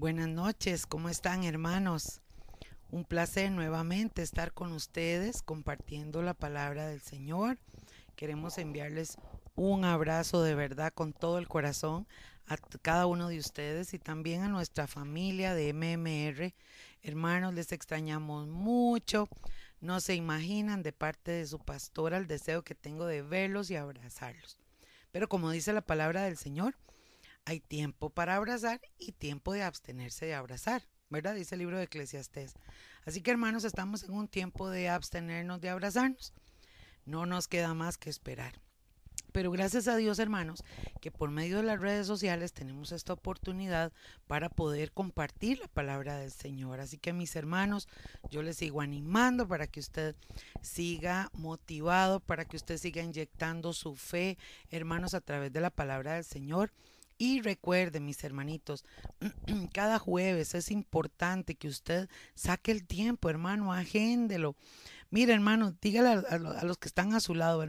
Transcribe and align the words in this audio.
Buenas 0.00 0.28
noches, 0.28 0.86
¿cómo 0.86 1.10
están 1.10 1.44
hermanos? 1.44 2.22
Un 2.90 3.04
placer 3.04 3.52
nuevamente 3.52 4.22
estar 4.22 4.50
con 4.54 4.72
ustedes 4.72 5.42
compartiendo 5.42 6.22
la 6.22 6.32
palabra 6.32 6.86
del 6.86 7.02
Señor. 7.02 7.58
Queremos 8.16 8.56
enviarles 8.56 9.18
un 9.56 9.84
abrazo 9.84 10.42
de 10.42 10.54
verdad 10.54 10.90
con 10.94 11.12
todo 11.12 11.36
el 11.36 11.48
corazón 11.48 12.06
a 12.46 12.56
cada 12.80 13.04
uno 13.04 13.28
de 13.28 13.38
ustedes 13.38 13.92
y 13.92 13.98
también 13.98 14.40
a 14.40 14.48
nuestra 14.48 14.86
familia 14.86 15.52
de 15.52 15.74
MMR. 15.74 16.54
Hermanos, 17.02 17.52
les 17.52 17.70
extrañamos 17.70 18.48
mucho. 18.48 19.28
No 19.82 20.00
se 20.00 20.14
imaginan 20.14 20.82
de 20.82 20.94
parte 20.94 21.30
de 21.30 21.46
su 21.46 21.58
pastora 21.58 22.16
el 22.16 22.26
deseo 22.26 22.62
que 22.62 22.74
tengo 22.74 23.04
de 23.04 23.20
verlos 23.20 23.70
y 23.70 23.76
abrazarlos. 23.76 24.58
Pero 25.12 25.28
como 25.28 25.50
dice 25.50 25.74
la 25.74 25.82
palabra 25.82 26.22
del 26.22 26.38
Señor, 26.38 26.74
hay 27.50 27.58
tiempo 27.58 28.10
para 28.10 28.36
abrazar 28.36 28.80
y 28.96 29.10
tiempo 29.10 29.52
de 29.52 29.64
abstenerse 29.64 30.24
de 30.24 30.34
abrazar, 30.36 30.86
¿verdad? 31.08 31.34
Dice 31.34 31.56
el 31.56 31.58
libro 31.58 31.78
de 31.78 31.82
Eclesiastés. 31.82 32.54
Así 33.04 33.22
que 33.22 33.32
hermanos, 33.32 33.64
estamos 33.64 34.04
en 34.04 34.12
un 34.12 34.28
tiempo 34.28 34.70
de 34.70 34.88
abstenernos 34.88 35.60
de 35.60 35.68
abrazarnos. 35.68 36.32
No 37.06 37.26
nos 37.26 37.48
queda 37.48 37.74
más 37.74 37.98
que 37.98 38.08
esperar. 38.08 38.60
Pero 39.32 39.50
gracias 39.50 39.88
a 39.88 39.96
Dios, 39.96 40.20
hermanos, 40.20 40.62
que 41.00 41.10
por 41.10 41.32
medio 41.32 41.56
de 41.56 41.64
las 41.64 41.80
redes 41.80 42.06
sociales 42.06 42.52
tenemos 42.52 42.92
esta 42.92 43.14
oportunidad 43.14 43.92
para 44.28 44.48
poder 44.48 44.92
compartir 44.92 45.58
la 45.58 45.66
palabra 45.66 46.18
del 46.18 46.30
Señor. 46.30 46.78
Así 46.78 46.98
que 46.98 47.12
mis 47.12 47.34
hermanos, 47.34 47.88
yo 48.30 48.44
les 48.44 48.58
sigo 48.58 48.80
animando 48.80 49.48
para 49.48 49.66
que 49.66 49.80
usted 49.80 50.14
siga 50.62 51.30
motivado, 51.32 52.20
para 52.20 52.44
que 52.44 52.56
usted 52.56 52.78
siga 52.78 53.02
inyectando 53.02 53.72
su 53.72 53.96
fe, 53.96 54.38
hermanos, 54.70 55.14
a 55.14 55.20
través 55.20 55.52
de 55.52 55.60
la 55.60 55.70
palabra 55.70 56.14
del 56.14 56.24
Señor. 56.24 56.72
Y 57.20 57.42
recuerde, 57.42 58.00
mis 58.00 58.24
hermanitos, 58.24 58.82
cada 59.74 59.98
jueves 59.98 60.54
es 60.54 60.70
importante 60.70 61.54
que 61.54 61.68
usted 61.68 62.08
saque 62.34 62.72
el 62.72 62.86
tiempo, 62.86 63.28
hermano, 63.28 63.74
agéndelo. 63.74 64.56
Mire, 65.12 65.32
hermano, 65.34 65.74
dígale 65.82 66.24
a, 66.28 66.64
los 66.64 66.78
que 66.78 66.86
están 66.86 67.14
a 67.14 67.20
su 67.20 67.34
lado, 67.34 67.66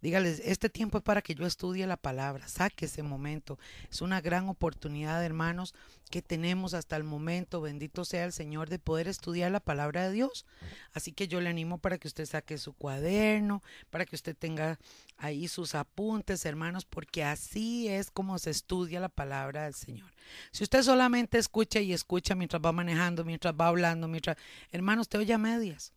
dígales, 0.00 0.40
este 0.44 0.68
tiempo 0.68 0.98
es 0.98 1.02
para 1.02 1.22
que 1.22 1.34
yo 1.34 1.44
estudie 1.44 1.88
la 1.88 1.96
palabra, 1.96 2.46
saque 2.46 2.84
ese 2.84 3.02
momento. 3.02 3.58
Es 3.90 4.00
una 4.00 4.20
gran 4.20 4.48
oportunidad, 4.48 5.24
hermanos, 5.24 5.74
que 6.08 6.22
tenemos 6.22 6.72
hasta 6.72 6.94
el 6.96 7.02
momento, 7.02 7.60
bendito 7.60 8.04
sea 8.04 8.24
el 8.24 8.32
Señor, 8.32 8.68
de 8.68 8.78
poder 8.78 9.08
estudiar 9.08 9.50
la 9.50 9.58
palabra 9.58 10.04
de 10.04 10.12
Dios. 10.12 10.46
Así 10.92 11.10
que 11.10 11.26
yo 11.26 11.40
le 11.40 11.50
animo 11.50 11.78
para 11.78 11.98
que 11.98 12.06
usted 12.06 12.26
saque 12.26 12.58
su 12.58 12.74
cuaderno, 12.74 13.60
para 13.90 14.06
que 14.06 14.14
usted 14.14 14.36
tenga 14.36 14.78
ahí 15.16 15.48
sus 15.48 15.74
apuntes, 15.74 16.46
hermanos, 16.46 16.84
porque 16.84 17.24
así 17.24 17.88
es 17.88 18.12
como 18.12 18.38
se 18.38 18.50
estudia 18.50 19.00
la 19.00 19.08
palabra 19.08 19.64
del 19.64 19.74
Señor. 19.74 20.12
Si 20.52 20.62
usted 20.62 20.84
solamente 20.84 21.38
escucha 21.38 21.80
y 21.80 21.92
escucha 21.92 22.36
mientras 22.36 22.62
va 22.64 22.70
manejando, 22.70 23.24
mientras 23.24 23.52
va 23.52 23.66
hablando, 23.66 24.06
mientras, 24.06 24.36
hermanos, 24.70 25.06
usted 25.06 25.18
oye 25.18 25.34
a 25.34 25.38
medias 25.38 25.92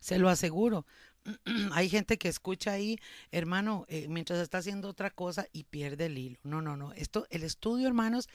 se 0.00 0.18
lo 0.18 0.28
aseguro. 0.28 0.86
Hay 1.72 1.88
gente 1.88 2.18
que 2.18 2.28
escucha 2.28 2.72
ahí, 2.72 2.98
hermano, 3.30 3.84
eh, 3.88 4.06
mientras 4.08 4.38
está 4.40 4.58
haciendo 4.58 4.88
otra 4.88 5.10
cosa 5.10 5.46
y 5.52 5.64
pierde 5.64 6.06
el 6.06 6.18
hilo. 6.18 6.38
No, 6.42 6.62
no, 6.62 6.76
no. 6.76 6.92
Esto, 6.92 7.26
el 7.30 7.42
estudio, 7.42 7.86
hermanos, 7.86 8.28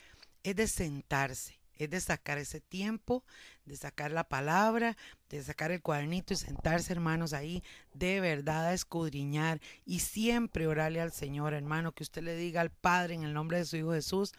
es 0.43 0.55
de 0.55 0.67
sentarse, 0.67 1.59
es 1.77 1.89
de 1.89 1.99
sacar 1.99 2.37
ese 2.37 2.61
tiempo, 2.61 3.23
de 3.65 3.75
sacar 3.75 4.11
la 4.11 4.23
palabra, 4.23 4.97
de 5.29 5.43
sacar 5.43 5.71
el 5.71 5.81
cuadernito 5.81 6.33
y 6.33 6.37
sentarse, 6.37 6.93
hermanos, 6.93 7.33
ahí 7.33 7.63
de 7.93 8.19
verdad 8.21 8.67
a 8.67 8.73
escudriñar 8.73 9.61
y 9.85 9.99
siempre 9.99 10.67
orarle 10.67 11.01
al 11.01 11.11
Señor, 11.11 11.53
hermano, 11.53 11.91
que 11.91 12.03
usted 12.03 12.23
le 12.23 12.35
diga 12.35 12.61
al 12.61 12.71
Padre 12.71 13.15
en 13.15 13.23
el 13.23 13.33
nombre 13.33 13.57
de 13.57 13.65
su 13.65 13.77
Hijo 13.77 13.93
Jesús 13.93 14.33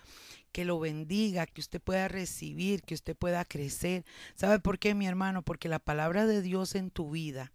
que 0.55 0.65
lo 0.65 0.79
bendiga, 0.79 1.47
que 1.47 1.61
usted 1.61 1.81
pueda 1.81 2.07
recibir, 2.07 2.83
que 2.83 2.95
usted 2.95 3.17
pueda 3.17 3.45
crecer. 3.45 4.05
¿Sabe 4.37 4.61
por 4.61 4.79
qué, 4.79 4.95
mi 4.95 5.05
hermano? 5.05 5.43
Porque 5.43 5.69
la 5.69 5.81
palabra 5.81 6.27
de 6.27 6.43
Dios 6.43 6.77
en 6.77 6.93
tu 6.93 7.11
vida 7.11 7.51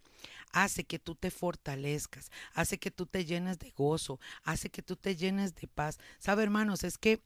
hace 0.52 0.84
que 0.84 0.98
tú 0.98 1.14
te 1.14 1.30
fortalezcas, 1.30 2.30
hace 2.52 2.78
que 2.78 2.90
tú 2.90 3.06
te 3.06 3.24
llenes 3.24 3.58
de 3.58 3.70
gozo, 3.70 4.20
hace 4.42 4.68
que 4.68 4.82
tú 4.82 4.96
te 4.96 5.16
llenes 5.16 5.54
de 5.54 5.66
paz. 5.66 5.98
¿Sabe, 6.18 6.42
hermanos? 6.42 6.84
Es 6.84 6.98
que 6.98 7.22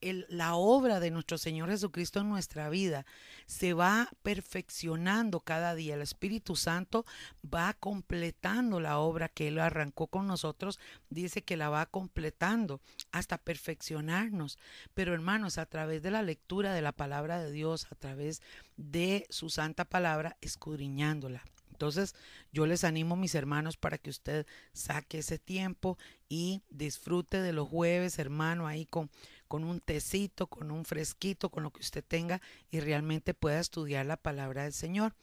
la 0.00 0.54
obra 0.54 1.00
de 1.00 1.10
nuestro 1.10 1.38
Señor 1.38 1.70
Jesucristo 1.70 2.20
en 2.20 2.28
nuestra 2.28 2.68
vida 2.68 3.06
se 3.46 3.72
va 3.74 4.08
perfeccionando 4.22 5.40
cada 5.40 5.74
día. 5.74 5.94
El 5.94 6.02
Espíritu 6.02 6.56
Santo 6.56 7.04
va 7.42 7.74
completando 7.74 8.80
la 8.80 8.98
obra 8.98 9.28
que 9.28 9.48
Él 9.48 9.58
arrancó 9.58 10.06
con 10.06 10.26
nosotros. 10.26 10.78
Dice 11.10 11.42
que 11.42 11.56
la 11.56 11.68
va 11.68 11.86
completando 11.86 12.80
hasta 13.12 13.38
perfeccionarnos. 13.38 14.58
Pero 14.94 15.14
hermanos, 15.14 15.58
a 15.58 15.66
través 15.66 16.02
de 16.02 16.10
la 16.10 16.22
lectura 16.22 16.72
de 16.72 16.82
la 16.82 16.92
palabra 16.92 17.40
de 17.40 17.50
Dios, 17.50 17.86
a 17.90 17.94
través 17.94 18.42
de 18.76 19.26
su 19.30 19.50
santa 19.50 19.84
palabra, 19.84 20.36
escudriñándola. 20.40 21.42
Entonces, 21.78 22.16
yo 22.52 22.66
les 22.66 22.82
animo, 22.82 23.14
mis 23.14 23.36
hermanos, 23.36 23.76
para 23.76 23.98
que 23.98 24.10
usted 24.10 24.46
saque 24.72 25.18
ese 25.18 25.38
tiempo 25.38 25.96
y 26.28 26.60
disfrute 26.70 27.40
de 27.40 27.52
los 27.52 27.68
jueves, 27.68 28.18
hermano, 28.18 28.66
ahí 28.66 28.84
con 28.84 29.10
con 29.48 29.64
un 29.64 29.80
tecito, 29.80 30.46
con 30.46 30.70
un 30.70 30.84
fresquito, 30.84 31.50
con 31.50 31.62
lo 31.62 31.72
que 31.72 31.80
usted 31.80 32.04
tenga 32.06 32.40
y 32.70 32.80
realmente 32.80 33.34
pueda 33.34 33.58
estudiar 33.58 34.06
la 34.06 34.16
palabra 34.16 34.64
del 34.64 34.72
Señor. 34.72 35.14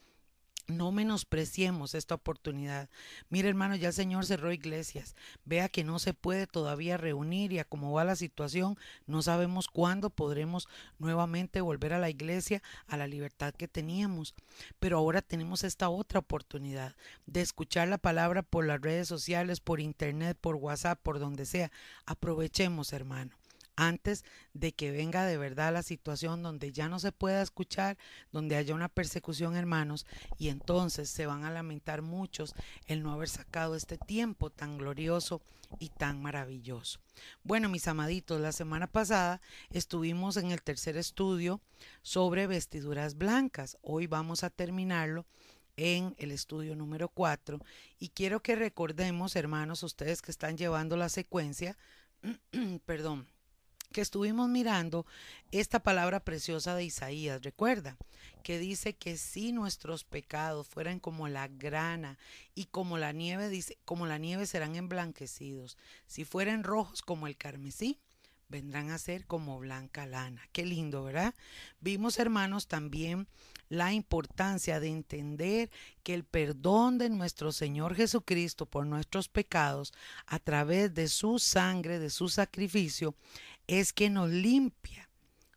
No 0.68 0.90
menospreciemos 0.90 1.94
esta 1.94 2.16
oportunidad. 2.16 2.90
Mire, 3.28 3.48
hermano, 3.48 3.76
ya 3.76 3.88
el 3.88 3.94
Señor 3.94 4.26
cerró 4.26 4.52
iglesias. 4.52 5.14
Vea 5.44 5.68
que 5.68 5.84
no 5.84 6.00
se 6.00 6.12
puede 6.12 6.48
todavía 6.48 6.96
reunir 6.96 7.52
y 7.52 7.60
a 7.60 7.68
va 7.70 8.04
la 8.04 8.16
situación, 8.16 8.76
no 9.06 9.22
sabemos 9.22 9.68
cuándo 9.68 10.10
podremos 10.10 10.66
nuevamente 10.98 11.60
volver 11.60 11.92
a 11.92 12.00
la 12.00 12.10
iglesia, 12.10 12.64
a 12.88 12.96
la 12.96 13.06
libertad 13.06 13.54
que 13.54 13.68
teníamos. 13.68 14.34
Pero 14.80 14.98
ahora 14.98 15.22
tenemos 15.22 15.62
esta 15.62 15.88
otra 15.88 16.18
oportunidad 16.18 16.96
de 17.26 17.42
escuchar 17.42 17.86
la 17.86 17.98
palabra 17.98 18.42
por 18.42 18.66
las 18.66 18.80
redes 18.80 19.06
sociales, 19.06 19.60
por 19.60 19.78
internet, 19.78 20.36
por 20.40 20.56
WhatsApp, 20.56 21.00
por 21.00 21.20
donde 21.20 21.46
sea. 21.46 21.70
Aprovechemos, 22.06 22.92
hermano 22.92 23.36
antes 23.76 24.24
de 24.54 24.72
que 24.72 24.90
venga 24.90 25.24
de 25.24 25.36
verdad 25.36 25.72
la 25.72 25.82
situación 25.82 26.42
donde 26.42 26.72
ya 26.72 26.88
no 26.88 26.98
se 26.98 27.12
pueda 27.12 27.42
escuchar, 27.42 27.96
donde 28.32 28.56
haya 28.56 28.74
una 28.74 28.88
persecución, 28.88 29.54
hermanos, 29.54 30.06
y 30.38 30.48
entonces 30.48 31.08
se 31.10 31.26
van 31.26 31.44
a 31.44 31.50
lamentar 31.50 32.02
muchos 32.02 32.54
el 32.86 33.02
no 33.02 33.12
haber 33.12 33.28
sacado 33.28 33.76
este 33.76 33.98
tiempo 33.98 34.50
tan 34.50 34.78
glorioso 34.78 35.42
y 35.78 35.90
tan 35.90 36.22
maravilloso. 36.22 37.00
Bueno, 37.42 37.68
mis 37.68 37.88
amaditos, 37.88 38.40
la 38.40 38.52
semana 38.52 38.86
pasada 38.86 39.40
estuvimos 39.70 40.36
en 40.36 40.50
el 40.50 40.62
tercer 40.62 40.96
estudio 40.96 41.60
sobre 42.02 42.46
vestiduras 42.46 43.16
blancas. 43.16 43.76
Hoy 43.82 44.06
vamos 44.06 44.44
a 44.44 44.50
terminarlo 44.50 45.26
en 45.76 46.14
el 46.18 46.30
estudio 46.30 46.74
número 46.74 47.08
4 47.08 47.60
y 47.98 48.08
quiero 48.08 48.40
que 48.42 48.56
recordemos, 48.56 49.36
hermanos, 49.36 49.82
ustedes 49.82 50.22
que 50.22 50.30
están 50.30 50.56
llevando 50.56 50.96
la 50.96 51.08
secuencia, 51.08 51.76
perdón, 52.86 53.26
que 53.92 54.00
estuvimos 54.00 54.48
mirando 54.48 55.06
esta 55.50 55.82
palabra 55.82 56.20
preciosa 56.20 56.74
de 56.74 56.84
Isaías, 56.84 57.42
recuerda, 57.42 57.96
que 58.42 58.58
dice 58.58 58.94
que 58.94 59.16
si 59.16 59.52
nuestros 59.52 60.04
pecados 60.04 60.68
fueran 60.68 61.00
como 61.00 61.28
la 61.28 61.48
grana 61.48 62.18
y 62.54 62.66
como 62.66 62.98
la 62.98 63.12
nieve, 63.12 63.48
dice, 63.48 63.78
como 63.84 64.06
la 64.06 64.18
nieve 64.18 64.46
serán 64.46 64.76
emblanquecidos, 64.76 65.76
si 66.06 66.24
fueran 66.24 66.64
rojos 66.64 67.02
como 67.02 67.26
el 67.26 67.36
carmesí, 67.36 67.98
vendrán 68.48 68.90
a 68.90 68.98
ser 68.98 69.26
como 69.26 69.58
blanca 69.58 70.06
lana. 70.06 70.42
Qué 70.52 70.64
lindo, 70.64 71.04
¿verdad? 71.04 71.34
Vimos, 71.80 72.18
hermanos, 72.18 72.68
también 72.68 73.26
la 73.68 73.92
importancia 73.92 74.78
de 74.78 74.88
entender 74.88 75.70
que 76.02 76.14
el 76.14 76.24
perdón 76.24 76.98
de 76.98 77.10
nuestro 77.10 77.50
Señor 77.50 77.96
Jesucristo 77.96 78.66
por 78.66 78.86
nuestros 78.86 79.28
pecados 79.28 79.92
a 80.26 80.38
través 80.38 80.94
de 80.94 81.08
su 81.08 81.38
sangre, 81.38 81.98
de 81.98 82.10
su 82.10 82.28
sacrificio, 82.28 83.16
es 83.66 83.92
que 83.92 84.10
nos 84.10 84.30
limpia, 84.30 85.08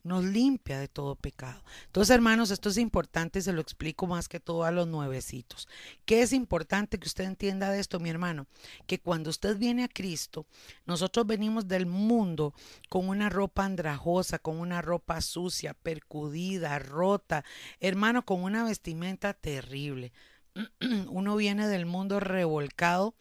nos 0.03 0.24
limpia 0.24 0.80
de 0.80 0.88
todo 0.88 1.16
pecado. 1.16 1.63
Entonces, 1.86 2.13
hermanos, 2.16 2.51
esto 2.51 2.69
es 2.69 2.78
importante, 2.78 3.42
se 3.42 3.54
lo 3.54 3.62
explico 3.62 4.07
más 4.07 4.28
que 4.28 4.39
todo 4.39 4.63
a 4.63 4.72
los 4.72 4.88
nuevecitos. 4.88 5.68
¿Qué 6.06 6.22
es 6.22 6.34
importante 6.34 6.98
que 6.98 7.07
usted 7.07 7.25
entienda 7.25 7.69
de 7.69 7.80
esto, 7.80 8.00
mi 8.00 8.10
hermano? 8.10 8.48
Que 8.88 9.00
cuando 9.00 9.30
usted 9.30 9.57
viene 9.57 9.84
a 9.84 9.89
Cristo, 9.89 10.45
nosotros 10.86 11.28
venimos 11.28 11.68
del 11.68 11.86
mundo 11.86 12.54
con 12.88 13.07
una 13.07 13.30
ropa 13.30 13.66
andrajosa, 13.66 14.39
con 14.39 14.60
una 14.60 14.81
ropa 14.81 15.22
sucia, 15.22 15.74
percudida, 15.74 16.80
rota, 16.80 17.44
hermano, 17.80 18.25
con 18.25 18.42
una 18.44 18.63
vestimenta 18.63 19.34
terrible. 19.34 20.12
Uno 21.10 21.36
viene 21.36 21.68
del 21.68 21.86
mundo 21.86 22.19
revolcado 22.19 23.16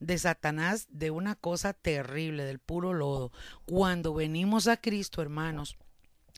de 0.00 0.18
Satanás 0.18 0.88
de 0.90 1.10
una 1.10 1.36
cosa 1.36 1.72
terrible, 1.72 2.44
del 2.44 2.58
puro 2.58 2.92
lodo. 2.92 3.32
Cuando 3.66 4.14
venimos 4.14 4.66
a 4.66 4.78
Cristo, 4.78 5.22
hermanos, 5.22 5.76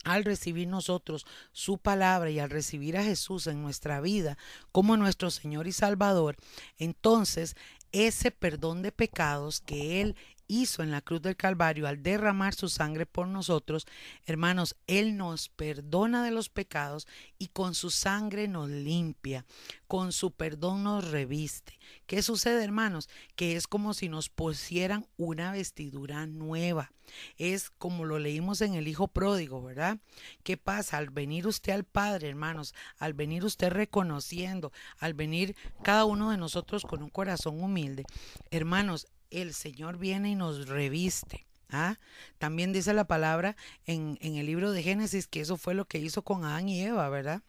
al 0.04 0.24
recibir 0.24 0.68
nosotros 0.68 1.26
su 1.52 1.78
palabra 1.78 2.30
y 2.30 2.40
al 2.40 2.50
recibir 2.50 2.96
a 2.96 3.04
Jesús 3.04 3.46
en 3.46 3.62
nuestra 3.62 4.00
vida 4.00 4.36
como 4.72 4.96
nuestro 4.96 5.30
Señor 5.30 5.66
y 5.66 5.72
Salvador, 5.72 6.36
entonces 6.76 7.56
ese 7.92 8.30
perdón 8.30 8.82
de 8.82 8.90
pecados 8.90 9.60
que 9.60 10.00
Él 10.00 10.16
hizo 10.52 10.82
en 10.82 10.90
la 10.90 11.00
cruz 11.00 11.22
del 11.22 11.36
Calvario 11.36 11.88
al 11.88 12.02
derramar 12.02 12.54
su 12.54 12.68
sangre 12.68 13.06
por 13.06 13.26
nosotros, 13.26 13.86
hermanos, 14.26 14.76
Él 14.86 15.16
nos 15.16 15.48
perdona 15.48 16.24
de 16.24 16.30
los 16.30 16.48
pecados 16.48 17.06
y 17.38 17.48
con 17.48 17.74
su 17.74 17.90
sangre 17.90 18.48
nos 18.48 18.68
limpia, 18.68 19.46
con 19.86 20.12
su 20.12 20.32
perdón 20.32 20.84
nos 20.84 21.10
reviste. 21.10 21.78
¿Qué 22.06 22.22
sucede, 22.22 22.62
hermanos? 22.62 23.08
Que 23.34 23.56
es 23.56 23.66
como 23.66 23.94
si 23.94 24.08
nos 24.08 24.28
pusieran 24.28 25.06
una 25.16 25.52
vestidura 25.52 26.26
nueva. 26.26 26.92
Es 27.36 27.70
como 27.70 28.04
lo 28.04 28.18
leímos 28.18 28.60
en 28.60 28.74
el 28.74 28.88
Hijo 28.88 29.08
Pródigo, 29.08 29.62
¿verdad? 29.62 29.98
¿Qué 30.42 30.56
pasa? 30.56 30.98
Al 30.98 31.10
venir 31.10 31.46
usted 31.46 31.72
al 31.72 31.84
Padre, 31.84 32.28
hermanos, 32.28 32.74
al 32.98 33.12
venir 33.14 33.44
usted 33.44 33.70
reconociendo, 33.70 34.72
al 34.98 35.14
venir 35.14 35.56
cada 35.82 36.04
uno 36.04 36.30
de 36.30 36.36
nosotros 36.36 36.84
con 36.84 37.02
un 37.02 37.10
corazón 37.10 37.62
humilde, 37.62 38.04
hermanos, 38.50 39.08
el 39.32 39.54
Señor 39.54 39.98
viene 39.98 40.30
y 40.30 40.34
nos 40.34 40.68
reviste. 40.68 41.46
¿Ah? 41.70 41.98
También 42.38 42.74
dice 42.74 42.92
la 42.92 43.06
palabra 43.06 43.56
en, 43.86 44.18
en 44.20 44.36
el 44.36 44.44
libro 44.44 44.72
de 44.72 44.82
Génesis 44.82 45.26
que 45.26 45.40
eso 45.40 45.56
fue 45.56 45.72
lo 45.72 45.86
que 45.86 45.98
hizo 45.98 46.22
con 46.22 46.44
Adán 46.44 46.68
y 46.68 46.82
Eva, 46.82 47.08
¿verdad? 47.08 47.42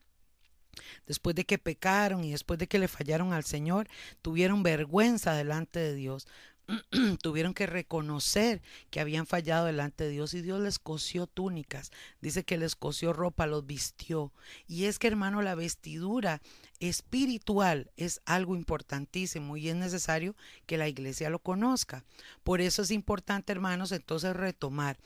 Después 1.06 1.36
de 1.36 1.46
que 1.46 1.58
pecaron 1.58 2.24
y 2.24 2.32
después 2.32 2.58
de 2.58 2.68
que 2.68 2.80
le 2.80 2.88
fallaron 2.88 3.34
al 3.34 3.44
Señor, 3.44 3.88
tuvieron 4.22 4.64
vergüenza 4.64 5.34
delante 5.34 5.80
de 5.80 5.94
Dios. 5.94 6.28
tuvieron 7.22 7.54
que 7.54 7.66
reconocer 7.66 8.62
que 8.90 9.00
habían 9.00 9.28
fallado 9.28 9.66
delante 9.66 10.06
de 10.06 10.12
Dios 10.12 10.34
y 10.34 10.42
Dios 10.42 10.62
les 10.62 10.80
cosió 10.80 11.28
túnicas, 11.28 11.92
dice 12.22 12.44
que 12.44 12.58
les 12.58 12.76
cosió 12.76 13.14
ropa, 13.14 13.48
los 13.48 13.66
vistió. 13.66 14.32
Y 14.68 14.86
es 14.86 15.00
que 15.00 15.08
hermano, 15.08 15.42
la 15.42 15.56
vestidura 15.56 16.42
espiritual 16.80 17.92
es 17.98 18.22
algo 18.26 18.56
importantísimo 18.56 19.58
y 19.58 19.70
es 19.70 19.76
necesario 19.76 20.36
que 20.66 20.78
la 20.78 20.88
iglesia 20.88 21.30
lo 21.30 21.40
conozca. 21.40 22.06
Por 22.44 22.62
eso 22.62 22.82
es 22.82 22.92
importante, 22.92 23.52
hermanos, 23.52 23.92
entonces 23.92 24.36
retomar 24.36 24.98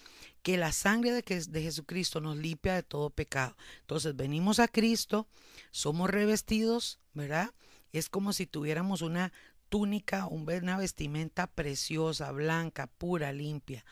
que 0.43 0.57
la 0.57 0.71
sangre 0.71 1.11
de, 1.11 1.21
de 1.21 1.61
Jesucristo 1.61 2.21
nos 2.21 2.37
limpia 2.37 2.75
de 2.75 2.83
todo 2.83 3.09
pecado. 3.09 3.55
Entonces 3.81 4.15
venimos 4.15 4.59
a 4.59 4.67
Cristo, 4.67 5.27
somos 5.71 6.09
revestidos, 6.09 6.99
¿verdad? 7.13 7.51
Es 7.93 8.09
como 8.09 8.33
si 8.33 8.45
tuviéramos 8.45 9.01
una 9.01 9.31
túnica, 9.69 10.27
una 10.27 10.77
vestimenta 10.77 11.47
preciosa, 11.47 12.31
blanca, 12.31 12.87
pura, 12.87 13.31
limpia. 13.31 13.85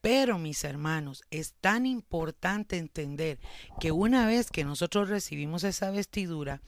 Pero 0.00 0.38
mis 0.38 0.64
hermanos, 0.64 1.22
es 1.30 1.54
tan 1.60 1.86
importante 1.86 2.76
entender 2.76 3.38
que 3.80 3.92
una 3.92 4.26
vez 4.26 4.50
que 4.50 4.64
nosotros 4.64 5.08
recibimos 5.08 5.62
esa 5.62 5.90
vestidura, 5.92 6.60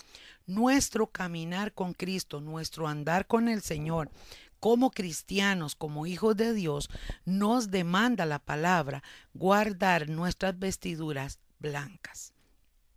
nuestro 0.46 1.08
caminar 1.08 1.72
con 1.72 1.94
Cristo, 1.94 2.40
nuestro 2.40 2.86
andar 2.86 3.26
con 3.26 3.48
el 3.48 3.60
Señor, 3.62 4.10
como 4.60 4.92
cristianos, 4.92 5.74
como 5.74 6.06
hijos 6.06 6.36
de 6.36 6.54
Dios, 6.54 6.88
nos 7.24 7.70
demanda 7.70 8.24
la 8.24 8.38
palabra 8.38 9.02
guardar 9.34 10.08
nuestras 10.08 10.58
vestiduras 10.58 11.38
blancas. 11.58 12.32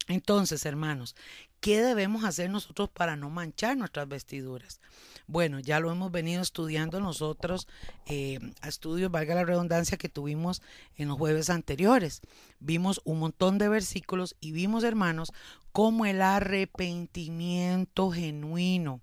Entonces, 0.08 0.66
hermanos, 0.66 1.16
¿qué 1.60 1.82
debemos 1.82 2.24
hacer 2.24 2.50
nosotros 2.50 2.90
para 2.90 3.16
no 3.16 3.30
manchar 3.30 3.78
nuestras 3.78 4.08
vestiduras? 4.08 4.80
Bueno, 5.30 5.60
ya 5.60 5.82
lo 5.82 5.92
hemos 5.92 6.12
venido 6.12 6.42
estudiando 6.42 7.02
nosotros, 7.02 7.68
eh, 8.06 8.40
a 8.62 8.70
estudios, 8.70 9.12
valga 9.12 9.36
la 9.36 9.44
redundancia, 9.44 9.98
que 9.98 10.08
tuvimos 10.08 10.62
en 10.96 11.10
los 11.10 11.18
jueves 11.18 11.50
anteriores. 11.50 12.22
Vimos 12.60 13.02
un 13.04 13.20
montón 13.20 13.58
de 13.58 13.68
versículos 13.68 14.38
y 14.40 14.54
vimos, 14.54 14.86
hermanos, 14.86 15.34
cómo 15.74 16.06
el 16.06 16.22
arrepentimiento 16.22 18.10
genuino, 18.12 19.02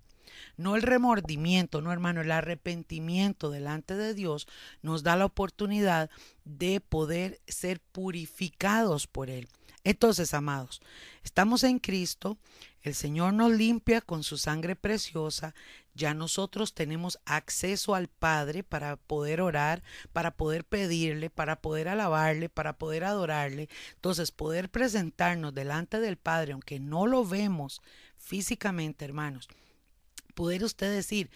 no 0.57 0.75
el 0.75 0.81
remordimiento, 0.81 1.81
no 1.81 1.91
hermano, 1.91 2.21
el 2.21 2.31
arrepentimiento 2.31 3.51
delante 3.51 3.95
de 3.95 4.13
Dios 4.13 4.47
nos 4.81 5.03
da 5.03 5.15
la 5.15 5.25
oportunidad 5.25 6.09
de 6.43 6.81
poder 6.81 7.39
ser 7.47 7.79
purificados 7.91 9.05
por 9.05 9.29
Él. 9.29 9.47
Entonces, 9.85 10.33
amados, 10.33 10.81
estamos 11.23 11.63
en 11.63 11.77
Cristo, 11.77 12.39
el 12.81 12.95
Señor 12.95 13.33
nos 13.33 13.51
limpia 13.51 14.01
con 14.01 14.23
su 14.23 14.35
sangre 14.39 14.75
preciosa, 14.75 15.53
ya 15.93 16.15
nosotros 16.15 16.73
tenemos 16.73 17.19
acceso 17.23 17.93
al 17.93 18.07
Padre 18.07 18.63
para 18.63 18.95
poder 18.97 19.41
orar, 19.41 19.83
para 20.11 20.31
poder 20.31 20.65
pedirle, 20.65 21.29
para 21.29 21.61
poder 21.61 21.87
alabarle, 21.87 22.49
para 22.49 22.79
poder 22.79 23.03
adorarle. 23.03 23.69
Entonces, 23.93 24.31
poder 24.31 24.71
presentarnos 24.71 25.53
delante 25.53 25.99
del 25.99 26.17
Padre, 26.17 26.53
aunque 26.53 26.79
no 26.79 27.05
lo 27.05 27.23
vemos 27.23 27.83
físicamente, 28.17 29.05
hermanos, 29.05 29.47
poder 30.33 30.63
usted 30.63 30.91
decir, 30.91 31.29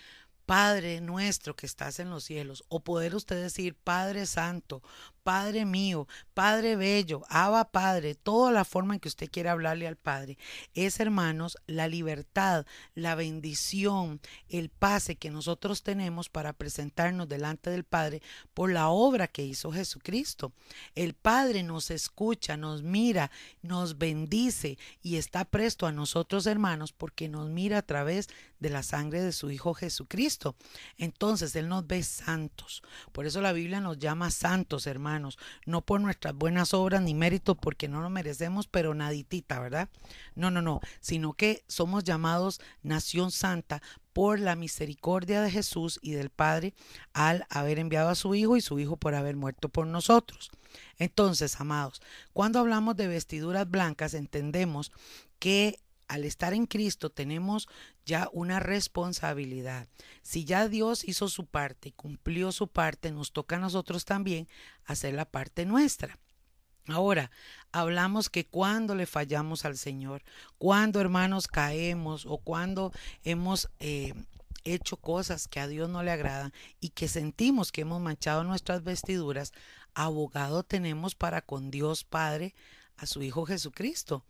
Padre 0.48 1.02
nuestro 1.02 1.56
que 1.56 1.68
estás 1.68 2.00
en 2.00 2.10
los 2.10 2.24
cielos, 2.24 2.64
o 2.68 2.80
poder 2.80 3.14
usted 3.14 3.40
decir, 3.40 3.76
Padre 3.76 4.26
Santo, 4.26 4.82
Padre 5.24 5.66
mío, 5.66 6.08
Padre 6.34 6.76
bello, 6.76 7.24
Abba 7.30 7.72
Padre, 7.72 8.16
toda 8.16 8.52
la 8.52 8.64
forma 8.64 8.94
en 8.94 9.00
que 9.00 9.10
usted 9.10 9.30
quiera 9.30 9.52
hablarle 9.52 9.88
al 9.88 9.98
Padre, 9.98 10.38
es 10.74 11.00
hermanos 11.00 11.58
la 11.68 11.88
libertad, 11.88 12.66
la 12.96 13.16
bendición, 13.16 14.22
el 14.48 14.70
pase 14.70 15.18
que 15.18 15.30
nosotros 15.30 15.84
tenemos 15.84 16.30
para 16.30 16.54
presentarnos 16.54 17.28
delante 17.28 17.70
del 17.70 17.84
Padre 17.84 18.22
por 18.54 18.72
la 18.72 18.88
obra 18.88 19.28
que 19.28 19.44
hizo 19.44 19.72
Jesucristo. 19.72 20.54
El 20.96 21.14
Padre 21.14 21.64
nos 21.64 21.92
escucha, 21.92 22.56
nos 22.56 22.82
mira, 22.82 23.32
nos 23.62 23.98
bendice 23.98 24.78
y 25.02 25.18
está 25.18 25.44
presto 25.44 25.86
a 25.86 25.92
nosotros 25.92 26.46
hermanos 26.48 26.94
porque 26.94 27.28
nos 27.28 27.50
mira 27.50 27.80
a 27.80 27.86
través 27.86 28.30
de 28.60 28.70
la 28.70 28.84
sangre 28.84 29.22
de 29.22 29.32
su 29.32 29.52
Hijo 29.52 29.74
Jesucristo. 29.74 30.56
Entonces 30.98 31.56
Él 31.56 31.68
nos 31.68 31.86
ve 31.88 32.04
santos. 32.04 32.84
Por 33.12 33.26
eso 33.26 33.42
la 33.42 33.54
Biblia 33.54 33.82
nos 33.82 34.00
llama 34.00 34.32
santos, 34.32 34.88
hermanos 34.88 35.09
no 35.66 35.82
por 35.82 36.02
nuestras 36.02 36.36
buenas 36.36 36.74
obras 36.74 37.02
ni 37.02 37.14
méritos, 37.14 37.58
porque 37.60 37.88
no 37.88 38.02
lo 38.02 38.10
merecemos, 38.10 38.68
pero 38.68 38.94
naditita, 38.94 39.60
¿verdad? 39.60 39.90
No, 40.36 40.52
no, 40.52 40.62
no, 40.62 40.82
sino 41.00 41.34
que 41.34 41.64
somos 41.68 42.04
llamados 42.04 42.62
nación 42.84 43.32
santa 43.32 43.82
por 44.14 44.40
la 44.40 44.56
misericordia 44.56 45.42
de 45.42 45.52
Jesús 45.52 46.00
y 46.02 46.12
del 46.12 46.30
Padre 46.30 46.74
al 47.14 47.46
haber 47.50 47.80
enviado 47.80 48.10
a 48.10 48.16
su 48.16 48.36
Hijo 48.36 48.58
y 48.58 48.62
su 48.62 48.80
Hijo 48.80 48.98
por 48.98 49.16
haber 49.16 49.36
muerto 49.36 49.70
por 49.70 49.88
nosotros. 49.88 50.52
Entonces, 50.98 51.60
amados, 51.60 52.02
cuando 52.34 52.60
hablamos 52.60 52.96
de 52.98 53.08
vestiduras 53.08 53.70
blancas, 53.70 54.14
entendemos 54.14 54.92
que 55.40 55.80
al 56.10 56.26
estar 56.26 56.54
en 56.54 56.66
Cristo 56.66 57.12
tenemos 57.12 57.70
ya 58.04 58.30
una 58.34 58.60
responsabilidad. 58.60 59.88
Si 60.24 60.44
ya 60.44 60.68
Dios 60.68 61.08
hizo 61.08 61.30
su 61.30 61.46
parte 61.46 61.90
y 61.90 61.92
cumplió 61.94 62.52
su 62.52 62.68
parte, 62.68 63.12
nos 63.12 63.32
toca 63.32 63.56
a 63.56 63.60
nosotros 63.60 64.06
también 64.06 64.50
hacer 64.86 65.14
la 65.14 65.26
parte 65.26 65.66
nuestra. 65.66 66.18
Ahora, 66.88 67.30
hablamos 67.72 68.30
que 68.30 68.48
cuando 68.48 68.96
le 68.96 69.06
fallamos 69.06 69.66
al 69.66 69.78
Señor, 69.78 70.24
cuando 70.58 71.00
hermanos 71.00 71.48
caemos 71.48 72.26
o 72.26 72.40
cuando 72.40 72.92
hemos 73.24 73.70
eh, 73.80 74.16
hecho 74.64 74.98
cosas 74.98 75.48
que 75.48 75.60
a 75.60 75.68
Dios 75.68 75.90
no 75.90 76.02
le 76.02 76.10
agradan 76.10 76.52
y 76.80 76.90
que 76.90 77.08
sentimos 77.08 77.72
que 77.72 77.82
hemos 77.82 78.02
manchado 78.02 78.44
nuestras 78.44 78.84
vestiduras, 78.84 79.54
abogado 79.94 80.64
tenemos 80.64 81.14
para 81.14 81.42
con 81.44 81.70
Dios 81.70 82.04
Padre 82.04 82.56
a 83.00 83.06
su 83.06 83.22
Hijo 83.22 83.46
Jesucristo. 83.46 84.24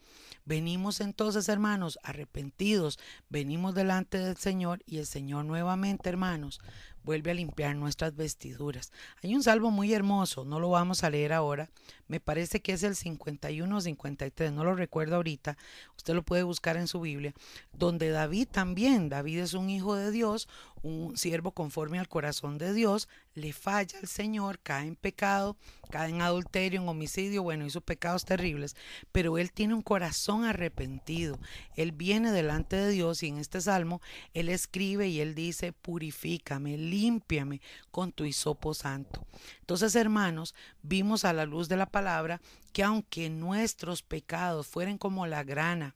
Venimos 0.46 1.02
entonces, 1.02 1.50
hermanos, 1.50 2.00
arrepentidos, 2.04 3.00
venimos 3.30 3.76
delante 3.76 4.18
del 4.18 4.38
Señor 4.38 4.82
y 4.86 4.98
el 4.98 5.06
Señor 5.06 5.46
nuevamente, 5.46 6.10
hermanos, 6.10 6.60
vuelve 7.04 7.32
a 7.32 7.34
limpiar 7.34 7.76
nuestras 7.76 8.16
vestiduras. 8.16 8.92
Hay 9.24 9.36
un 9.36 9.44
salvo 9.44 9.72
muy 9.72 9.94
hermoso, 9.94 10.46
no 10.46 10.60
lo 10.60 10.70
vamos 10.70 11.04
a 11.04 11.10
leer 11.10 11.34
ahora, 11.34 11.70
me 12.08 12.20
parece 12.20 12.62
que 12.62 12.74
es 12.74 12.84
el 12.84 12.96
51 12.96 13.76
o 13.76 13.82
53, 13.82 14.52
no 14.52 14.64
lo 14.64 14.76
recuerdo 14.76 15.16
ahorita, 15.16 15.58
usted 15.98 16.14
lo 16.14 16.24
puede 16.24 16.44
buscar 16.44 16.78
en 16.78 16.88
su 16.88 17.02
Biblia, 17.02 17.34
donde 17.74 18.10
David 18.10 18.48
también, 18.52 19.10
David 19.10 19.40
es 19.40 19.54
un 19.54 19.70
hijo 19.70 19.96
de 19.96 20.12
Dios, 20.12 20.48
un 20.82 21.18
siervo 21.18 21.52
conforme 21.52 22.00
al 22.00 22.08
corazón 22.08 22.58
de 22.58 22.74
Dios, 22.74 23.08
le 23.34 23.54
falla 23.54 24.00
al 24.00 24.08
Señor, 24.08 24.60
cae 24.60 24.88
en 24.88 24.96
pecado, 24.96 25.58
cae 25.90 26.10
en 26.10 26.22
adulterio, 26.22 26.82
en 26.82 26.88
homicidio, 26.88 27.44
bueno, 27.44 27.66
hizo 27.66 27.82
pecados 27.82 28.26
terribles, 28.26 28.76
pero 29.12 29.38
él 29.38 29.52
tiene 29.52 29.74
un 29.74 29.82
corazón 29.82 30.44
arrepentido, 30.46 31.40
él 31.76 31.92
viene 31.92 32.32
delante 32.32 32.76
de 32.76 32.90
Dios 32.90 33.24
y 33.24 33.28
en 33.28 33.38
este 33.38 33.62
salmo 33.62 34.02
él 34.34 34.50
escribe 34.50 35.08
y 35.08 35.22
él 35.22 35.36
dice, 35.36 35.74
purifícame, 35.74 36.78
límpiame 36.78 37.62
con 37.92 38.12
tu 38.12 38.26
hisopo 38.26 38.74
santo. 38.74 39.26
Entonces, 39.62 39.96
hermanos, 39.96 40.56
vimos 40.82 41.26
a 41.26 41.34
la 41.34 41.46
luz 41.46 41.70
de 41.70 41.78
la 41.78 41.88
palabra 41.88 42.42
que 42.74 42.84
aunque 42.84 43.30
nuestros 43.30 44.04
pecados 44.04 44.68
fueren 44.68 44.98
como 44.98 45.26
la 45.26 45.44
grana, 45.44 45.96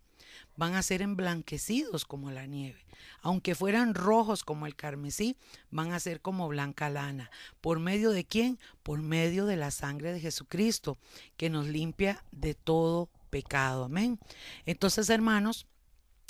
van 0.55 0.75
a 0.75 0.83
ser 0.83 1.01
emblanquecidos 1.01 2.05
como 2.05 2.31
la 2.31 2.45
nieve. 2.45 2.85
Aunque 3.21 3.55
fueran 3.55 3.93
rojos 3.93 4.43
como 4.43 4.65
el 4.65 4.75
carmesí, 4.75 5.37
van 5.71 5.93
a 5.93 5.99
ser 5.99 6.21
como 6.21 6.47
blanca 6.47 6.89
lana. 6.89 7.31
¿Por 7.61 7.79
medio 7.79 8.11
de 8.11 8.25
quién? 8.25 8.59
Por 8.83 9.01
medio 9.01 9.45
de 9.45 9.55
la 9.55 9.71
sangre 9.71 10.13
de 10.13 10.19
Jesucristo, 10.19 10.97
que 11.37 11.49
nos 11.49 11.67
limpia 11.67 12.23
de 12.31 12.53
todo 12.53 13.09
pecado. 13.29 13.85
Amén. 13.85 14.19
Entonces, 14.65 15.09
hermanos, 15.09 15.67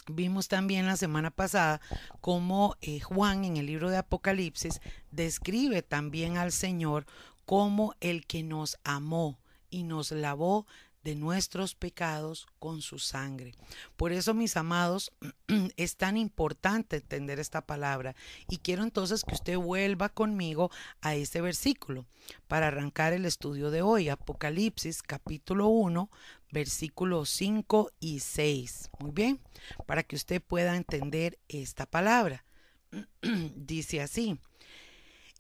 Vimos 0.08 0.50
también 0.50 0.86
la 0.86 0.98
semana 0.98 1.32
pasada 1.32 1.80
cómo 2.20 2.76
eh, 2.82 3.00
Juan 3.00 3.46
en 3.46 3.56
el 3.56 3.68
libro 3.68 3.90
de 3.90 3.96
Apocalipsis 3.96 4.82
describe 5.12 5.82
también 5.82 6.36
al 6.36 6.52
Señor 6.52 7.06
como 7.46 7.96
el 8.02 8.26
que 8.26 8.44
nos 8.44 8.78
amó 8.84 9.40
y 9.70 9.84
nos 9.84 10.12
lavó 10.12 10.68
de 11.04 11.16
nuestros 11.16 11.76
pecados 11.76 12.48
con 12.60 12.82
su 12.82 13.00
sangre. 13.00 13.54
Por 13.98 14.12
eso, 14.12 14.34
mis 14.34 14.56
amados, 14.58 15.12
es 15.78 15.98
tan 15.98 16.18
importante 16.18 16.98
entender 16.98 17.40
esta 17.40 17.66
palabra 17.66 18.16
y 18.50 18.58
quiero 18.58 18.84
entonces 18.84 19.24
que 19.24 19.36
usted 19.36 19.58
vuelva 19.58 20.10
conmigo 20.10 20.72
a 21.02 21.16
este 21.16 21.42
versículo 21.42 22.06
para 22.48 22.68
arrancar 22.68 23.14
el 23.14 23.26
estudio 23.26 23.70
de 23.70 23.82
hoy, 23.82 24.10
Apocalipsis 24.10 25.04
capítulo 25.04 25.68
1, 25.68 26.10
versículos 26.52 27.30
5 27.30 27.92
y 28.00 28.20
6. 28.20 28.90
Muy 29.00 29.12
bien, 29.12 29.42
para 29.86 30.04
que 30.04 30.16
usted 30.16 30.42
pueda 30.42 30.76
entender 30.76 31.38
esta 31.50 31.86
palabra. 31.86 32.46
Dice 33.56 34.02
así, 34.02 34.40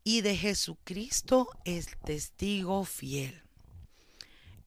y 0.03 0.21
de 0.21 0.35
Jesucristo 0.35 1.47
es 1.63 1.87
testigo 2.03 2.83
fiel 2.83 3.42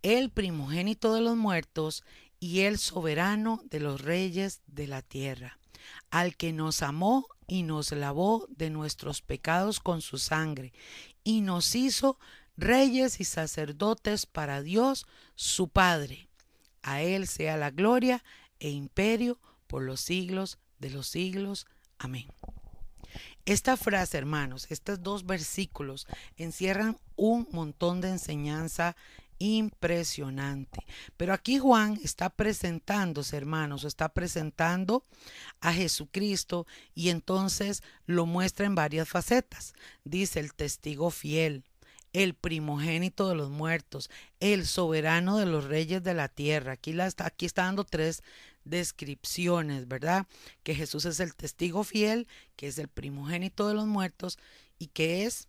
el 0.07 0.31
primogénito 0.31 1.15
de 1.15 1.21
los 1.21 1.37
muertos 1.37 2.05
y 2.39 2.61
el 2.61 2.79
soberano 2.79 3.61
de 3.65 3.81
los 3.81 4.01
reyes 4.01 4.61
de 4.69 4.87
la 4.87 5.03
tierra, 5.03 5.59
al 6.11 6.37
que 6.37 6.53
nos 6.53 6.83
amó 6.83 7.27
y 7.49 7.65
nos 7.65 7.91
lavó 7.91 8.47
de 8.49 8.71
nuestros 8.71 9.21
pecados 9.21 9.81
con 9.81 10.03
su 10.03 10.19
sangre, 10.19 10.73
y 11.25 11.41
nos 11.41 11.75
hizo 11.75 12.21
reyes 12.57 13.19
y 13.19 13.25
sacerdotes 13.25 14.27
para 14.27 14.63
Dios 14.63 15.09
su 15.35 15.71
Padre. 15.71 16.29
A 16.83 17.03
Él 17.03 17.27
sea 17.27 17.57
la 17.57 17.73
gloria 17.73 18.23
e 18.61 18.71
imperio 18.71 19.41
por 19.67 19.83
los 19.83 20.01
siglos 20.01 20.61
de 20.79 20.91
los 20.91 21.09
siglos. 21.09 21.67
Amén. 21.99 22.29
Esta 23.45 23.77
frase, 23.77 24.19
hermanos, 24.19 24.69
estos 24.71 25.03
dos 25.03 25.27
versículos 25.27 26.07
encierran 26.37 26.97
un 27.17 27.49
montón 27.51 28.01
de 28.01 28.11
enseñanza 28.11 28.95
impresionante. 29.39 30.85
Pero 31.17 31.33
aquí 31.33 31.59
Juan 31.59 31.99
está 32.03 32.31
presentándose, 32.31 33.37
hermanos, 33.37 33.85
está 33.85 34.09
presentando 34.09 35.05
a 35.61 35.73
Jesucristo 35.73 36.67
y 36.95 37.11
entonces 37.11 37.83
lo 38.07 38.27
muestra 38.27 38.67
en 38.67 38.75
varias 38.75 39.09
facetas. 39.09 39.75
Dice 40.05 40.41
el 40.41 40.55
testigo 40.55 41.11
fiel, 41.11 41.65
el 42.13 42.35
primogénito 42.35 43.29
de 43.29 43.35
los 43.35 43.51
muertos, 43.51 44.11
el 44.41 44.67
soberano 44.67 45.37
de 45.37 45.47
los 45.47 45.65
reyes 45.65 46.03
de 46.03 46.15
la 46.15 46.29
tierra. 46.29 46.73
Aquí, 46.73 46.99
está, 46.99 47.27
aquí 47.27 47.47
está 47.47 47.65
dando 47.65 47.85
tres 47.85 48.23
descripciones, 48.65 49.87
¿verdad? 49.89 50.27
Que 50.63 50.75
Jesús 50.75 51.05
es 51.05 51.21
el 51.21 51.35
testigo 51.35 51.85
fiel, 51.85 52.27
que 52.57 52.69
es 52.69 52.79
el 52.79 52.89
primogénito 52.89 53.69
de 53.69 53.75
los 53.75 53.87
muertos 53.87 54.39
y 54.79 54.89
que 54.89 55.25
es 55.25 55.49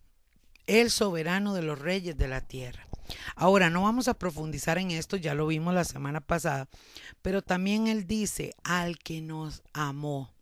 el 0.67 0.91
soberano 0.91 1.53
de 1.53 1.61
los 1.61 1.79
reyes 1.79 2.17
de 2.17 2.27
la 2.27 2.41
tierra. 2.41 2.86
Ahora, 3.35 3.69
no 3.69 3.83
vamos 3.83 4.07
a 4.07 4.13
profundizar 4.13 4.77
en 4.77 4.91
esto, 4.91 5.17
ya 5.17 5.33
lo 5.33 5.47
vimos 5.47 5.73
la 5.73 5.83
semana 5.83 6.21
pasada, 6.21 6.67
pero 7.21 7.41
también 7.41 7.87
él 7.87 8.07
dice, 8.07 8.55
al 8.63 8.97
que 8.99 9.21
nos 9.21 9.63
amó. 9.73 10.33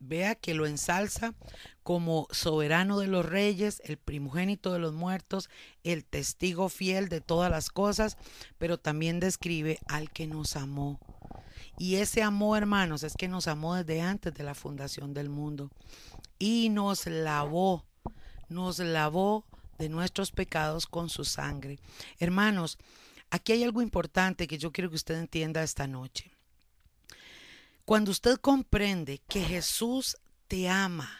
Vea 0.00 0.36
que 0.36 0.54
lo 0.54 0.66
ensalza 0.66 1.34
como 1.82 2.28
soberano 2.30 3.00
de 3.00 3.08
los 3.08 3.26
reyes, 3.26 3.82
el 3.84 3.96
primogénito 3.96 4.72
de 4.72 4.78
los 4.78 4.92
muertos, 4.92 5.50
el 5.82 6.04
testigo 6.04 6.68
fiel 6.68 7.08
de 7.08 7.20
todas 7.20 7.50
las 7.50 7.70
cosas, 7.70 8.16
pero 8.58 8.78
también 8.78 9.18
describe 9.18 9.78
al 9.88 10.10
que 10.10 10.28
nos 10.28 10.54
amó. 10.54 11.00
Y 11.78 11.96
ese 11.96 12.22
amor, 12.22 12.58
hermanos, 12.58 13.02
es 13.02 13.14
que 13.14 13.28
nos 13.28 13.48
amó 13.48 13.74
desde 13.74 14.00
antes 14.00 14.34
de 14.34 14.44
la 14.44 14.54
fundación 14.54 15.14
del 15.14 15.28
mundo 15.28 15.70
y 16.38 16.68
nos 16.68 17.06
lavó, 17.06 17.84
nos 18.48 18.78
lavó 18.78 19.44
de 19.78 19.88
nuestros 19.88 20.32
pecados 20.32 20.86
con 20.86 21.08
su 21.08 21.24
sangre. 21.24 21.78
Hermanos, 22.18 22.78
aquí 23.30 23.52
hay 23.52 23.64
algo 23.64 23.82
importante 23.82 24.46
que 24.46 24.58
yo 24.58 24.72
quiero 24.72 24.90
que 24.90 24.96
usted 24.96 25.14
entienda 25.16 25.62
esta 25.62 25.86
noche. 25.86 26.30
Cuando 27.84 28.10
usted 28.10 28.36
comprende 28.36 29.20
que 29.28 29.40
Jesús 29.42 30.16
te 30.46 30.68
ama 30.68 31.10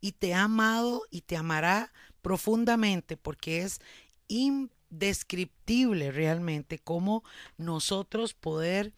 y 0.00 0.12
te 0.12 0.34
ha 0.34 0.44
amado 0.44 1.02
y 1.10 1.20
te 1.20 1.36
amará 1.36 1.92
profundamente 2.20 3.16
porque 3.16 3.62
es 3.62 3.80
indescriptible 4.26 6.10
realmente 6.10 6.78
cómo 6.78 7.22
nosotros 7.58 8.34
poder 8.34 8.92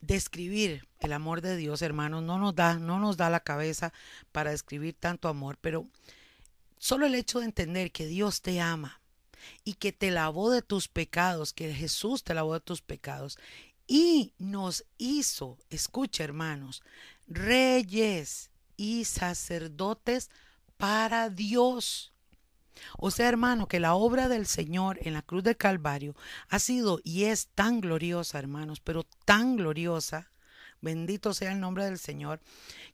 describir 0.00 0.86
el 1.00 1.12
amor 1.12 1.40
de 1.40 1.56
Dios, 1.56 1.80
hermanos, 1.80 2.22
no 2.22 2.38
nos 2.38 2.54
da, 2.54 2.78
no 2.78 2.98
nos 2.98 3.16
da 3.16 3.30
la 3.30 3.40
cabeza 3.40 3.92
para 4.32 4.50
describir 4.50 4.94
tanto 4.94 5.28
amor, 5.28 5.58
pero 5.60 5.86
Solo 6.82 7.06
el 7.06 7.14
hecho 7.14 7.38
de 7.38 7.44
entender 7.44 7.92
que 7.92 8.06
Dios 8.06 8.42
te 8.42 8.60
ama 8.60 9.00
y 9.62 9.74
que 9.74 9.92
te 9.92 10.10
lavó 10.10 10.50
de 10.50 10.62
tus 10.62 10.88
pecados, 10.88 11.52
que 11.52 11.72
Jesús 11.72 12.24
te 12.24 12.34
lavó 12.34 12.54
de 12.54 12.60
tus 12.60 12.82
pecados 12.82 13.38
y 13.86 14.32
nos 14.38 14.84
hizo, 14.98 15.58
escucha 15.70 16.24
hermanos, 16.24 16.82
reyes 17.28 18.50
y 18.76 19.04
sacerdotes 19.04 20.28
para 20.76 21.30
Dios. 21.30 22.12
O 22.98 23.12
sea, 23.12 23.28
hermano, 23.28 23.68
que 23.68 23.78
la 23.78 23.94
obra 23.94 24.26
del 24.26 24.48
Señor 24.48 24.98
en 25.02 25.12
la 25.12 25.22
cruz 25.22 25.44
de 25.44 25.56
Calvario 25.56 26.16
ha 26.48 26.58
sido 26.58 26.98
y 27.04 27.26
es 27.26 27.46
tan 27.54 27.80
gloriosa, 27.80 28.40
hermanos, 28.40 28.80
pero 28.80 29.04
tan 29.24 29.54
gloriosa, 29.54 30.31
bendito 30.82 31.32
sea 31.32 31.52
el 31.52 31.60
nombre 31.60 31.84
del 31.84 31.98
Señor, 31.98 32.40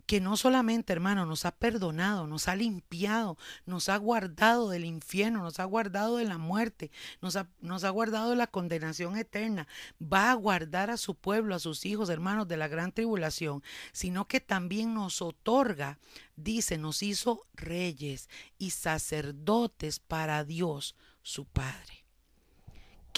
que 0.07 0.21
no 0.21 0.37
solamente, 0.37 0.93
hermano, 0.93 1.27
nos 1.27 1.45
ha 1.45 1.51
perdonado, 1.51 2.27
nos 2.27 2.47
ha 2.49 2.55
limpiado, 2.55 3.37
nos 3.67 3.89
ha 3.89 3.97
guardado 3.97 4.69
del 4.69 4.85
infierno, 4.85 5.43
nos 5.43 5.59
ha 5.59 5.65
guardado 5.65 6.19
de 6.19 6.25
la 6.25 6.39
muerte, 6.39 6.91
nos 7.21 7.37
ha, 7.37 7.49
nos 7.61 7.85
ha 7.85 7.91
guardado 7.91 8.31
de 8.31 8.37
la 8.37 8.47
condenación 8.47 9.17
eterna, 9.17 9.67
va 10.01 10.31
a 10.31 10.35
guardar 10.35 10.91
a 10.91 10.97
su 10.97 11.15
pueblo, 11.15 11.55
a 11.55 11.59
sus 11.59 11.85
hijos, 11.85 12.09
hermanos, 12.11 12.47
de 12.47 12.57
la 12.57 12.69
gran 12.69 12.93
tribulación, 12.93 13.63
sino 13.93 14.29
que 14.29 14.41
también 14.41 14.95
nos 14.95 15.21
otorga, 15.21 15.99
dice, 16.37 16.79
nos 16.79 17.03
hizo 17.03 17.47
reyes 17.55 18.29
y 18.59 18.71
sacerdotes 18.71 19.99
para 19.99 20.45
Dios, 20.45 20.95
su 21.23 21.45
Padre. 21.47 22.08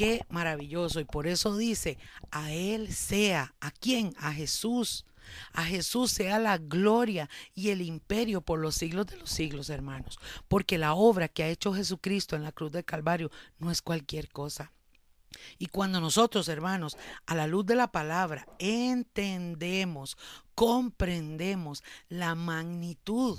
Qué 0.01 0.25
maravilloso. 0.31 0.99
Y 0.99 1.05
por 1.05 1.27
eso 1.27 1.59
dice, 1.59 1.99
a 2.31 2.53
Él 2.53 2.91
sea, 2.91 3.55
¿a 3.61 3.71
quién? 3.71 4.15
A 4.17 4.33
Jesús 4.33 5.05
a 5.53 5.63
Jesús 5.65 6.11
sea 6.11 6.39
la 6.39 6.57
gloria 6.57 7.29
y 7.55 7.69
el 7.69 7.83
imperio 7.83 8.41
por 8.41 8.59
los 8.59 8.75
siglos 8.75 9.07
de 9.07 9.19
los 9.19 9.29
siglos, 9.29 9.69
hermanos, 9.69 10.19
porque 10.49 10.79
la 10.79 10.95
obra 10.95 11.29
que 11.29 11.45
ha 11.45 11.49
hecho 11.49 11.75
Jesucristo 11.75 12.35
en 12.35 12.43
la 12.43 12.51
cruz 12.51 12.73
del 12.73 12.87
Calvario 12.87 13.31
no 13.59 13.71
es 13.71 13.83
cualquier 13.83 14.31
cosa. 14.31 14.73
Y 15.59 15.67
cuando 15.67 16.01
nosotros, 16.01 16.49
hermanos, 16.49 16.97
a 17.27 17.35
la 17.35 17.47
luz 17.47 17.67
de 17.67 17.77
la 17.77 17.93
palabra, 17.93 18.49
entendemos, 18.59 20.17
comprendemos 20.55 21.85
la 22.09 22.35
magnitud 22.35 23.39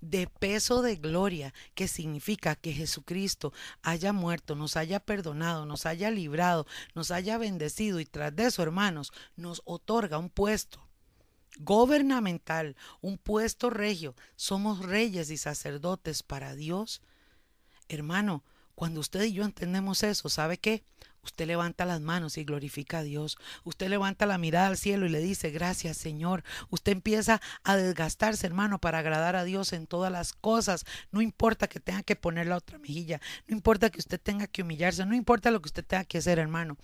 de 0.00 0.26
peso 0.26 0.82
de 0.82 0.96
gloria, 0.96 1.54
que 1.74 1.88
significa 1.88 2.56
que 2.56 2.72
Jesucristo 2.72 3.52
haya 3.82 4.12
muerto, 4.12 4.54
nos 4.54 4.76
haya 4.76 5.00
perdonado, 5.00 5.66
nos 5.66 5.86
haya 5.86 6.10
librado, 6.10 6.66
nos 6.94 7.10
haya 7.10 7.38
bendecido 7.38 8.00
y 8.00 8.06
tras 8.06 8.34
de 8.34 8.46
eso, 8.46 8.62
hermanos, 8.62 9.12
nos 9.36 9.62
otorga 9.64 10.18
un 10.18 10.30
puesto 10.30 10.86
gubernamental, 11.58 12.76
un 13.00 13.18
puesto 13.18 13.70
regio. 13.70 14.14
Somos 14.36 14.80
reyes 14.80 15.30
y 15.30 15.36
sacerdotes 15.36 16.22
para 16.22 16.54
Dios. 16.54 17.02
Hermano, 17.88 18.42
cuando 18.74 19.00
usted 19.00 19.24
y 19.24 19.32
yo 19.32 19.44
entendemos 19.44 20.02
eso, 20.02 20.28
¿sabe 20.28 20.58
qué? 20.58 20.84
Usted 21.24 21.46
levanta 21.46 21.84
las 21.84 22.00
manos 22.00 22.36
y 22.36 22.42
glorifica 22.42 22.98
a 22.98 23.02
Dios. 23.04 23.38
Usted 23.62 23.88
levanta 23.88 24.26
la 24.26 24.38
mirada 24.38 24.66
al 24.66 24.76
cielo 24.76 25.06
y 25.06 25.08
le 25.08 25.20
dice, 25.20 25.50
gracias 25.50 25.96
Señor. 25.96 26.42
Usted 26.68 26.90
empieza 26.90 27.40
a 27.62 27.76
desgastarse, 27.76 28.44
hermano, 28.44 28.80
para 28.80 28.98
agradar 28.98 29.36
a 29.36 29.44
Dios 29.44 29.72
en 29.72 29.86
todas 29.86 30.10
las 30.10 30.32
cosas. 30.32 30.84
No 31.12 31.22
importa 31.22 31.68
que 31.68 31.78
tenga 31.78 32.02
que 32.02 32.16
poner 32.16 32.48
la 32.48 32.56
otra 32.56 32.78
mejilla. 32.78 33.20
No 33.46 33.54
importa 33.54 33.90
que 33.90 34.00
usted 34.00 34.20
tenga 34.20 34.48
que 34.48 34.62
humillarse. 34.62 35.06
No 35.06 35.14
importa 35.14 35.52
lo 35.52 35.62
que 35.62 35.68
usted 35.68 35.84
tenga 35.84 36.04
que 36.04 36.18
hacer, 36.18 36.40
hermano. 36.40 36.76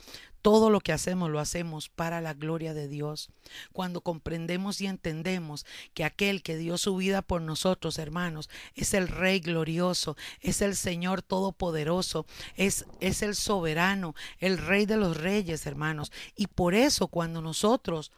Todo 0.43 0.71
lo 0.71 0.81
que 0.81 0.93
hacemos 0.93 1.31
lo 1.31 1.41
hacemos 1.41 1.89
para 1.89 2.21
la 2.21 2.35
gloria 2.35 2.75
de 2.75 2.89
Dios. 2.89 3.31
Cuando 3.73 4.01
comprendemos 4.01 4.81
y 4.81 4.87
entendemos 4.87 5.67
que 5.95 6.05
aquel 6.05 6.43
que 6.43 6.57
dio 6.57 6.79
su 6.79 6.97
vida 6.97 7.23
por 7.23 7.43
nosotros, 7.43 7.99
hermanos, 7.99 8.49
es 8.75 8.95
el 8.95 9.09
Rey 9.09 9.41
glorioso, 9.41 10.17
es 10.41 10.63
el 10.63 10.77
Señor 10.77 11.23
todopoderoso, 11.23 12.27
es, 12.57 12.87
es 13.01 13.23
el 13.23 13.35
soberano, 13.35 14.15
el 14.39 14.59
Rey 14.59 14.87
de 14.87 14.97
los 14.97 15.17
reyes, 15.17 15.67
hermanos. 15.67 16.13
Y 16.37 16.47
por 16.47 16.75
eso 16.75 17.09
cuando 17.09 17.43
nosotros 17.43 18.13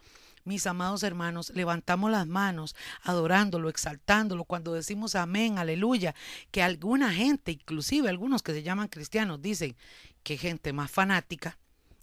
mis 0.44 0.66
amados 0.66 1.02
hermanos, 1.02 1.52
levantamos 1.54 2.10
las 2.10 2.26
manos 2.26 2.74
adorándolo, 3.02 3.68
exaltándolo, 3.68 4.44
cuando 4.44 4.72
decimos 4.72 5.14
amén, 5.14 5.58
aleluya, 5.58 6.14
que 6.50 6.62
alguna 6.62 7.12
gente, 7.12 7.52
inclusive 7.52 8.08
algunos 8.08 8.42
que 8.42 8.52
se 8.52 8.62
llaman 8.62 8.88
cristianos, 8.88 9.42
dicen 9.42 9.76
que 10.22 10.38
gente 10.38 10.72
más 10.72 10.90
fanática, 10.90 11.58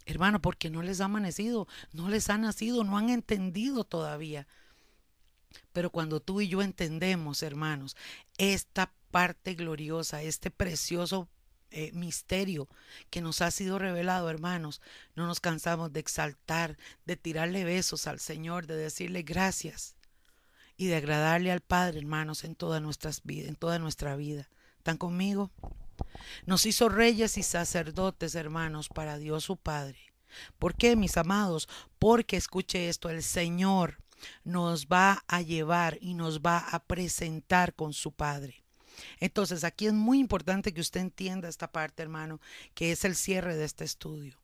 Hermano, 0.08 0.42
porque 0.42 0.70
no 0.70 0.82
les 0.82 1.02
ha 1.02 1.06
amanecido, 1.06 1.68
no 1.92 2.08
les 2.08 2.30
ha 2.30 2.38
nacido, 2.38 2.86
no 2.86 2.98
han 2.98 3.10
entendido 3.10 3.84
todavía. 3.84 4.48
Pero 5.74 5.90
cuando 5.90 6.22
tú 6.22 6.40
y 6.40 6.48
yo 6.48 6.62
entendemos, 6.62 7.44
hermanos, 7.44 7.98
esta 8.38 8.94
parte 9.12 9.54
gloriosa, 9.56 10.24
este 10.24 10.50
precioso 10.50 11.28
eh, 11.72 11.92
misterio 11.92 12.70
que 13.10 13.22
nos 13.22 13.42
ha 13.42 13.52
sido 13.52 13.80
revelado, 13.80 14.30
hermanos, 14.30 14.82
no 15.16 15.28
nos 15.28 15.42
cansamos 15.42 15.92
de 15.92 16.00
exaltar, 16.00 16.78
de 17.06 17.18
tirarle 17.18 17.66
besos 17.66 18.08
al 18.08 18.22
Señor, 18.22 18.66
de 18.66 18.78
decirle 18.78 19.24
gracias 19.24 19.98
y 20.78 20.88
de 20.88 20.96
agradarle 20.96 21.52
al 21.52 21.60
Padre, 21.60 22.00
hermanos, 22.00 22.46
en 22.46 22.56
todas 22.56 22.82
nuestras 22.82 23.24
vidas, 23.24 23.50
en 23.50 23.58
toda 23.58 23.78
nuestra 23.78 24.16
vida. 24.16 24.50
¿Están 24.78 24.96
conmigo? 24.96 25.52
Nos 26.46 26.66
hizo 26.66 26.90
reyes 26.90 27.38
y 27.38 27.44
sacerdotes, 27.44 28.36
hermanos, 28.36 28.90
para 28.90 29.18
Dios 29.18 29.46
su 29.46 29.58
Padre. 29.58 30.00
¿Por 30.60 30.76
qué, 30.76 30.96
mis 30.96 31.18
amados? 31.18 31.68
Porque 32.00 32.38
escuche 32.38 32.90
esto, 32.90 33.10
el 33.10 33.24
Señor 33.24 34.00
nos 34.44 34.88
va 34.88 35.24
a 35.28 35.42
llevar 35.42 35.98
y 36.02 36.14
nos 36.14 36.42
va 36.42 36.58
a 36.58 36.84
presentar 36.84 37.76
con 37.76 37.94
su 37.94 38.12
Padre. 38.12 38.64
Entonces, 39.20 39.64
aquí 39.64 39.88
es 39.88 39.94
muy 39.94 40.20
importante 40.20 40.74
que 40.74 40.82
usted 40.82 41.02
entienda 41.02 41.50
esta 41.50 41.72
parte, 41.72 42.02
hermano, 42.02 42.42
que 42.74 42.92
es 42.92 43.06
el 43.06 43.16
cierre 43.16 43.56
de 43.56 43.66
este 43.66 43.84
estudio. 43.84 44.40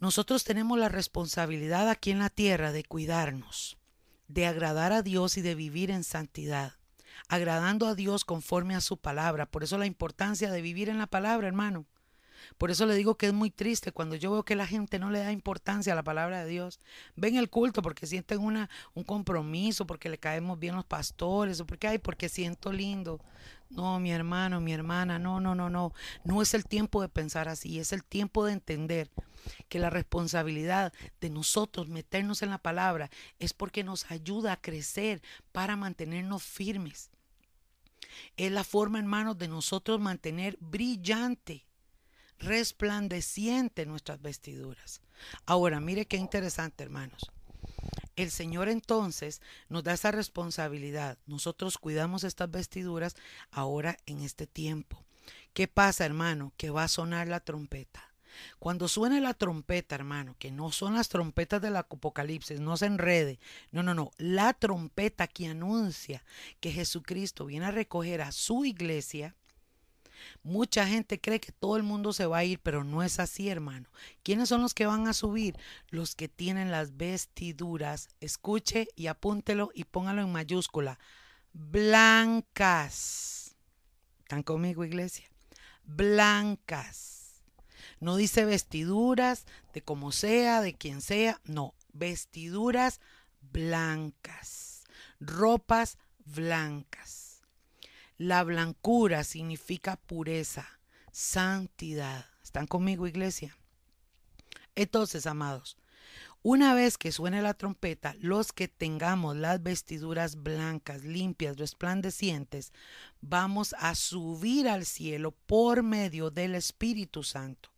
Nosotros 0.00 0.44
tenemos 0.44 0.78
la 0.78 0.88
responsabilidad 0.88 1.88
aquí 1.88 2.10
en 2.10 2.20
la 2.20 2.30
tierra 2.30 2.70
de 2.70 2.84
cuidarnos, 2.84 3.78
de 4.28 4.46
agradar 4.46 4.92
a 4.92 5.02
Dios 5.02 5.36
y 5.36 5.42
de 5.42 5.54
vivir 5.54 5.90
en 5.90 6.04
santidad, 6.04 6.77
agradando 7.28 7.86
a 7.86 7.94
Dios 7.94 8.24
conforme 8.24 8.74
a 8.74 8.80
su 8.80 8.96
palabra. 8.96 9.46
Por 9.46 9.64
eso 9.64 9.78
la 9.78 9.86
importancia 9.86 10.50
de 10.50 10.62
vivir 10.62 10.88
en 10.88 10.98
la 10.98 11.06
palabra, 11.06 11.48
hermano. 11.48 11.86
Por 12.56 12.70
eso 12.70 12.86
le 12.86 12.94
digo 12.94 13.16
que 13.16 13.26
es 13.26 13.32
muy 13.32 13.50
triste 13.50 13.92
cuando 13.92 14.16
yo 14.16 14.30
veo 14.30 14.44
que 14.44 14.56
la 14.56 14.66
gente 14.66 14.98
no 14.98 15.10
le 15.10 15.20
da 15.20 15.32
importancia 15.32 15.92
a 15.92 15.96
la 15.96 16.02
palabra 16.02 16.44
de 16.44 16.50
Dios. 16.50 16.80
Ven 17.16 17.36
el 17.36 17.50
culto 17.50 17.82
porque 17.82 18.06
sienten 18.06 18.40
una, 18.40 18.70
un 18.94 19.04
compromiso, 19.04 19.86
porque 19.86 20.08
le 20.08 20.18
caemos 20.18 20.58
bien 20.58 20.76
los 20.76 20.84
pastores, 20.84 21.60
o 21.60 21.66
porque, 21.66 21.88
ay, 21.88 21.98
porque 21.98 22.28
siento 22.28 22.72
lindo. 22.72 23.20
No, 23.70 24.00
mi 24.00 24.12
hermano, 24.12 24.60
mi 24.60 24.72
hermana, 24.72 25.18
no, 25.18 25.40
no, 25.40 25.54
no, 25.54 25.68
no. 25.68 25.92
No 26.24 26.40
es 26.42 26.54
el 26.54 26.64
tiempo 26.64 27.02
de 27.02 27.08
pensar 27.08 27.48
así, 27.48 27.78
es 27.78 27.92
el 27.92 28.04
tiempo 28.04 28.44
de 28.44 28.52
entender 28.52 29.10
que 29.68 29.78
la 29.78 29.90
responsabilidad 29.90 30.92
de 31.20 31.30
nosotros 31.30 31.88
meternos 31.88 32.42
en 32.42 32.50
la 32.50 32.58
palabra 32.58 33.10
es 33.38 33.52
porque 33.52 33.84
nos 33.84 34.10
ayuda 34.10 34.52
a 34.52 34.60
crecer 34.60 35.22
para 35.52 35.76
mantenernos 35.76 36.42
firmes. 36.42 37.10
Es 38.36 38.52
la 38.52 38.64
forma, 38.64 38.98
hermanos, 38.98 39.38
de 39.38 39.48
nosotros 39.48 40.00
mantener 40.00 40.56
brillante 40.60 41.64
resplandeciente 42.38 43.86
nuestras 43.86 44.22
vestiduras. 44.22 45.00
Ahora, 45.46 45.80
mire 45.80 46.06
qué 46.06 46.16
interesante, 46.16 46.84
hermanos. 46.84 47.30
El 48.16 48.30
Señor 48.30 48.68
entonces 48.68 49.40
nos 49.68 49.84
da 49.84 49.92
esa 49.92 50.10
responsabilidad. 50.10 51.18
Nosotros 51.26 51.78
cuidamos 51.78 52.24
estas 52.24 52.50
vestiduras 52.50 53.16
ahora 53.50 53.96
en 54.06 54.20
este 54.22 54.46
tiempo. 54.46 55.04
¿Qué 55.52 55.68
pasa, 55.68 56.04
hermano? 56.04 56.52
Que 56.56 56.70
va 56.70 56.84
a 56.84 56.88
sonar 56.88 57.28
la 57.28 57.40
trompeta. 57.40 58.07
Cuando 58.58 58.88
suene 58.88 59.20
la 59.20 59.34
trompeta, 59.34 59.94
hermano, 59.94 60.36
que 60.38 60.50
no 60.50 60.72
son 60.72 60.94
las 60.94 61.08
trompetas 61.08 61.62
del 61.62 61.76
Apocalipsis, 61.76 62.60
no 62.60 62.76
se 62.76 62.86
enrede. 62.86 63.38
No, 63.70 63.82
no, 63.82 63.94
no. 63.94 64.10
La 64.18 64.52
trompeta 64.54 65.26
que 65.26 65.48
anuncia 65.48 66.24
que 66.60 66.72
Jesucristo 66.72 67.46
viene 67.46 67.66
a 67.66 67.70
recoger 67.70 68.22
a 68.22 68.32
su 68.32 68.64
iglesia 68.64 69.34
Mucha 70.42 70.86
gente 70.86 71.20
cree 71.20 71.40
que 71.40 71.52
todo 71.52 71.76
el 71.76 71.82
mundo 71.82 72.12
se 72.12 72.26
va 72.26 72.38
a 72.38 72.44
ir, 72.44 72.60
pero 72.60 72.84
no 72.84 73.02
es 73.02 73.18
así, 73.20 73.48
hermano. 73.48 73.88
¿Quiénes 74.22 74.48
son 74.48 74.62
los 74.62 74.74
que 74.74 74.86
van 74.86 75.06
a 75.08 75.12
subir? 75.12 75.56
Los 75.90 76.14
que 76.14 76.28
tienen 76.28 76.70
las 76.70 76.96
vestiduras. 76.96 78.08
Escuche 78.20 78.88
y 78.96 79.08
apúntelo 79.08 79.70
y 79.74 79.84
póngalo 79.84 80.22
en 80.22 80.32
mayúscula. 80.32 80.98
Blancas. 81.52 81.96
¿Están 84.20 84.42
conmigo, 84.42 84.84
iglesia? 84.84 85.26
Blancas. 85.84 87.17
No 88.00 88.16
dice 88.16 88.44
vestiduras 88.44 89.46
de 89.72 89.82
como 89.82 90.12
sea, 90.12 90.60
de 90.60 90.74
quien 90.74 91.00
sea. 91.00 91.40
No, 91.44 91.74
vestiduras 91.92 93.00
blancas. 93.52 94.84
Ropas 95.20 95.98
blancas. 96.24 97.42
La 98.16 98.42
blancura 98.44 99.24
significa 99.24 99.96
pureza, 99.96 100.68
santidad. 101.12 102.26
¿Están 102.42 102.66
conmigo, 102.66 103.06
iglesia? 103.06 103.56
Entonces, 104.74 105.26
amados, 105.26 105.76
una 106.42 106.72
vez 106.74 106.98
que 106.98 107.10
suene 107.12 107.42
la 107.42 107.54
trompeta, 107.54 108.14
los 108.20 108.52
que 108.52 108.68
tengamos 108.68 109.36
las 109.36 109.62
vestiduras 109.62 110.42
blancas, 110.42 111.02
limpias, 111.02 111.58
resplandecientes, 111.58 112.72
vamos 113.20 113.74
a 113.78 113.94
subir 113.96 114.68
al 114.68 114.86
cielo 114.86 115.32
por 115.32 115.82
medio 115.82 116.30
del 116.30 116.54
Espíritu 116.54 117.24
Santo. 117.24 117.70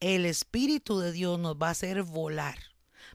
El 0.00 0.26
Espíritu 0.26 1.00
de 1.00 1.10
Dios 1.10 1.40
nos 1.40 1.56
va 1.56 1.68
a 1.68 1.70
hacer 1.72 2.04
volar. 2.04 2.56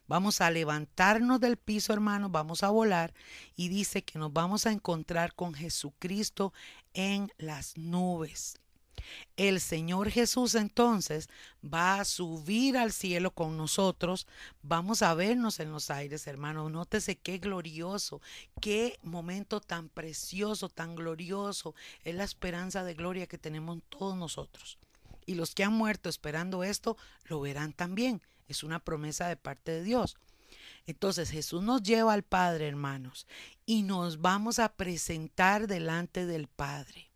Vamos 0.06 0.42
a 0.42 0.52
levantarnos 0.52 1.40
del 1.40 1.56
piso, 1.56 1.94
hermanos, 1.94 2.30
vamos 2.30 2.62
a 2.62 2.72
volar 2.72 3.14
y 3.56 3.70
dice 3.70 4.04
que 4.04 4.20
nos 4.20 4.34
vamos 4.34 4.66
a 4.66 4.74
encontrar 4.74 5.34
con 5.34 5.54
Jesucristo 5.54 6.52
en 6.94 7.32
las 7.38 7.78
nubes. 7.78 8.60
El 9.38 9.62
Señor 9.62 10.10
Jesús 10.12 10.56
entonces 10.56 11.30
va 11.64 12.02
a 12.02 12.06
subir 12.06 12.78
al 12.78 12.92
cielo 12.92 13.32
con 13.32 13.56
nosotros. 13.56 14.28
Vamos 14.62 15.04
a 15.04 15.14
vernos 15.14 15.62
en 15.62 15.72
los 15.72 15.90
aires, 15.90 16.28
hermanos. 16.28 16.70
Nótese 16.70 17.16
qué 17.16 17.38
glorioso, 17.38 18.22
qué 18.60 19.00
momento 19.04 19.62
tan 19.62 19.88
precioso, 19.88 20.68
tan 20.68 20.96
glorioso. 20.96 21.76
Es 22.04 22.14
la 22.16 22.26
esperanza 22.26 22.84
de 22.84 22.94
gloria 22.94 23.28
que 23.28 23.38
tenemos 23.38 23.80
todos 23.88 24.18
nosotros. 24.18 24.78
Y 25.26 25.36
los 25.36 25.56
que 25.56 25.64
han 25.64 25.74
muerto 25.74 26.10
esperando 26.10 26.64
esto 26.64 26.98
lo 27.26 27.42
verán 27.42 27.74
también. 27.74 28.22
Es 28.48 28.64
una 28.64 28.80
promesa 28.80 29.28
de 29.28 29.38
parte 29.38 29.72
de 29.72 29.84
Dios. 29.84 30.18
Entonces 30.86 31.30
Jesús 31.30 31.64
nos 31.64 31.82
lleva 31.82 32.14
al 32.14 32.24
Padre, 32.24 32.68
hermanos, 32.68 33.26
y 33.66 33.84
nos 33.84 34.22
vamos 34.22 34.60
a 34.60 34.74
presentar 34.74 35.68
delante 35.68 36.26
del 36.26 36.48
Padre. 36.48 37.10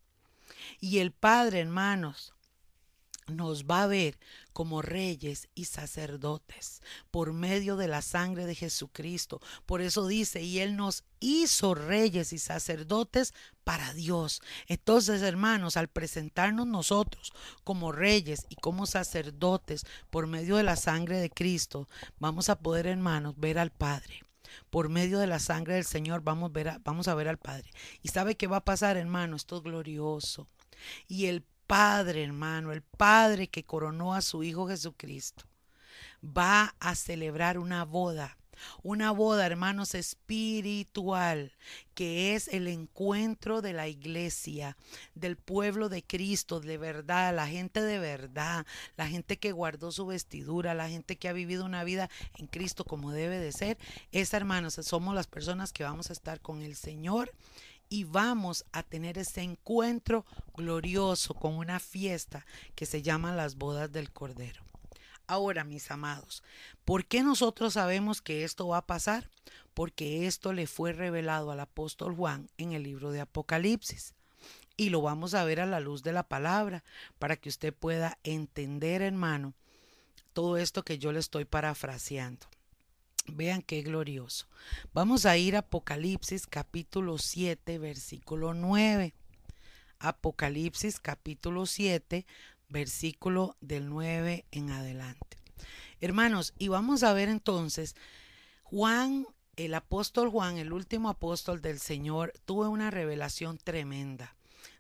Y 0.79 0.99
el 0.99 1.11
Padre, 1.11 1.59
hermanos, 1.59 2.33
nos 3.27 3.65
va 3.65 3.83
a 3.83 3.87
ver 3.87 4.17
como 4.57 4.81
reyes 4.81 5.49
y 5.53 5.65
sacerdotes 5.65 6.81
por 7.11 7.31
medio 7.31 7.77
de 7.77 7.87
la 7.87 8.01
sangre 8.01 8.47
de 8.47 8.55
Jesucristo. 8.55 9.39
Por 9.67 9.81
eso 9.81 10.07
dice, 10.07 10.41
y 10.41 10.61
Él 10.61 10.75
nos 10.75 11.03
hizo 11.19 11.75
reyes 11.75 12.33
y 12.33 12.39
sacerdotes 12.39 13.35
para 13.63 13.93
Dios. 13.93 14.41
Entonces, 14.65 15.21
hermanos, 15.21 15.77
al 15.77 15.89
presentarnos 15.89 16.65
nosotros 16.65 17.33
como 17.63 17.91
reyes 17.91 18.47
y 18.49 18.55
como 18.55 18.87
sacerdotes 18.87 19.85
por 20.09 20.25
medio 20.25 20.55
de 20.55 20.63
la 20.63 20.75
sangre 20.75 21.19
de 21.19 21.29
Cristo, 21.29 21.87
vamos 22.17 22.49
a 22.49 22.57
poder, 22.57 22.87
hermanos, 22.87 23.35
ver 23.37 23.59
al 23.59 23.69
Padre 23.69 24.23
por 24.71 24.89
medio 24.89 25.19
de 25.19 25.27
la 25.27 25.37
sangre 25.37 25.75
del 25.75 25.85
Señor 25.85 26.23
vamos, 26.23 26.51
ver 26.51 26.69
a, 26.69 26.79
vamos 26.83 27.07
a 27.07 27.13
ver 27.13 27.27
al 27.27 27.37
Padre. 27.37 27.69
¿Y 28.01 28.07
sabe 28.07 28.35
qué 28.35 28.47
va 28.47 28.57
a 28.57 28.65
pasar, 28.65 28.97
hermano? 28.97 29.35
Esto 29.35 29.57
es 29.57 29.61
glorioso. 29.61 30.47
Y 31.07 31.27
el 31.27 31.45
Padre, 31.67 32.23
hermano, 32.23 32.71
el 32.71 32.81
Padre 32.81 33.49
que 33.49 33.65
coronó 33.65 34.13
a 34.13 34.21
su 34.21 34.43
Hijo 34.43 34.67
Jesucristo, 34.67 35.43
va 36.23 36.75
a 36.79 36.95
celebrar 36.95 37.57
una 37.57 37.83
boda. 37.83 38.37
Una 38.81 39.11
boda, 39.11 39.45
hermanos, 39.45 39.93
espiritual, 39.93 41.53
que 41.93 42.33
es 42.33 42.47
el 42.47 42.67
encuentro 42.67 43.61
de 43.61 43.71
la 43.73 43.87
iglesia, 43.87 44.77
del 45.13 45.37
pueblo 45.37 45.89
de 45.89 46.03
Cristo, 46.03 46.59
de 46.59 46.79
verdad, 46.79 47.35
la 47.35 47.47
gente 47.47 47.81
de 47.81 47.99
verdad, 47.99 48.65
la 48.95 49.07
gente 49.07 49.37
que 49.37 49.51
guardó 49.51 49.91
su 49.91 50.07
vestidura, 50.07 50.73
la 50.73 50.89
gente 50.89 51.17
que 51.17 51.29
ha 51.29 51.33
vivido 51.33 51.65
una 51.65 51.83
vida 51.83 52.09
en 52.35 52.47
Cristo 52.47 52.83
como 52.83 53.11
debe 53.11 53.37
de 53.37 53.51
ser. 53.51 53.77
Esa, 54.11 54.37
hermanos, 54.37 54.79
somos 54.81 55.13
las 55.13 55.27
personas 55.27 55.71
que 55.71 55.83
vamos 55.83 56.09
a 56.09 56.13
estar 56.13 56.41
con 56.41 56.63
el 56.63 56.75
Señor 56.75 57.31
y 57.89 58.03
vamos 58.03 58.65
a 58.71 58.83
tener 58.83 59.17
ese 59.17 59.41
encuentro 59.41 60.25
glorioso 60.55 61.33
con 61.33 61.55
una 61.55 61.79
fiesta 61.79 62.45
que 62.75 62.85
se 62.85 63.01
llama 63.01 63.33
las 63.33 63.55
bodas 63.55 63.91
del 63.91 64.11
Cordero. 64.11 64.63
Ahora, 65.27 65.63
mis 65.63 65.91
amados, 65.91 66.41
¿por 66.85 67.05
qué 67.05 67.21
nosotros 67.21 67.73
sabemos 67.73 68.21
que 68.21 68.43
esto 68.43 68.67
va 68.69 68.77
a 68.77 68.87
pasar? 68.87 69.29
Porque 69.73 70.25
esto 70.25 70.53
le 70.53 70.67
fue 70.67 70.93
revelado 70.93 71.51
al 71.51 71.59
apóstol 71.59 72.15
Juan 72.15 72.49
en 72.57 72.71
el 72.71 72.83
libro 72.83 73.11
de 73.11 73.21
Apocalipsis. 73.21 74.13
Y 74.77 74.89
lo 74.89 75.01
vamos 75.01 75.33
a 75.33 75.43
ver 75.43 75.59
a 75.59 75.65
la 75.65 75.79
luz 75.79 76.03
de 76.03 76.13
la 76.13 76.23
palabra 76.23 76.83
para 77.19 77.35
que 77.35 77.49
usted 77.49 77.73
pueda 77.73 78.17
entender, 78.23 79.01
hermano, 79.01 79.53
todo 80.33 80.55
esto 80.55 80.83
que 80.83 80.97
yo 80.97 81.11
le 81.11 81.19
estoy 81.19 81.45
parafraseando. 81.45 82.47
Vean 83.33 83.61
qué 83.61 83.81
glorioso. 83.81 84.47
Vamos 84.93 85.25
a 85.25 85.37
ir 85.37 85.55
a 85.55 85.59
Apocalipsis 85.59 86.47
capítulo 86.47 87.17
7, 87.17 87.77
versículo 87.77 88.53
9. 88.53 89.13
Apocalipsis 89.99 90.99
capítulo 90.99 91.65
7, 91.65 92.25
versículo 92.69 93.57
del 93.59 93.89
9 93.89 94.45
en 94.51 94.71
adelante. 94.71 95.37
Hermanos, 95.99 96.53
y 96.57 96.69
vamos 96.69 97.03
a 97.03 97.13
ver 97.13 97.27
entonces, 97.27 97.95
Juan, 98.63 99.25
el 99.55 99.73
apóstol 99.73 100.29
Juan, 100.29 100.57
el 100.57 100.71
último 100.71 101.09
apóstol 101.09 101.61
del 101.61 101.79
Señor, 101.79 102.33
tuvo 102.45 102.69
una 102.69 102.91
revelación 102.91 103.57
tremenda. 103.57 104.36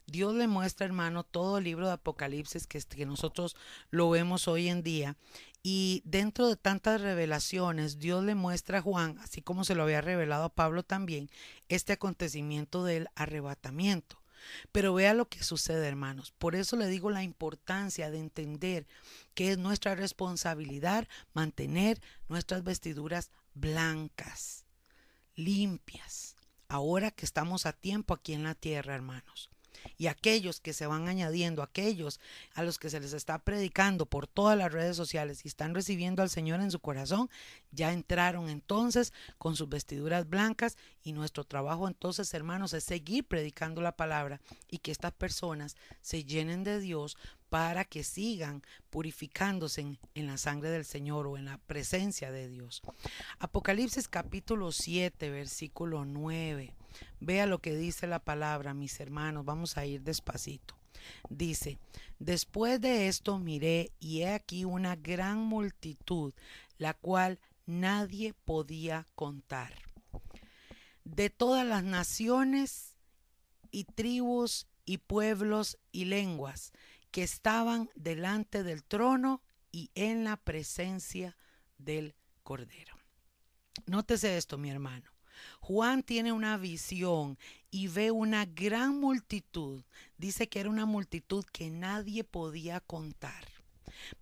Dios 0.09 0.33
le 0.33 0.47
muestra, 0.47 0.85
hermano, 0.85 1.25
todo 1.25 1.57
el 1.57 1.65
libro 1.65 1.87
de 1.87 1.93
Apocalipsis 1.93 2.65
que, 2.65 2.79
que 2.79 3.05
nosotros 3.05 3.57
lo 3.89 4.09
vemos 4.09 4.47
hoy 4.47 4.69
en 4.69 4.81
día. 4.81 5.17
Y 5.63 6.01
dentro 6.05 6.47
de 6.47 6.55
tantas 6.55 7.01
revelaciones, 7.01 7.99
Dios 7.99 8.23
le 8.23 8.33
muestra 8.33 8.77
a 8.77 8.81
Juan, 8.81 9.19
así 9.19 9.41
como 9.41 9.65
se 9.65 9.75
lo 9.75 9.83
había 9.83 9.99
revelado 9.99 10.45
a 10.45 10.55
Pablo 10.55 10.83
también, 10.83 11.29
este 11.67 11.91
acontecimiento 11.91 12.85
del 12.85 13.09
arrebatamiento. 13.15 14.23
Pero 14.71 14.93
vea 14.93 15.13
lo 15.13 15.27
que 15.27 15.43
sucede, 15.43 15.85
hermanos. 15.85 16.31
Por 16.37 16.55
eso 16.55 16.77
le 16.77 16.87
digo 16.87 17.09
la 17.09 17.23
importancia 17.23 18.09
de 18.09 18.19
entender 18.19 18.87
que 19.33 19.51
es 19.51 19.57
nuestra 19.57 19.93
responsabilidad 19.93 21.05
mantener 21.33 21.99
nuestras 22.29 22.63
vestiduras 22.63 23.29
blancas, 23.55 24.63
limpias, 25.35 26.37
ahora 26.69 27.11
que 27.11 27.25
estamos 27.25 27.65
a 27.65 27.73
tiempo 27.73 28.13
aquí 28.13 28.31
en 28.31 28.43
la 28.43 28.55
tierra, 28.55 28.95
hermanos 28.95 29.49
y 29.97 30.07
aquellos 30.07 30.59
que 30.59 30.73
se 30.73 30.87
van 30.87 31.07
añadiendo, 31.07 31.63
aquellos 31.63 32.19
a 32.53 32.63
los 32.63 32.79
que 32.79 32.89
se 32.89 32.99
les 32.99 33.13
está 33.13 33.39
predicando 33.39 34.05
por 34.05 34.27
todas 34.27 34.57
las 34.57 34.71
redes 34.71 34.95
sociales 34.95 35.41
y 35.43 35.47
están 35.47 35.73
recibiendo 35.75 36.21
al 36.21 36.29
Señor 36.29 36.61
en 36.61 36.71
su 36.71 36.79
corazón, 36.79 37.29
ya 37.71 37.93
entraron 37.93 38.49
entonces 38.49 39.13
con 39.37 39.55
sus 39.55 39.69
vestiduras 39.69 40.29
blancas 40.29 40.77
y 41.03 41.13
nuestro 41.13 41.43
trabajo 41.43 41.87
entonces, 41.87 42.33
hermanos, 42.33 42.73
es 42.73 42.83
seguir 42.83 43.25
predicando 43.25 43.81
la 43.81 43.95
palabra 43.95 44.41
y 44.69 44.79
que 44.79 44.91
estas 44.91 45.13
personas 45.13 45.75
se 46.01 46.23
llenen 46.23 46.63
de 46.63 46.79
Dios 46.79 47.17
para 47.49 47.85
que 47.85 48.03
sigan 48.03 48.61
purificándose 48.89 49.97
en, 50.15 50.27
la 50.27 50.37
sangre 50.37 50.69
del 50.69 50.85
Señor 50.85 51.27
o 51.27 51.37
en 51.37 51.45
la 51.45 51.57
presencia 51.57 52.31
de 52.31 52.49
Dios. 52.49 52.81
Apocalipsis 53.39 54.07
capítulo 54.07 54.71
7, 54.71 55.29
versículo 55.29 56.05
9. 56.05 56.73
Vea 57.19 57.45
lo 57.45 57.59
que 57.59 57.75
dice 57.75 58.07
la 58.07 58.19
palabra, 58.19 58.73
mis 58.73 58.99
hermanos. 58.99 59.45
Vamos 59.45 59.77
a 59.77 59.85
ir 59.85 60.01
despacito. 60.01 60.77
Dice, 61.29 61.77
después 62.19 62.81
de 62.81 63.07
esto 63.07 63.39
miré 63.39 63.91
y 63.99 64.21
he 64.21 64.33
aquí 64.33 64.65
una 64.65 64.95
gran 64.95 65.39
multitud, 65.39 66.33
la 66.77 66.93
cual 66.93 67.39
nadie 67.65 68.33
podía 68.33 69.05
contar. 69.15 69.73
De 71.03 71.29
todas 71.29 71.65
las 71.65 71.83
naciones 71.83 72.95
y 73.71 73.85
tribus 73.85 74.67
y 74.85 74.97
pueblos 74.97 75.77
y 75.91 76.05
lenguas 76.05 76.71
que 77.11 77.23
estaban 77.23 77.89
delante 77.95 78.63
del 78.63 78.83
trono 78.83 79.41
y 79.71 79.91
en 79.95 80.23
la 80.23 80.37
presencia 80.37 81.37
del 81.77 82.15
Cordero. 82.43 82.95
Nótese 83.85 84.37
esto, 84.37 84.57
mi 84.57 84.69
hermano. 84.69 85.16
Juan 85.59 86.03
tiene 86.03 86.31
una 86.31 86.57
visión 86.57 87.37
y 87.71 87.87
ve 87.87 88.11
una 88.11 88.45
gran 88.45 88.99
multitud. 88.99 89.83
Dice 90.17 90.47
que 90.49 90.59
era 90.59 90.69
una 90.69 90.85
multitud 90.85 91.45
que 91.51 91.69
nadie 91.69 92.23
podía 92.23 92.79
contar. 92.79 93.45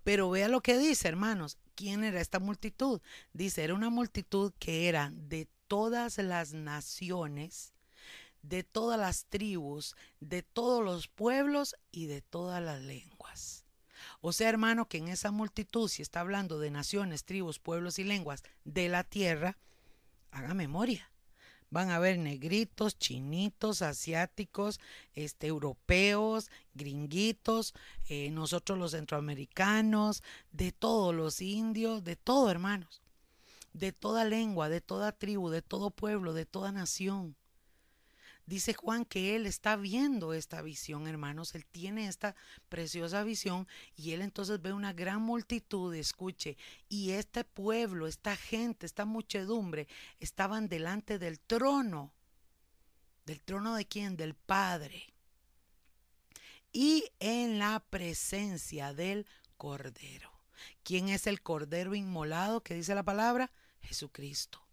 Pero 0.04 0.30
vea 0.30 0.48
lo 0.48 0.62
que 0.62 0.78
dice, 0.78 1.08
hermanos. 1.08 1.58
¿Quién 1.76 2.04
era 2.04 2.22
esta 2.22 2.40
multitud? 2.40 3.02
Dice, 3.34 3.64
era 3.64 3.74
una 3.74 3.90
multitud 3.90 4.54
que 4.60 4.88
era 4.88 5.12
de 5.14 5.48
todas 5.68 6.18
las 6.18 6.54
naciones, 6.54 7.74
de 8.42 8.64
todas 8.64 9.00
las 9.00 9.26
tribus, 9.26 9.96
de 10.20 10.42
todos 10.42 10.84
los 10.84 11.08
pueblos 11.08 11.76
y 11.92 12.06
de 12.06 12.22
todas 12.22 12.64
las 12.64 12.82
lenguas. 12.82 13.66
O 14.22 14.32
sea, 14.34 14.50
hermano, 14.50 14.88
que 14.88 14.98
en 14.98 15.08
esa 15.08 15.32
multitud, 15.32 15.90
si 15.90 16.02
está 16.02 16.22
hablando 16.22 16.60
de 16.60 16.72
naciones, 16.72 17.26
tribus, 17.26 17.60
pueblos 17.60 18.00
y 18.00 18.04
lenguas 18.04 18.44
de 18.64 18.90
la 18.90 19.04
tierra, 19.04 19.58
haga 20.36 20.54
memoria. 20.54 21.10
Van 21.72 21.90
a 21.90 22.00
ver 22.00 22.20
negritos, 22.20 22.98
chinitos, 22.98 23.82
asiáticos, 23.82 24.80
este, 25.14 25.48
europeos, 25.48 26.52
gringuitos, 26.74 27.74
eh, 28.08 28.30
nosotros 28.32 28.78
los 28.78 28.92
centroamericanos, 28.92 30.24
de 30.52 30.72
todos 30.72 31.14
los 31.14 31.42
indios, 31.42 32.04
de 32.04 32.16
todo, 32.16 32.52
hermanos. 32.52 33.02
De 33.74 33.92
toda 33.92 34.24
lengua, 34.24 34.70
de 34.70 34.80
toda 34.80 35.12
tribu, 35.12 35.50
de 35.50 35.62
todo 35.62 35.90
pueblo, 35.90 36.34
de 36.34 36.46
toda 36.46 36.72
nación. 36.72 37.36
Dice 38.46 38.76
Juan 38.76 39.06
que 39.06 39.36
él 39.36 39.48
está 39.48 39.76
viendo 39.76 40.34
esta 40.34 40.62
visión, 40.62 41.08
hermanos. 41.08 41.56
Él 41.56 41.66
tiene 41.66 42.08
esta 42.08 42.36
preciosa 42.70 43.24
visión 43.24 43.68
y 43.96 44.12
él 44.12 44.22
entonces 44.22 44.62
ve 44.62 44.72
una 44.72 44.94
gran 44.94 45.22
multitud, 45.22 45.94
escuche, 45.96 46.56
y 46.88 47.12
este 47.12 47.44
pueblo, 47.44 48.06
esta 48.06 48.36
gente, 48.36 48.86
esta 48.86 49.06
muchedumbre 49.06 49.88
estaban 50.20 50.68
delante 50.68 51.18
del 51.18 51.40
trono. 51.40 52.14
¿Del 53.26 53.42
trono 53.42 53.74
de 53.76 53.88
quién? 53.88 54.16
Del 54.16 54.36
Padre. 54.36 55.12
Y 56.72 57.06
en 57.20 57.58
la 57.58 57.84
presencia 57.90 58.94
del 58.94 59.26
Cordero. 59.58 60.32
¿Quién 60.84 61.10
es 61.10 61.26
el 61.26 61.42
Cordero 61.42 61.96
inmolado 61.96 62.62
que 62.62 62.76
dice 62.76 62.94
la 62.94 63.04
palabra? 63.04 63.52
Jesucristo. 63.82 64.65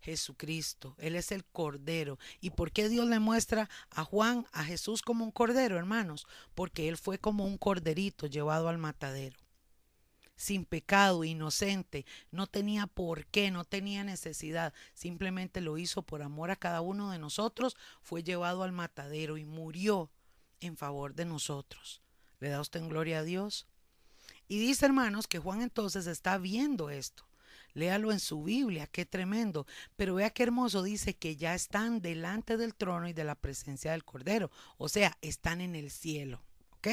Jesucristo. 0.00 0.94
Él 0.98 1.16
es 1.16 1.32
el 1.32 1.44
Cordero. 1.44 2.18
¿Y 2.40 2.50
por 2.50 2.72
qué 2.72 2.88
Dios 2.88 3.06
le 3.08 3.18
muestra 3.18 3.68
a 3.90 4.04
Juan, 4.04 4.46
a 4.52 4.64
Jesús 4.64 5.02
como 5.02 5.24
un 5.24 5.30
Cordero, 5.30 5.76
hermanos? 5.76 6.26
Porque 6.54 6.88
Él 6.88 6.96
fue 6.96 7.18
como 7.18 7.44
un 7.44 7.58
corderito 7.58 8.26
llevado 8.26 8.68
al 8.68 8.78
matadero. 8.78 9.38
Sin 10.36 10.64
pecado, 10.64 11.24
inocente, 11.24 12.06
no 12.30 12.46
tenía 12.46 12.86
por 12.86 13.26
qué, 13.26 13.50
no 13.50 13.64
tenía 13.64 14.04
necesidad, 14.04 14.72
simplemente 14.94 15.60
lo 15.60 15.78
hizo 15.78 16.02
por 16.02 16.22
amor 16.22 16.52
a 16.52 16.56
cada 16.56 16.80
uno 16.80 17.10
de 17.10 17.18
nosotros, 17.18 17.76
fue 18.02 18.22
llevado 18.22 18.62
al 18.62 18.70
matadero 18.70 19.36
y 19.36 19.44
murió 19.44 20.12
en 20.60 20.76
favor 20.76 21.14
de 21.14 21.24
nosotros. 21.24 22.02
¿Le 22.38 22.50
da 22.50 22.60
usted 22.60 22.78
en 22.78 22.88
gloria 22.88 23.18
a 23.18 23.24
Dios? 23.24 23.66
Y 24.46 24.60
dice, 24.60 24.86
hermanos, 24.86 25.26
que 25.26 25.40
Juan 25.40 25.60
entonces 25.60 26.06
está 26.06 26.38
viendo 26.38 26.88
esto. 26.88 27.27
Léalo 27.78 28.10
en 28.10 28.18
su 28.18 28.42
Biblia, 28.42 28.88
qué 28.88 29.06
tremendo. 29.06 29.64
Pero 29.94 30.16
vea 30.16 30.30
qué 30.30 30.42
hermoso, 30.42 30.82
dice 30.82 31.14
que 31.14 31.36
ya 31.36 31.54
están 31.54 32.02
delante 32.02 32.56
del 32.56 32.74
trono 32.74 33.08
y 33.08 33.12
de 33.12 33.22
la 33.22 33.36
presencia 33.36 33.92
del 33.92 34.04
Cordero. 34.04 34.50
O 34.78 34.88
sea, 34.88 35.16
están 35.22 35.60
en 35.60 35.76
el 35.76 35.92
cielo. 35.92 36.42
¿Ok? 36.72 36.88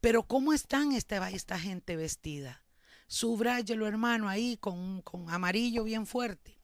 Pero 0.00 0.22
¿cómo 0.22 0.54
están 0.54 0.92
esta, 0.92 1.28
esta 1.30 1.58
gente 1.58 1.96
vestida? 1.96 2.64
Subráyelo, 3.08 3.86
hermano, 3.86 4.28
ahí 4.28 4.56
con, 4.56 5.02
con 5.02 5.28
amarillo 5.28 5.84
bien 5.84 6.06
fuerte. 6.06 6.58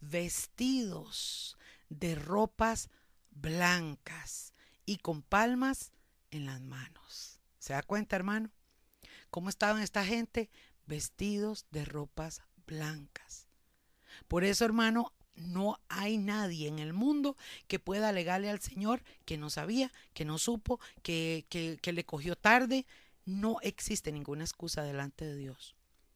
Vestidos 0.00 1.58
de 1.90 2.14
ropas 2.14 2.88
blancas 3.30 4.54
y 4.86 4.96
con 4.96 5.20
palmas 5.20 5.92
en 6.30 6.46
las 6.46 6.62
manos. 6.62 7.40
¿Se 7.58 7.74
da 7.74 7.82
cuenta, 7.82 8.16
hermano? 8.16 8.50
¿Cómo 9.28 9.50
estaban 9.50 9.82
esta 9.82 10.02
gente? 10.02 10.48
Vestidos 10.86 11.66
de 11.70 11.84
ropas 11.84 12.42
blancas. 12.70 13.48
Por 14.28 14.44
eso, 14.44 14.64
hermano, 14.64 15.12
no 15.34 15.80
hay 15.88 16.18
nadie 16.18 16.68
en 16.68 16.78
el 16.78 16.92
mundo 16.92 17.36
que 17.66 17.80
pueda 17.80 18.10
alegarle 18.10 18.48
al 18.48 18.60
Señor 18.60 19.02
que 19.24 19.36
no 19.36 19.50
sabía, 19.50 19.92
que 20.14 20.24
no 20.24 20.38
supo, 20.38 20.78
que, 21.02 21.46
que, 21.48 21.78
que 21.82 21.92
le 21.92 22.04
cogió 22.04 22.36
tarde. 22.36 22.86
No 23.24 23.58
existe 23.62 24.12
ninguna 24.12 24.44
excusa 24.44 24.82
delante 24.82 25.24
de 25.24 25.36
Dios. 25.36 25.74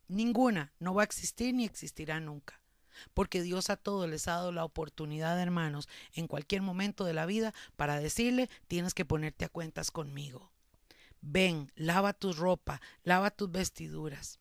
Ninguna. 0.08 0.72
No 0.78 0.94
va 0.94 1.02
a 1.02 1.04
existir 1.04 1.54
ni 1.54 1.64
existirá 1.64 2.20
nunca. 2.20 2.60
Porque 3.12 3.42
Dios 3.42 3.68
a 3.70 3.76
todos 3.76 4.08
les 4.08 4.28
ha 4.28 4.32
dado 4.32 4.52
la 4.52 4.64
oportunidad, 4.64 5.40
hermanos, 5.40 5.88
en 6.12 6.28
cualquier 6.28 6.62
momento 6.62 7.04
de 7.04 7.14
la 7.14 7.26
vida 7.26 7.52
para 7.74 7.98
decirle, 7.98 8.48
tienes 8.68 8.94
que 8.94 9.04
ponerte 9.04 9.44
a 9.44 9.48
cuentas 9.48 9.90
conmigo. 9.90 10.52
Ven, 11.20 11.72
lava 11.74 12.12
tu 12.12 12.32
ropa, 12.32 12.80
lava 13.02 13.30
tus 13.30 13.50
vestiduras. 13.50 14.38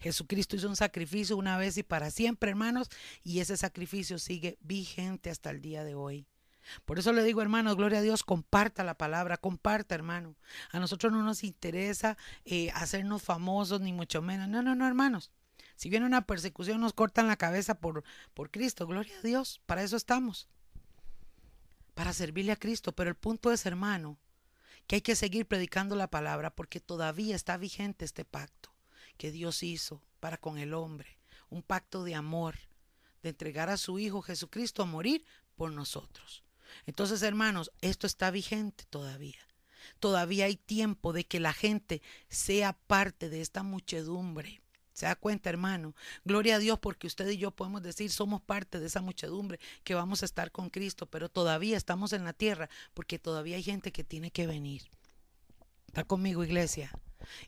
Jesucristo 0.00 0.56
hizo 0.56 0.68
un 0.68 0.76
sacrificio 0.76 1.36
una 1.36 1.56
vez 1.56 1.76
y 1.76 1.82
para 1.82 2.10
siempre, 2.10 2.50
hermanos, 2.50 2.88
y 3.24 3.40
ese 3.40 3.56
sacrificio 3.56 4.18
sigue 4.18 4.58
vigente 4.60 5.30
hasta 5.30 5.50
el 5.50 5.60
día 5.60 5.84
de 5.84 5.94
hoy. 5.94 6.26
Por 6.84 6.98
eso 6.98 7.12
le 7.12 7.24
digo, 7.24 7.42
hermanos, 7.42 7.76
gloria 7.76 7.98
a 7.98 8.02
Dios, 8.02 8.22
comparta 8.22 8.84
la 8.84 8.94
palabra, 8.94 9.38
comparta, 9.38 9.94
hermano. 9.94 10.36
A 10.70 10.78
nosotros 10.78 11.12
no 11.12 11.22
nos 11.22 11.42
interesa 11.42 12.16
eh, 12.44 12.70
hacernos 12.74 13.22
famosos, 13.22 13.80
ni 13.80 13.92
mucho 13.92 14.22
menos. 14.22 14.48
No, 14.48 14.62
no, 14.62 14.74
no, 14.74 14.86
hermanos. 14.86 15.32
Si 15.76 15.88
viene 15.88 16.06
una 16.06 16.26
persecución, 16.26 16.80
nos 16.80 16.92
cortan 16.92 17.26
la 17.26 17.36
cabeza 17.36 17.74
por, 17.74 18.04
por 18.34 18.50
Cristo. 18.50 18.86
Gloria 18.86 19.16
a 19.18 19.22
Dios, 19.22 19.60
para 19.66 19.82
eso 19.82 19.96
estamos. 19.96 20.48
Para 21.94 22.12
servirle 22.12 22.52
a 22.52 22.56
Cristo. 22.56 22.92
Pero 22.92 23.08
el 23.08 23.16
punto 23.16 23.50
es, 23.50 23.64
hermano, 23.64 24.18
que 24.86 24.96
hay 24.96 25.00
que 25.00 25.16
seguir 25.16 25.46
predicando 25.46 25.96
la 25.96 26.08
palabra 26.08 26.50
porque 26.50 26.80
todavía 26.80 27.34
está 27.34 27.56
vigente 27.56 28.04
este 28.04 28.24
pacto 28.24 28.77
que 29.18 29.30
Dios 29.30 29.62
hizo 29.62 30.00
para 30.20 30.38
con 30.38 30.56
el 30.56 30.72
hombre, 30.72 31.18
un 31.50 31.62
pacto 31.62 32.04
de 32.04 32.14
amor, 32.14 32.56
de 33.22 33.30
entregar 33.30 33.68
a 33.68 33.76
su 33.76 33.98
Hijo 33.98 34.22
Jesucristo 34.22 34.82
a 34.82 34.86
morir 34.86 35.24
por 35.56 35.72
nosotros. 35.72 36.44
Entonces, 36.86 37.22
hermanos, 37.22 37.70
esto 37.80 38.06
está 38.06 38.30
vigente 38.30 38.84
todavía. 38.88 39.38
Todavía 40.00 40.46
hay 40.46 40.56
tiempo 40.56 41.12
de 41.12 41.24
que 41.24 41.40
la 41.40 41.52
gente 41.52 42.02
sea 42.28 42.72
parte 42.72 43.28
de 43.28 43.40
esta 43.40 43.62
muchedumbre. 43.62 44.62
¿Se 44.92 45.06
da 45.06 45.16
cuenta, 45.16 45.48
hermano? 45.48 45.94
Gloria 46.24 46.56
a 46.56 46.58
Dios 46.58 46.78
porque 46.78 47.06
usted 47.06 47.28
y 47.28 47.38
yo 47.38 47.52
podemos 47.52 47.82
decir 47.82 48.10
somos 48.10 48.42
parte 48.42 48.80
de 48.80 48.86
esa 48.86 49.00
muchedumbre 49.00 49.60
que 49.84 49.94
vamos 49.94 50.22
a 50.22 50.26
estar 50.26 50.50
con 50.50 50.70
Cristo, 50.70 51.06
pero 51.06 51.28
todavía 51.28 51.76
estamos 51.76 52.12
en 52.12 52.24
la 52.24 52.32
tierra 52.32 52.68
porque 52.94 53.18
todavía 53.18 53.56
hay 53.56 53.62
gente 53.62 53.92
que 53.92 54.04
tiene 54.04 54.30
que 54.30 54.46
venir. 54.46 54.82
¿Está 55.86 56.04
conmigo, 56.04 56.44
iglesia? 56.44 56.90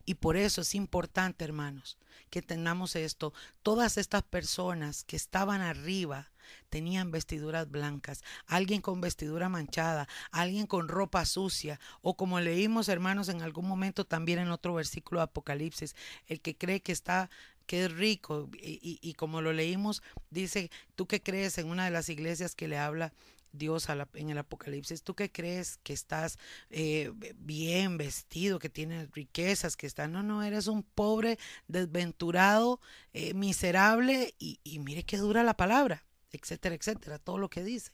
Y 0.05 0.15
por 0.15 0.37
eso 0.37 0.61
es 0.61 0.75
importante, 0.75 1.45
hermanos, 1.45 1.99
que 2.31 2.43
tengamos 2.43 2.97
esto. 2.97 3.33
Todas 3.63 3.99
estas 3.99 4.23
personas 4.23 5.05
que 5.05 5.17
estaban 5.17 5.61
arriba 5.61 6.31
tenían 6.69 7.11
vestiduras 7.11 7.71
blancas, 7.71 8.23
alguien 8.47 8.81
con 8.81 9.01
vestidura 9.01 9.49
manchada, 9.49 10.09
alguien 10.31 10.67
con 10.67 10.89
ropa 10.89 11.25
sucia, 11.25 11.79
o 12.03 12.17
como 12.17 12.41
leímos, 12.41 12.89
hermanos, 12.89 13.29
en 13.29 13.43
algún 13.43 13.69
momento 13.69 14.05
también 14.05 14.39
en 14.39 14.51
otro 14.51 14.75
versículo 14.75 15.21
de 15.21 15.25
Apocalipsis, 15.25 15.95
el 16.27 16.41
que 16.41 16.57
cree 16.57 16.81
que 16.81 16.93
está 16.93 17.31
que 17.67 17.85
es 17.85 17.93
rico 17.93 18.51
y, 18.61 18.99
y 19.01 19.15
como 19.15 19.41
lo 19.43 19.53
leímos, 19.53 20.03
dice, 20.31 20.73
tú 20.97 21.07
que 21.07 21.23
crees 21.23 21.57
en 21.57 21.69
una 21.69 21.85
de 21.85 21.93
las 21.93 22.09
iglesias 22.09 22.57
que 22.57 22.67
le 22.67 22.77
habla 22.77 23.13
Dios 23.53 23.89
en 24.15 24.31
el 24.31 24.39
Apocalipsis, 24.39 25.03
¿tú 25.03 25.15
qué 25.15 25.31
crees 25.31 25.79
que 25.83 25.93
estás 25.93 26.39
eh, 26.71 27.13
bien 27.37 27.99
vestido, 27.99 28.59
que 28.59 28.69
tienes 28.69 29.11
riquezas, 29.13 29.77
que 29.77 29.87
estás... 29.87 30.09
No, 30.09 30.23
no, 30.23 30.43
eres 30.43 30.67
un 30.67 30.83
pobre, 30.83 31.39
desventurado, 31.69 32.81
eh, 33.13 33.35
miserable 33.35 34.35
y, 34.39 34.61
y 34.65 34.79
mire 34.79 35.03
qué 35.05 35.17
dura 35.17 35.43
la 35.43 35.57
palabra, 35.57 36.05
etcétera, 36.33 36.75
etcétera, 36.75 37.19
todo 37.19 37.39
lo 37.39 37.51
que 37.51 37.65
dice. 37.65 37.93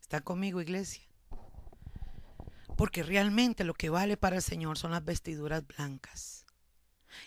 ¿Está 0.00 0.20
conmigo, 0.20 0.60
iglesia? 0.60 1.02
Porque 2.76 3.02
realmente 3.02 3.64
lo 3.64 3.74
que 3.74 3.90
vale 3.90 4.16
para 4.16 4.36
el 4.36 4.42
Señor 4.42 4.78
son 4.78 4.90
las 4.90 5.04
vestiduras 5.04 5.66
blancas. 5.66 6.46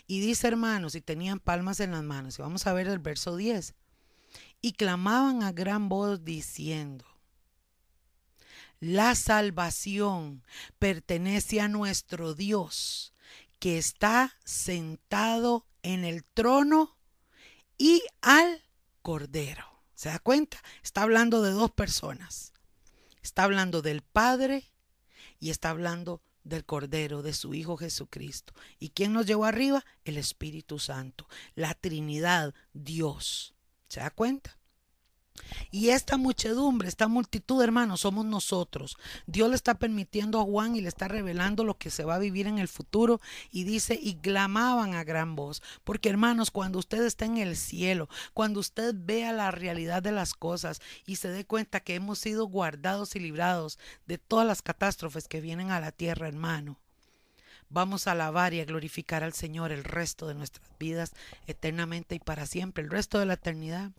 Y 0.06 0.20
dice, 0.20 0.48
hermanos, 0.48 0.94
y 0.94 1.00
tenían 1.00 1.40
palmas 1.40 1.80
en 1.80 1.92
las 1.92 2.02
manos. 2.02 2.38
Y 2.38 2.42
vamos 2.42 2.66
a 2.66 2.72
ver 2.72 2.88
el 2.88 2.98
verso 2.98 3.36
10. 3.36 3.74
Y 4.60 4.72
clamaban 4.72 5.42
a 5.42 5.52
gran 5.52 5.88
voz 5.88 6.24
diciendo, 6.24 7.04
la 8.84 9.14
salvación 9.14 10.44
pertenece 10.78 11.60
a 11.60 11.68
nuestro 11.68 12.34
Dios, 12.34 13.14
que 13.58 13.78
está 13.78 14.36
sentado 14.44 15.66
en 15.82 16.04
el 16.04 16.22
trono 16.24 16.98
y 17.78 18.02
al 18.20 18.62
Cordero. 19.00 19.82
¿Se 19.94 20.10
da 20.10 20.18
cuenta? 20.18 20.58
Está 20.82 21.02
hablando 21.02 21.40
de 21.40 21.52
dos 21.52 21.70
personas. 21.70 22.52
Está 23.22 23.44
hablando 23.44 23.80
del 23.80 24.02
Padre 24.02 24.70
y 25.40 25.48
está 25.48 25.70
hablando 25.70 26.22
del 26.42 26.66
Cordero, 26.66 27.22
de 27.22 27.32
su 27.32 27.54
Hijo 27.54 27.78
Jesucristo. 27.78 28.52
¿Y 28.78 28.90
quién 28.90 29.14
nos 29.14 29.24
llevó 29.24 29.46
arriba? 29.46 29.84
El 30.04 30.18
Espíritu 30.18 30.78
Santo, 30.78 31.26
la 31.54 31.72
Trinidad, 31.72 32.54
Dios. 32.74 33.54
¿Se 33.88 34.00
da 34.00 34.10
cuenta? 34.10 34.58
Y 35.70 35.90
esta 35.90 36.16
muchedumbre, 36.16 36.88
esta 36.88 37.08
multitud, 37.08 37.62
hermanos, 37.62 38.00
somos 38.00 38.24
nosotros. 38.24 38.96
Dios 39.26 39.50
le 39.50 39.56
está 39.56 39.74
permitiendo 39.74 40.40
a 40.40 40.44
Juan 40.44 40.76
y 40.76 40.80
le 40.80 40.88
está 40.88 41.08
revelando 41.08 41.64
lo 41.64 41.76
que 41.76 41.90
se 41.90 42.04
va 42.04 42.14
a 42.14 42.20
vivir 42.20 42.46
en 42.46 42.58
el 42.58 42.68
futuro. 42.68 43.20
Y 43.50 43.64
dice, 43.64 43.98
y 44.00 44.14
clamaban 44.16 44.94
a 44.94 45.04
gran 45.04 45.34
voz. 45.34 45.62
Porque, 45.82 46.08
hermanos, 46.08 46.50
cuando 46.50 46.78
usted 46.78 47.02
está 47.04 47.24
en 47.24 47.38
el 47.38 47.56
cielo, 47.56 48.08
cuando 48.32 48.60
usted 48.60 48.94
vea 48.96 49.32
la 49.32 49.50
realidad 49.50 50.02
de 50.02 50.12
las 50.12 50.34
cosas 50.34 50.80
y 51.06 51.16
se 51.16 51.28
dé 51.28 51.44
cuenta 51.44 51.80
que 51.80 51.94
hemos 51.96 52.18
sido 52.18 52.46
guardados 52.46 53.16
y 53.16 53.20
librados 53.20 53.78
de 54.06 54.18
todas 54.18 54.46
las 54.46 54.62
catástrofes 54.62 55.28
que 55.28 55.40
vienen 55.40 55.70
a 55.70 55.80
la 55.80 55.92
tierra, 55.92 56.28
hermano, 56.28 56.78
vamos 57.74 58.06
a 58.06 58.12
alabar 58.12 58.54
y 58.54 58.60
a 58.60 58.64
glorificar 58.64 59.24
al 59.24 59.34
Señor 59.34 59.72
el 59.72 59.82
resto 59.82 60.28
de 60.28 60.34
nuestras 60.34 60.66
vidas 60.78 61.12
eternamente 61.46 62.14
y 62.14 62.20
para 62.20 62.46
siempre, 62.46 62.84
el 62.84 62.90
resto 62.90 63.18
de 63.18 63.26
la 63.26 63.34
eternidad. 63.34 63.90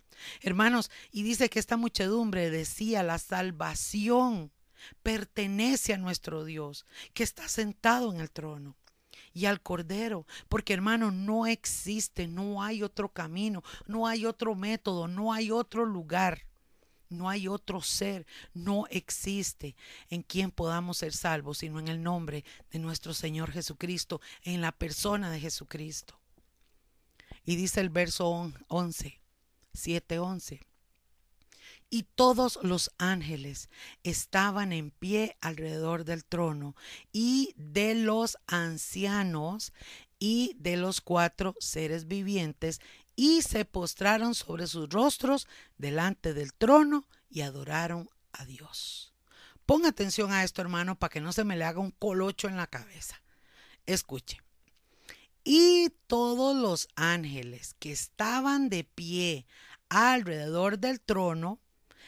Hermanos, 0.41 0.89
y 1.11 1.23
dice 1.23 1.49
que 1.49 1.59
esta 1.59 1.75
muchedumbre 1.75 2.49
decía, 2.49 3.03
la 3.03 3.19
salvación 3.19 4.51
pertenece 5.03 5.93
a 5.93 5.97
nuestro 5.97 6.45
Dios, 6.45 6.85
que 7.13 7.23
está 7.23 7.49
sentado 7.49 8.13
en 8.13 8.21
el 8.21 8.31
trono 8.31 8.77
y 9.33 9.45
al 9.45 9.61
Cordero, 9.61 10.25
porque 10.47 10.73
hermano, 10.73 11.11
no 11.11 11.45
existe, 11.45 12.27
no 12.27 12.63
hay 12.63 12.81
otro 12.81 13.09
camino, 13.09 13.61
no 13.88 14.07
hay 14.07 14.25
otro 14.25 14.55
método, 14.55 15.09
no 15.09 15.33
hay 15.33 15.51
otro 15.51 15.85
lugar 15.85 16.45
no 17.15 17.30
hay 17.30 17.47
otro 17.47 17.82
ser, 17.82 18.25
no 18.54 18.86
existe 18.89 19.75
en 20.10 20.21
quien 20.21 20.51
podamos 20.51 20.97
ser 20.97 21.13
salvos, 21.13 21.60
sino 21.60 21.80
en 21.80 21.88
el 21.88 22.04
nombre 22.04 22.43
de 22.71 22.80
nuestro 22.80 23.13
Señor 23.13 23.51
Jesucristo, 23.51 24.21
en 24.43 24.62
la 24.62 24.71
persona 24.71 25.32
de 25.32 25.39
Jesucristo. 25.39 26.19
Y 27.45 27.56
dice 27.56 27.82
el 27.82 27.89
verso 27.89 28.51
11, 28.67 29.21
7, 29.73 30.19
11. 30.19 30.62
Y 31.89 32.04
todos 32.04 32.60
los 32.63 32.91
ángeles 32.97 33.69
estaban 34.04 34.73
en 34.73 34.91
pie 34.91 35.38
alrededor 35.39 36.04
del 36.04 36.25
trono 36.25 36.75
y 37.13 37.54
de 37.58 37.95
los 37.95 38.38
ancianos 38.47 39.71
y 40.19 40.56
de 40.60 40.78
los 40.78 41.01
cuatro 41.01 41.56
seres 41.60 42.08
vivientes 42.08 42.82
y 43.15 43.41
se 43.41 43.65
postraron 43.65 44.36
sobre 44.36 44.67
sus 44.67 44.89
rostros 44.89 45.47
delante 45.78 46.34
del 46.34 46.54
trono 46.54 47.08
y 47.30 47.41
adoraron 47.41 48.10
a 48.32 48.45
Dios. 48.45 49.13
Ponga 49.65 49.89
atención 49.89 50.32
a 50.32 50.43
esto, 50.43 50.62
hermano, 50.62 50.97
para 50.97 51.12
que 51.12 51.21
no 51.21 51.34
se 51.34 51.43
me 51.43 51.58
le 51.58 51.65
haga 51.65 51.80
un 51.80 51.91
colocho 51.91 52.47
en 52.47 52.58
la 52.58 52.67
cabeza. 52.67 53.21
Escuche. 53.86 54.41
Y 55.43 55.89
todos 56.08 56.56
los 56.56 56.88
ángeles 56.95 57.75
que 57.80 57.91
estaban 57.91 58.69
de 58.69 58.84
pie 58.84 59.45
alrededor 59.89 60.80
del 60.80 60.99
trono, 60.99 61.60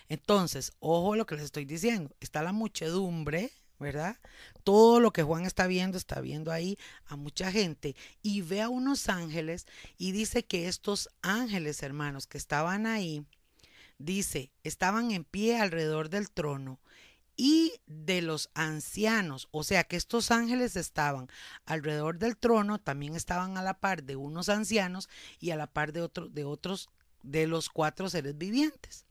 entonces, 0.10 0.72
ojo 0.80 1.16
lo 1.16 1.26
que 1.26 1.36
les 1.36 1.46
estoy 1.46 1.66
diciendo, 1.66 2.16
está 2.20 2.42
la 2.42 2.52
muchedumbre, 2.52 3.52
¿verdad? 3.80 4.18
Todo 4.64 5.00
lo 5.00 5.12
que 5.12 5.24
Juan 5.24 5.46
está 5.46 5.68
viendo, 5.68 5.98
está 5.98 6.22
viendo 6.22 6.52
ahí 6.52 6.78
a 7.06 7.16
mucha 7.16 7.52
gente 7.52 7.96
y 8.22 8.42
ve 8.42 8.62
a 8.62 8.70
unos 8.70 9.10
ángeles 9.10 9.66
y 9.98 10.12
dice 10.12 10.46
que 10.46 10.68
estos 10.68 11.10
ángeles, 11.22 11.84
hermanos, 11.84 12.28
que 12.28 12.38
estaban 12.38 12.86
ahí, 12.86 13.26
dice, 13.98 14.52
estaban 14.64 15.12
en 15.12 15.24
pie 15.24 15.60
alrededor 15.60 16.10
del 16.10 16.30
trono 16.32 16.80
y 17.36 17.74
de 17.86 18.24
los 18.24 18.50
ancianos, 18.56 19.48
o 19.52 19.64
sea 19.64 19.84
que 19.84 19.96
estos 19.96 20.32
ángeles 20.32 20.76
estaban 20.76 21.28
alrededor 21.66 22.18
del 22.18 22.36
trono, 22.36 22.80
también 22.80 23.16
estaban 23.16 23.58
a 23.58 23.62
la 23.62 23.80
par 23.80 24.04
de 24.04 24.16
unos 24.16 24.50
ancianos 24.50 25.08
y 25.40 25.52
a 25.52 25.56
la 25.56 25.68
par 25.68 25.94
de, 25.94 26.02
otro, 26.02 26.30
de 26.30 26.44
otros 26.44 26.90
de 27.22 27.46
los 27.46 27.70
cuatro 27.70 28.10
seres 28.10 28.38
vivientes. 28.38 29.07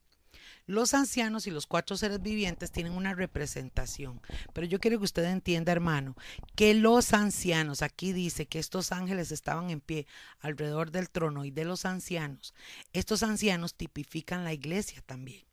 Los 0.67 0.95
ancianos 0.95 1.47
y 1.47 1.53
los 1.53 1.67
cuatro 1.67 1.97
seres 1.97 2.21
vivientes 2.21 2.73
tienen 2.73 2.93
una 2.93 3.15
representación, 3.15 4.21
pero 4.53 4.67
yo 4.67 4.81
quiero 4.81 4.99
que 4.99 5.05
usted 5.05 5.25
entienda, 5.25 5.71
hermano, 5.71 6.17
que 6.57 6.75
los 6.75 7.13
ancianos, 7.13 7.83
aquí 7.83 8.13
dice 8.13 8.47
que 8.47 8.59
estos 8.59 8.91
ángeles 8.91 9.31
estaban 9.31 9.71
en 9.71 9.81
pie 9.81 10.07
alrededor 10.41 10.91
del 10.91 11.09
trono 11.09 11.45
y 11.45 11.53
de 11.53 11.65
los 11.65 11.85
ancianos, 11.85 12.53
estos 12.93 13.23
ancianos 13.23 13.75
tipifican 13.75 14.43
la 14.43 14.53
iglesia 14.53 15.03
también 15.07 15.47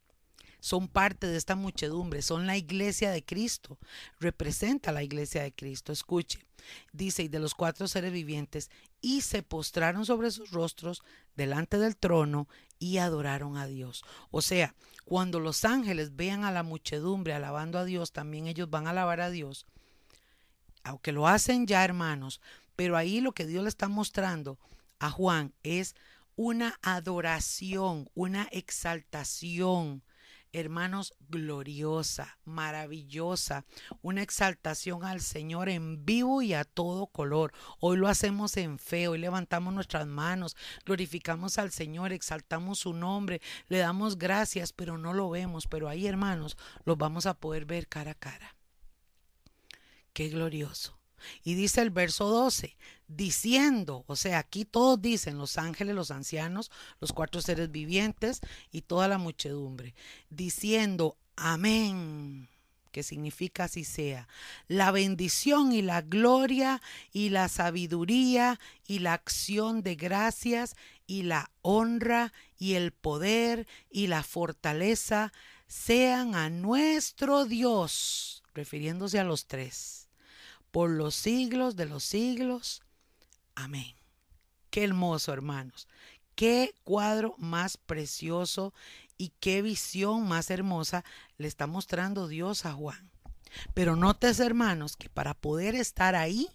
son 0.63 0.88
parte 0.88 1.28
de 1.28 1.36
esta 1.36 1.58
muchedumbre, 1.58 2.21
son 2.21 2.47
la 2.47 2.56
iglesia 2.56 3.12
de 3.12 3.26
Cristo, 3.26 3.78
representa 4.21 4.93
la 4.93 5.04
iglesia 5.04 5.43
de 5.43 5.52
Cristo. 5.52 5.91
Escuche, 5.91 6.39
dice, 6.93 7.23
y 7.23 7.28
de 7.28 7.39
los 7.39 7.54
cuatro 7.54 7.86
seres 7.89 8.13
vivientes, 8.13 8.71
y 9.02 9.21
se 9.21 9.43
postraron 9.43 10.06
sobre 10.06 10.32
sus 10.32 10.52
rostros 10.52 11.04
delante 11.36 11.78
del 11.80 11.97
trono 11.97 12.47
y 12.83 12.97
adoraron 12.97 13.55
a 13.55 13.65
Dios. 13.65 14.03
O 14.29 14.41
sea, 14.41 14.75
cuando 15.05 15.39
los 15.39 15.63
ángeles 15.63 16.17
vean 16.17 16.43
a 16.43 16.51
la 16.51 16.63
muchedumbre 16.63 17.33
alabando 17.33 17.79
a 17.79 17.85
Dios, 17.85 18.11
también 18.11 18.45
ellos 18.45 18.69
van 18.69 18.87
a 18.87 18.89
alabar 18.89 19.21
a 19.21 19.29
Dios. 19.29 19.65
Aunque 20.83 21.13
lo 21.13 21.25
hacen 21.25 21.65
ya, 21.65 21.85
hermanos, 21.85 22.41
pero 22.75 22.97
ahí 22.97 23.21
lo 23.21 23.31
que 23.31 23.45
Dios 23.45 23.63
le 23.63 23.69
está 23.69 23.87
mostrando 23.87 24.59
a 24.99 25.09
Juan 25.09 25.53
es 25.63 25.95
una 26.35 26.77
adoración, 26.81 28.09
una 28.15 28.49
exaltación 28.51 30.03
hermanos, 30.53 31.13
gloriosa, 31.29 32.37
maravillosa, 32.45 33.65
una 34.01 34.21
exaltación 34.21 35.03
al 35.03 35.19
Señor 35.19 35.67
en 35.67 36.05
vivo 36.05 36.41
y 36.41 36.53
a 36.53 36.63
todo 36.63 37.07
color. 37.07 37.51
Hoy 37.79 37.97
lo 37.97 38.07
hacemos 38.07 38.55
en 38.57 38.79
fe, 38.79 39.07
hoy 39.07 39.17
levantamos 39.17 39.73
nuestras 39.73 40.07
manos, 40.07 40.55
glorificamos 40.85 41.57
al 41.57 41.71
Señor, 41.71 42.13
exaltamos 42.13 42.79
su 42.79 42.93
nombre, 42.93 43.41
le 43.67 43.79
damos 43.79 44.17
gracias, 44.17 44.71
pero 44.71 44.97
no 44.97 45.13
lo 45.13 45.29
vemos, 45.29 45.67
pero 45.67 45.89
ahí, 45.89 46.07
hermanos, 46.07 46.57
los 46.85 46.97
vamos 46.97 47.25
a 47.25 47.33
poder 47.33 47.65
ver 47.65 47.87
cara 47.87 48.11
a 48.11 48.15
cara. 48.15 48.55
Qué 50.13 50.29
glorioso. 50.29 51.02
Y 51.43 51.55
dice 51.55 51.81
el 51.81 51.89
verso 51.89 52.27
12, 52.27 52.75
diciendo, 53.07 54.03
o 54.07 54.15
sea, 54.15 54.39
aquí 54.39 54.65
todos 54.65 55.01
dicen, 55.01 55.38
los 55.38 55.57
ángeles, 55.57 55.95
los 55.95 56.12
ancianos, 56.12 56.71
los 56.99 57.13
cuatro 57.13 57.41
seres 57.41 57.71
vivientes 57.71 58.41
y 58.71 58.81
toda 58.81 59.07
la 59.07 59.17
muchedumbre, 59.17 59.93
diciendo, 60.29 61.17
amén. 61.36 62.49
que 62.91 63.01
significa 63.01 63.63
así 63.63 63.83
sea, 63.83 64.27
la 64.67 64.91
bendición 64.91 65.73
y 65.73 65.81
la 65.81 66.01
gloria 66.01 66.79
y 67.12 67.29
la 67.29 67.49
sabiduría 67.49 68.59
y 68.88 68.99
la 68.99 69.13
acción 69.13 69.81
de 69.81 69.95
gracias 69.95 70.75
y 71.07 71.23
la 71.23 71.49
honra 71.63 72.33
y 72.57 72.75
el 72.75 72.91
poder 72.91 73.67
y 73.89 74.07
la 74.07 74.21
fortaleza 74.21 75.33
sean 75.67 76.36
a 76.36 76.51
nuestro 76.51 77.45
Dios, 77.45 78.43
refiriéndose 78.53 79.19
a 79.19 79.23
los 79.23 79.47
tres, 79.47 80.02
por 80.73 80.89
los 80.89 81.13
siglos 81.13 81.75
de 81.75 81.86
los 81.86 82.03
siglos. 82.03 82.81
Amén. 83.53 83.93
Qué 84.71 84.83
hermoso, 84.83 85.31
hermanos. 85.31 85.88
Qué 86.33 86.73
cuadro 86.83 87.36
más 87.38 87.77
precioso 87.77 88.73
y 89.15 89.33
qué 89.39 89.62
visión 89.62 90.27
más 90.27 90.49
hermosa 90.49 91.05
le 91.38 91.47
está 91.47 91.67
mostrando 91.67 92.27
Dios 92.27 92.65
a 92.65 92.73
Juan. 92.73 93.12
Pero 93.75 93.95
notes, 93.95 94.39
hermanos, 94.39 94.97
que 94.97 95.12
para 95.12 95.36
poder 95.36 95.75
estar 95.75 96.15
ahí 96.15 96.49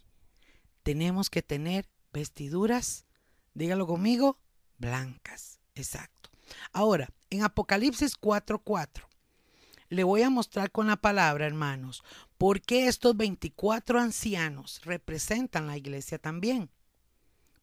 tenemos 0.82 1.30
que 1.30 1.42
tener 1.42 1.88
vestiduras, 2.12 3.06
dígalo 3.54 3.86
conmigo, 3.86 4.40
blancas. 4.78 5.60
Exacto. 5.76 6.30
Ahora, 6.72 7.08
en 7.30 7.44
Apocalipsis 7.44 8.16
4:4, 8.16 9.08
le 9.90 10.02
voy 10.02 10.22
a 10.22 10.30
mostrar 10.30 10.72
con 10.72 10.88
la 10.88 10.96
palabra, 10.96 11.46
hermanos, 11.46 12.02
por 12.38 12.62
qué 12.62 12.86
estos 12.86 13.16
24 13.16 14.00
ancianos 14.00 14.80
representan 14.84 15.66
la 15.66 15.76
iglesia 15.76 16.18
también. 16.18 16.70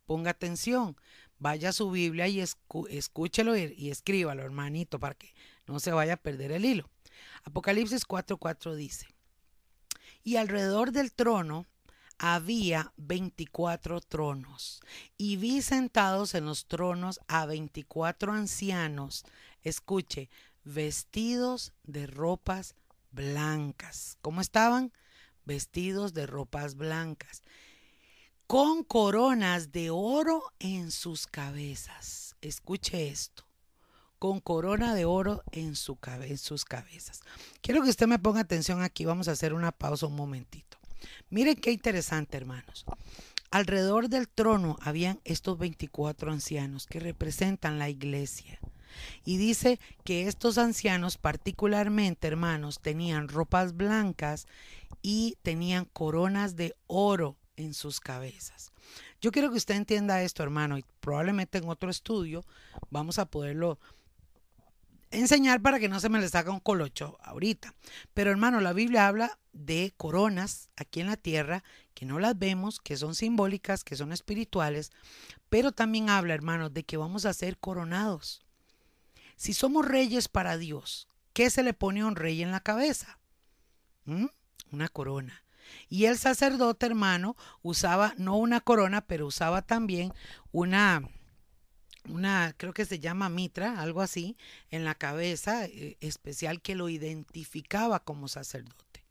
Ponga 0.06 0.32
atención, 0.32 0.98
vaya 1.40 1.70
a 1.70 1.74
su 1.74 1.90
Biblia 1.90 2.28
y 2.28 2.42
escúchelo 2.42 3.58
y, 3.58 3.90
escríbalo, 3.90 4.44
hermanito, 4.44 5.00
para 5.00 5.16
que 5.16 5.34
no 5.66 5.80
se 5.80 5.92
vaya 5.92 6.14
a 6.14 6.18
perder 6.18 6.52
el 6.52 6.66
hilo. 6.66 6.90
Apocalipsis 7.46 8.06
4:4 8.06 8.76
dice, 8.76 9.08
y 10.24 10.36
alrededor 10.36 10.92
del 10.92 11.14
trono 11.14 11.66
había 12.18 12.94
24 12.98 14.02
tronos, 14.02 14.82
y 15.18 15.38
vi 15.38 15.62
sentados 15.62 16.36
en 16.36 16.46
los 16.46 16.66
tronos 16.66 17.20
a 17.28 17.46
24 17.46 18.34
ancianos, 18.34 19.26
escuche, 19.64 20.30
vestidos 20.64 21.74
de 21.84 22.08
ropas 22.08 22.76
blancas. 23.16 24.18
¿Cómo 24.22 24.42
estaban? 24.42 24.92
Vestidos 25.46 26.14
de 26.14 26.28
ropas 26.28 26.76
blancas 26.76 27.42
con 28.48 28.84
coronas 28.84 29.72
de 29.72 29.90
oro 29.90 30.44
en 30.60 30.92
sus 30.92 31.26
cabezas. 31.28 32.36
Escuche 32.42 33.08
esto. 33.08 33.44
Con 34.20 34.40
corona 34.40 34.96
de 34.96 35.06
oro 35.06 35.44
en, 35.52 35.76
su 35.76 35.98
en 36.22 36.38
sus 36.38 36.64
cabezas. 36.64 37.22
Quiero 37.62 37.84
que 37.84 37.90
usted 37.90 38.08
me 38.08 38.20
ponga 38.20 38.42
atención 38.42 38.82
aquí. 38.82 39.06
Vamos 39.06 39.28
a 39.28 39.32
hacer 39.32 39.54
una 39.54 39.72
pausa 39.72 40.08
un 40.08 40.16
momentito. 40.16 40.78
Miren 41.30 41.56
qué 41.56 41.72
interesante, 41.72 42.38
hermanos. 42.38 42.86
Alrededor 43.52 44.10
del 44.10 44.30
trono 44.30 44.78
habían 44.82 45.20
estos 45.24 45.58
24 45.58 46.32
ancianos 46.32 46.88
que 46.88 47.00
representan 47.00 47.78
la 47.78 47.90
iglesia. 47.90 48.60
Y 49.24 49.38
dice 49.38 49.80
que 50.04 50.28
estos 50.28 50.58
ancianos 50.58 51.18
particularmente, 51.18 52.28
hermanos, 52.28 52.80
tenían 52.82 53.28
ropas 53.28 53.76
blancas 53.76 54.48
y 55.02 55.38
tenían 55.42 55.86
coronas 55.86 56.56
de 56.56 56.76
oro 56.88 57.38
en 57.58 57.74
sus 57.74 58.00
cabezas. 58.00 58.72
Yo 59.22 59.32
quiero 59.32 59.50
que 59.50 59.58
usted 59.58 59.76
entienda 59.76 60.22
esto, 60.22 60.44
hermano, 60.44 60.78
y 60.78 60.86
probablemente 61.00 61.58
en 61.58 61.70
otro 61.70 61.90
estudio 61.90 62.46
vamos 62.90 63.18
a 63.18 63.26
poderlo 63.26 63.80
enseñar 65.12 65.62
para 65.62 65.80
que 65.80 65.90
no 65.90 66.00
se 66.00 66.10
me 66.10 66.20
le 66.20 66.30
saca 66.30 66.52
un 66.52 66.60
colocho 66.60 67.18
ahorita. 67.22 67.74
Pero 68.14 68.32
hermano, 68.32 68.62
la 68.62 68.74
Biblia 68.74 69.08
habla 69.08 69.40
de 69.54 69.94
coronas 69.98 70.70
aquí 70.76 71.02
en 71.02 71.08
la 71.08 71.18
tierra 71.18 71.64
que 71.94 72.06
no 72.06 72.20
las 72.20 72.38
vemos, 72.38 72.80
que 72.80 72.98
son 72.98 73.16
simbólicas, 73.16 73.84
que 73.84 73.96
son 73.96 74.12
espirituales, 74.12 74.92
pero 75.50 75.72
también 75.72 76.10
habla, 76.10 76.34
hermano, 76.34 76.70
de 76.70 76.84
que 76.84 76.98
vamos 76.98 77.26
a 77.26 77.34
ser 77.34 77.58
coronados. 77.58 78.42
Si 79.36 79.54
somos 79.54 79.86
reyes 79.86 80.28
para 80.28 80.58
Dios, 80.58 81.08
¿qué 81.34 81.50
se 81.50 81.64
le 81.64 81.74
pone 81.74 82.02
a 82.02 82.06
un 82.06 82.16
rey 82.16 82.42
en 82.42 82.52
la 82.52 82.62
cabeza? 82.62 83.20
¿Mm? 84.06 84.28
Una 84.72 84.88
corona. 84.88 85.44
Y 85.90 86.06
el 86.06 86.18
sacerdote 86.18 86.86
hermano 86.86 87.36
usaba 87.62 88.14
no 88.18 88.38
una 88.38 88.62
corona, 88.62 89.02
pero 89.02 89.28
usaba 89.28 89.62
también 89.62 90.14
una, 90.52 91.10
una, 92.08 92.54
creo 92.58 92.74
que 92.74 92.86
se 92.86 93.00
llama 93.00 93.30
mitra, 93.30 93.82
algo 93.82 94.02
así, 94.02 94.38
en 94.70 94.86
la 94.86 94.96
cabeza 94.96 95.66
eh, 95.66 95.98
especial 96.02 96.62
que 96.62 96.76
lo 96.76 96.90
identificaba 96.90 98.00
como 98.00 98.28
sacerdote. 98.28 99.06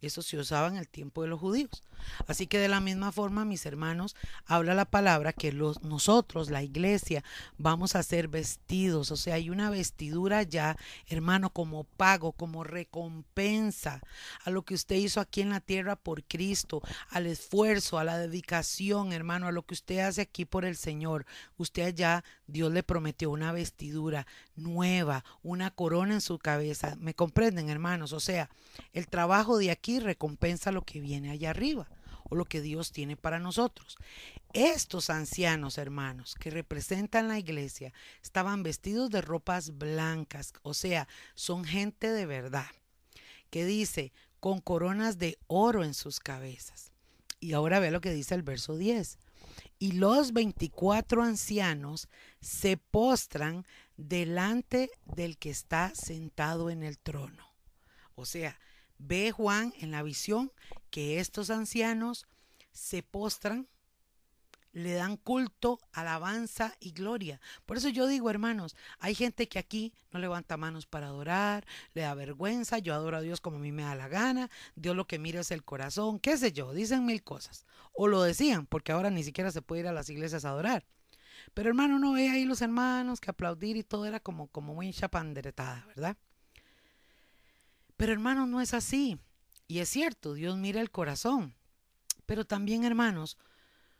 Eso 0.00 0.22
se 0.22 0.38
usaba 0.38 0.68
en 0.68 0.76
el 0.76 0.88
tiempo 0.88 1.22
de 1.22 1.28
los 1.28 1.40
judíos. 1.40 1.82
Así 2.26 2.46
que 2.46 2.58
de 2.58 2.68
la 2.68 2.80
misma 2.80 3.12
forma, 3.12 3.44
mis 3.44 3.66
hermanos, 3.66 4.16
habla 4.46 4.74
la 4.74 4.84
palabra 4.84 5.32
que 5.32 5.52
los, 5.52 5.82
nosotros, 5.82 6.50
la 6.50 6.62
iglesia, 6.62 7.24
vamos 7.58 7.96
a 7.96 8.02
ser 8.02 8.28
vestidos. 8.28 9.10
O 9.10 9.16
sea, 9.16 9.34
hay 9.34 9.50
una 9.50 9.70
vestidura 9.70 10.42
ya, 10.42 10.76
hermano, 11.06 11.50
como 11.50 11.84
pago, 11.84 12.32
como 12.32 12.64
recompensa 12.64 14.00
a 14.44 14.50
lo 14.50 14.62
que 14.62 14.74
usted 14.74 14.96
hizo 14.96 15.20
aquí 15.20 15.40
en 15.40 15.50
la 15.50 15.60
tierra 15.60 15.96
por 15.96 16.24
Cristo, 16.24 16.82
al 17.08 17.26
esfuerzo, 17.26 17.98
a 17.98 18.04
la 18.04 18.18
dedicación, 18.18 19.12
hermano, 19.12 19.46
a 19.46 19.52
lo 19.52 19.62
que 19.62 19.74
usted 19.74 20.00
hace 20.00 20.22
aquí 20.22 20.44
por 20.44 20.64
el 20.64 20.76
Señor. 20.76 21.26
Usted 21.56 21.82
allá, 21.84 22.24
Dios 22.46 22.72
le 22.72 22.82
prometió 22.82 23.30
una 23.30 23.52
vestidura 23.52 24.26
nueva, 24.56 25.24
una 25.42 25.70
corona 25.70 26.14
en 26.14 26.20
su 26.20 26.38
cabeza. 26.38 26.96
¿Me 26.98 27.14
comprenden, 27.14 27.68
hermanos? 27.68 28.12
O 28.12 28.20
sea, 28.20 28.50
el 28.92 29.08
trabajo 29.08 29.58
de 29.58 29.70
aquí 29.70 30.00
recompensa 30.00 30.72
lo 30.72 30.82
que 30.82 31.00
viene 31.00 31.30
allá 31.30 31.50
arriba 31.50 31.89
o 32.30 32.36
lo 32.36 32.46
que 32.46 32.62
Dios 32.62 32.92
tiene 32.92 33.16
para 33.16 33.38
nosotros. 33.38 33.98
Estos 34.54 35.10
ancianos 35.10 35.76
hermanos 35.76 36.34
que 36.34 36.50
representan 36.50 37.28
la 37.28 37.38
iglesia 37.38 37.92
estaban 38.22 38.62
vestidos 38.62 39.10
de 39.10 39.20
ropas 39.20 39.76
blancas, 39.76 40.54
o 40.62 40.72
sea, 40.72 41.06
son 41.34 41.64
gente 41.64 42.10
de 42.10 42.26
verdad, 42.26 42.70
que 43.50 43.66
dice, 43.66 44.12
con 44.40 44.60
coronas 44.60 45.18
de 45.18 45.38
oro 45.46 45.84
en 45.84 45.94
sus 45.94 46.18
cabezas. 46.18 46.92
Y 47.38 47.52
ahora 47.52 47.78
ve 47.78 47.90
lo 47.90 48.00
que 48.00 48.12
dice 48.12 48.34
el 48.34 48.42
verso 48.42 48.76
10. 48.76 49.18
Y 49.78 49.92
los 49.92 50.32
24 50.32 51.22
ancianos 51.22 52.08
se 52.40 52.76
postran 52.76 53.66
delante 53.96 54.90
del 55.06 55.38
que 55.38 55.50
está 55.50 55.92
sentado 55.94 56.70
en 56.70 56.82
el 56.82 56.98
trono. 56.98 57.54
O 58.14 58.26
sea, 58.26 58.58
Ve 59.02 59.32
Juan 59.32 59.72
en 59.78 59.90
la 59.90 60.02
visión 60.02 60.52
que 60.90 61.20
estos 61.20 61.48
ancianos 61.48 62.26
se 62.70 63.02
postran, 63.02 63.66
le 64.72 64.92
dan 64.92 65.16
culto, 65.16 65.80
alabanza 65.92 66.74
y 66.80 66.92
gloria. 66.92 67.40
Por 67.66 67.78
eso 67.78 67.88
yo 67.88 68.06
digo, 68.06 68.30
hermanos, 68.30 68.76
hay 68.98 69.14
gente 69.14 69.48
que 69.48 69.58
aquí 69.58 69.94
no 70.12 70.20
levanta 70.20 70.56
manos 70.56 70.86
para 70.86 71.06
adorar, 71.06 71.66
le 71.94 72.02
da 72.02 72.14
vergüenza, 72.14 72.78
yo 72.78 72.94
adoro 72.94 73.16
a 73.16 73.22
Dios 73.22 73.40
como 73.40 73.56
a 73.56 73.60
mí 73.60 73.72
me 73.72 73.82
da 73.82 73.94
la 73.94 74.08
gana, 74.08 74.50
Dios 74.76 74.94
lo 74.94 75.06
que 75.06 75.18
mira 75.18 75.40
es 75.40 75.50
el 75.50 75.64
corazón, 75.64 76.20
qué 76.20 76.36
sé 76.36 76.52
yo, 76.52 76.72
dicen 76.72 77.06
mil 77.06 77.24
cosas. 77.24 77.64
O 77.92 78.06
lo 78.06 78.22
decían, 78.22 78.66
porque 78.66 78.92
ahora 78.92 79.10
ni 79.10 79.24
siquiera 79.24 79.50
se 79.50 79.62
puede 79.62 79.80
ir 79.80 79.88
a 79.88 79.92
las 79.92 80.10
iglesias 80.10 80.44
a 80.44 80.50
adorar. 80.50 80.86
Pero 81.54 81.70
hermano, 81.70 81.98
no 81.98 82.12
ve 82.12 82.28
ahí 82.28 82.44
los 82.44 82.62
hermanos 82.62 83.18
que 83.20 83.30
aplaudir 83.30 83.76
y 83.76 83.82
todo 83.82 84.04
era 84.04 84.20
como, 84.20 84.48
como 84.48 84.74
muy 84.74 84.92
chapanderetada, 84.92 85.86
¿verdad? 85.86 86.16
Pero 88.00 88.14
hermanos, 88.14 88.48
no 88.48 88.62
es 88.62 88.72
así. 88.72 89.18
Y 89.68 89.80
es 89.80 89.90
cierto, 89.90 90.32
Dios 90.32 90.56
mira 90.56 90.80
el 90.80 90.90
corazón. 90.90 91.54
Pero 92.24 92.46
también, 92.46 92.84
hermanos, 92.84 93.36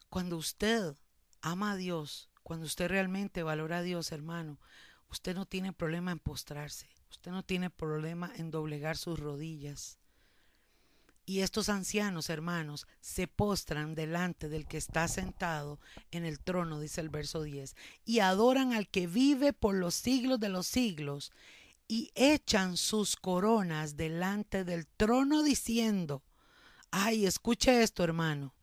cuando 0.08 0.38
usted 0.38 0.96
ama 1.42 1.72
a 1.72 1.76
Dios, 1.76 2.30
cuando 2.42 2.64
usted 2.64 2.88
realmente 2.88 3.42
valora 3.42 3.76
a 3.76 3.82
Dios, 3.82 4.10
hermano, 4.10 4.58
usted 5.10 5.34
no 5.34 5.44
tiene 5.44 5.74
problema 5.74 6.12
en 6.12 6.18
postrarse. 6.18 6.88
Usted 7.10 7.30
no 7.30 7.42
tiene 7.42 7.68
problema 7.68 8.32
en 8.36 8.50
doblegar 8.50 8.96
sus 8.96 9.20
rodillas. 9.20 9.98
Y 11.26 11.40
estos 11.40 11.68
ancianos, 11.68 12.30
hermanos, 12.30 12.86
se 13.02 13.28
postran 13.28 13.94
delante 13.94 14.48
del 14.48 14.66
que 14.66 14.78
está 14.78 15.08
sentado 15.08 15.78
en 16.10 16.24
el 16.24 16.40
trono, 16.40 16.80
dice 16.80 17.02
el 17.02 17.10
verso 17.10 17.42
10, 17.42 17.76
y 18.06 18.20
adoran 18.20 18.72
al 18.72 18.88
que 18.88 19.06
vive 19.06 19.52
por 19.52 19.74
los 19.74 19.94
siglos 19.94 20.40
de 20.40 20.48
los 20.48 20.66
siglos 20.66 21.32
y 21.90 22.12
echan 22.14 22.76
sus 22.76 23.16
coronas 23.16 23.96
delante 23.96 24.64
del 24.64 24.86
trono 24.86 25.42
diciendo, 25.42 26.22
ay, 26.92 27.26
escuche 27.26 27.82
esto 27.82 28.04
hermano, 28.04 28.54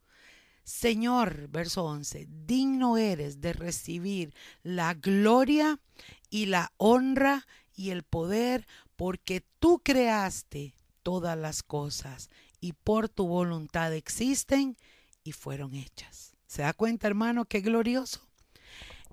Señor, 0.63 1.49
verso 1.49 1.84
11, 1.84 2.25
digno 2.30 2.95
eres 2.95 3.41
de 3.41 3.51
recibir 3.51 4.34
la 4.63 4.93
gloria 4.93 5.78
y 6.30 6.45
la 6.45 6.71
honra 6.78 7.45
y 7.75 7.89
el 7.89 8.03
poder, 8.03 8.65
porque 8.95 9.43
tú 9.59 9.82
creaste 9.84 10.73
todas 11.03 11.38
las 11.38 11.63
cosas 11.63 12.30
y 12.61 12.71
por 12.71 13.09
tu 13.09 13.28
voluntad 13.28 13.93
existen 13.93 14.78
y 15.25 15.34
fueron 15.34 15.75
hechas. 15.75 16.38
¿Se 16.45 16.61
da 16.61 16.71
cuenta, 16.71 17.07
hermano, 17.07 17.43
qué 17.43 17.59
glorioso? 17.59 18.21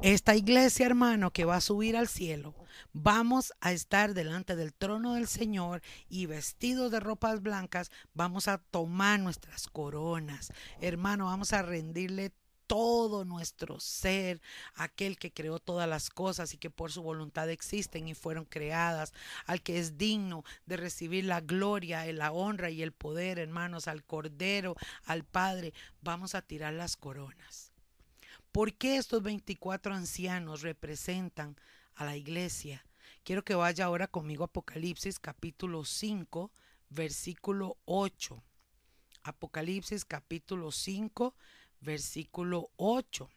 Esta 0.03 0.37
iglesia, 0.37 0.87
hermano, 0.87 1.33
que 1.33 1.45
va 1.45 1.57
a 1.57 1.61
subir 1.61 1.97
al 1.97 2.07
cielo, 2.07 2.55
vamos 2.93 3.53
a 3.61 3.73
estar 3.73 4.15
delante 4.15 4.57
del 4.57 4.73
trono 4.73 5.15
del 5.15 5.27
Señor 5.27 5.83
y 6.09 6.27
vestidos 6.27 6.91
de 6.91 7.01
ropas 7.01 7.43
blancas, 7.43 7.91
vamos 8.15 8.49
a 8.49 8.59
tomar 8.59 9.21
nuestras 9.21 9.69
coronas. 9.69 10.53
Hermano, 10.81 11.27
vamos 11.27 11.53
a 11.53 11.63
rendirle 11.63 12.33
todo 12.67 13.25
nuestro 13.25 13.79
ser, 13.81 14.41
aquel 14.75 15.19
que 15.19 15.33
creó 15.33 15.59
todas 15.59 15.89
las 15.89 16.11
cosas 16.11 16.55
y 16.55 16.59
que 16.59 16.71
por 16.71 16.93
su 16.93 17.03
voluntad 17.03 17.51
existen 17.51 18.09
y 18.09 18.15
fueron 18.15 18.45
creadas, 18.45 19.13
al 19.47 19.63
que 19.63 19.79
es 19.79 19.99
digno 19.99 20.45
de 20.67 20.77
recibir 20.77 21.25
la 21.25 21.41
gloria, 21.41 22.11
la 22.13 22.33
honra 22.33 22.71
y 22.71 22.83
el 22.83 22.93
poder, 22.93 23.39
hermanos, 23.39 23.89
al 23.89 24.05
Cordero, 24.05 24.77
al 25.05 25.25
Padre, 25.25 25.73
vamos 26.01 26.35
a 26.35 26.43
tirar 26.43 26.75
las 26.75 26.97
coronas. 26.97 27.73
¿Por 28.53 28.75
qué 28.75 28.97
estos 28.97 29.23
24 29.23 29.95
ancianos 29.95 30.63
representan 30.63 31.57
a 31.95 32.05
la 32.05 32.17
iglesia? 32.17 32.85
Quiero 33.23 33.45
que 33.45 33.55
vaya 33.55 33.87
ahora 33.87 34.07
conmigo 34.07 34.45
a 34.45 34.47
Apocalipsis 34.47 35.19
capítulo 35.19 35.85
5, 35.85 36.53
versículo 36.91 37.79
8. 37.87 38.43
Apocalipsis 39.23 40.05
capítulo 40.05 40.71
5, 40.71 41.35
versículo 41.81 42.71
8. 42.77 43.31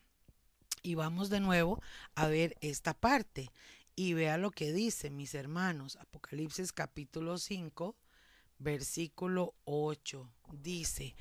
Y 0.84 0.95
vamos 0.95 1.30
de 1.30 1.39
nuevo 1.39 1.82
a 2.16 2.28
ver 2.28 2.55
esta 2.62 2.93
parte. 2.93 3.49
Y 3.95 4.14
vea 4.14 4.38
lo 4.38 4.51
que 4.51 4.74
dice, 4.74 5.10
mis 5.10 5.34
hermanos. 5.34 5.95
Apocalipsis 5.95 6.74
capítulo 6.74 7.38
5, 7.38 7.95
versículo 8.60 9.55
8. 9.66 10.30
Dice, 10.51 11.16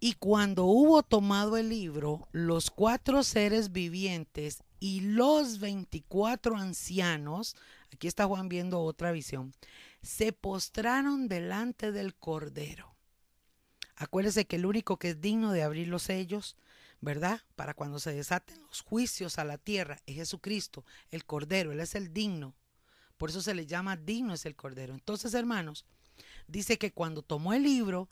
y 0.00 0.14
cuando 0.14 0.64
hubo 0.64 1.02
tomado 1.02 1.56
el 1.56 1.68
libro, 1.68 2.26
los 2.32 2.70
cuatro 2.70 3.22
seres 3.22 3.70
vivientes 3.70 4.62
y 4.80 5.00
los 5.02 5.60
veinticuatro 5.60 6.56
ancianos, 6.56 7.54
aquí 7.92 8.08
está 8.08 8.26
Juan 8.26 8.48
viendo 8.48 8.80
otra 8.80 9.12
visión, 9.12 9.54
se 10.02 10.32
postraron 10.32 11.28
delante 11.28 11.92
del 11.92 12.14
Cordero. 12.14 12.96
Acuérdese 13.94 14.46
que 14.46 14.56
el 14.56 14.64
único 14.64 14.98
que 14.98 15.10
es 15.10 15.20
digno 15.20 15.52
de 15.52 15.62
abrir 15.62 15.88
los 15.88 16.04
sellos, 16.04 16.56
¿verdad? 17.02 17.42
Para 17.54 17.74
cuando 17.74 18.00
se 18.00 18.14
desaten 18.14 18.60
los 18.62 18.80
juicios 18.80 19.38
a 19.38 19.44
la 19.44 19.58
tierra, 19.58 20.00
es 20.06 20.16
Jesucristo, 20.16 20.84
el 21.10 21.26
Cordero, 21.26 21.72
Él 21.72 21.80
es 21.80 21.94
el 21.94 22.12
digno. 22.12 22.54
Por 23.18 23.28
eso 23.28 23.42
se 23.42 23.54
le 23.54 23.66
llama 23.66 23.98
digno 23.98 24.32
es 24.32 24.46
el 24.46 24.56
Cordero. 24.56 24.94
Entonces, 24.94 25.34
hermanos, 25.34 25.84
dice 26.46 26.78
que 26.78 26.92
cuando 26.92 27.20
tomó 27.20 27.52
el 27.52 27.62
libro, 27.62 28.08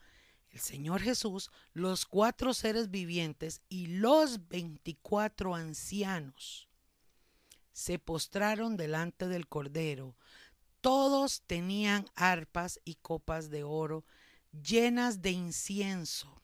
el 0.58 0.64
Señor 0.64 1.00
Jesús, 1.00 1.50
los 1.72 2.04
cuatro 2.04 2.52
seres 2.52 2.90
vivientes 2.90 3.62
y 3.68 3.86
los 3.86 4.48
veinticuatro 4.48 5.54
ancianos 5.54 6.68
se 7.72 8.00
postraron 8.00 8.76
delante 8.76 9.28
del 9.28 9.46
Cordero. 9.46 10.16
Todos 10.80 11.42
tenían 11.46 12.06
arpas 12.16 12.80
y 12.84 12.96
copas 12.96 13.50
de 13.50 13.62
oro 13.62 14.04
llenas 14.50 15.22
de 15.22 15.30
incienso, 15.30 16.42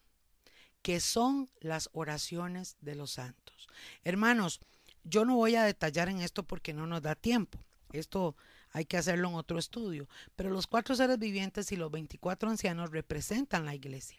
que 0.80 1.00
son 1.00 1.50
las 1.58 1.90
oraciones 1.92 2.76
de 2.80 2.94
los 2.94 3.12
santos. 3.12 3.68
Hermanos, 4.04 4.60
yo 5.02 5.24
no 5.24 5.34
voy 5.34 5.56
a 5.56 5.64
detallar 5.64 6.08
en 6.08 6.20
esto 6.20 6.44
porque 6.44 6.72
no 6.72 6.86
nos 6.86 7.02
da 7.02 7.16
tiempo. 7.16 7.58
Esto 7.92 8.36
hay 8.75 8.85
que 8.85 8.97
hacerlo 8.99 9.29
en 9.29 9.37
otro 9.37 9.59
estudio. 9.59 10.09
Pero 10.35 10.51
los 10.51 10.66
cuatro 10.66 10.97
seres 10.97 11.18
vivientes 11.18 11.70
y 11.70 11.77
los 11.77 11.93
24 11.93 12.51
ancianos 12.51 12.91
representan 12.91 13.64
la 13.64 13.75
iglesia. 13.75 14.18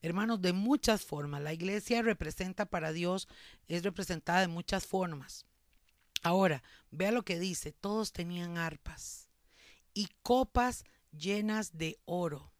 Hermanos, 0.00 0.40
de 0.40 0.54
muchas 0.54 1.04
formas. 1.04 1.42
La 1.42 1.52
iglesia 1.52 2.00
representa 2.00 2.64
para 2.64 2.92
Dios, 2.92 3.28
es 3.68 3.84
representada 3.84 4.40
de 4.40 4.48
muchas 4.48 4.86
formas. 4.86 5.44
Ahora, 6.22 6.62
vea 6.90 7.12
lo 7.12 7.24
que 7.24 7.38
dice. 7.38 7.72
Todos 7.72 8.12
tenían 8.12 8.56
arpas 8.56 9.28
y 9.92 10.08
copas 10.22 10.84
llenas 11.12 11.76
de 11.76 12.00
oro, 12.06 12.54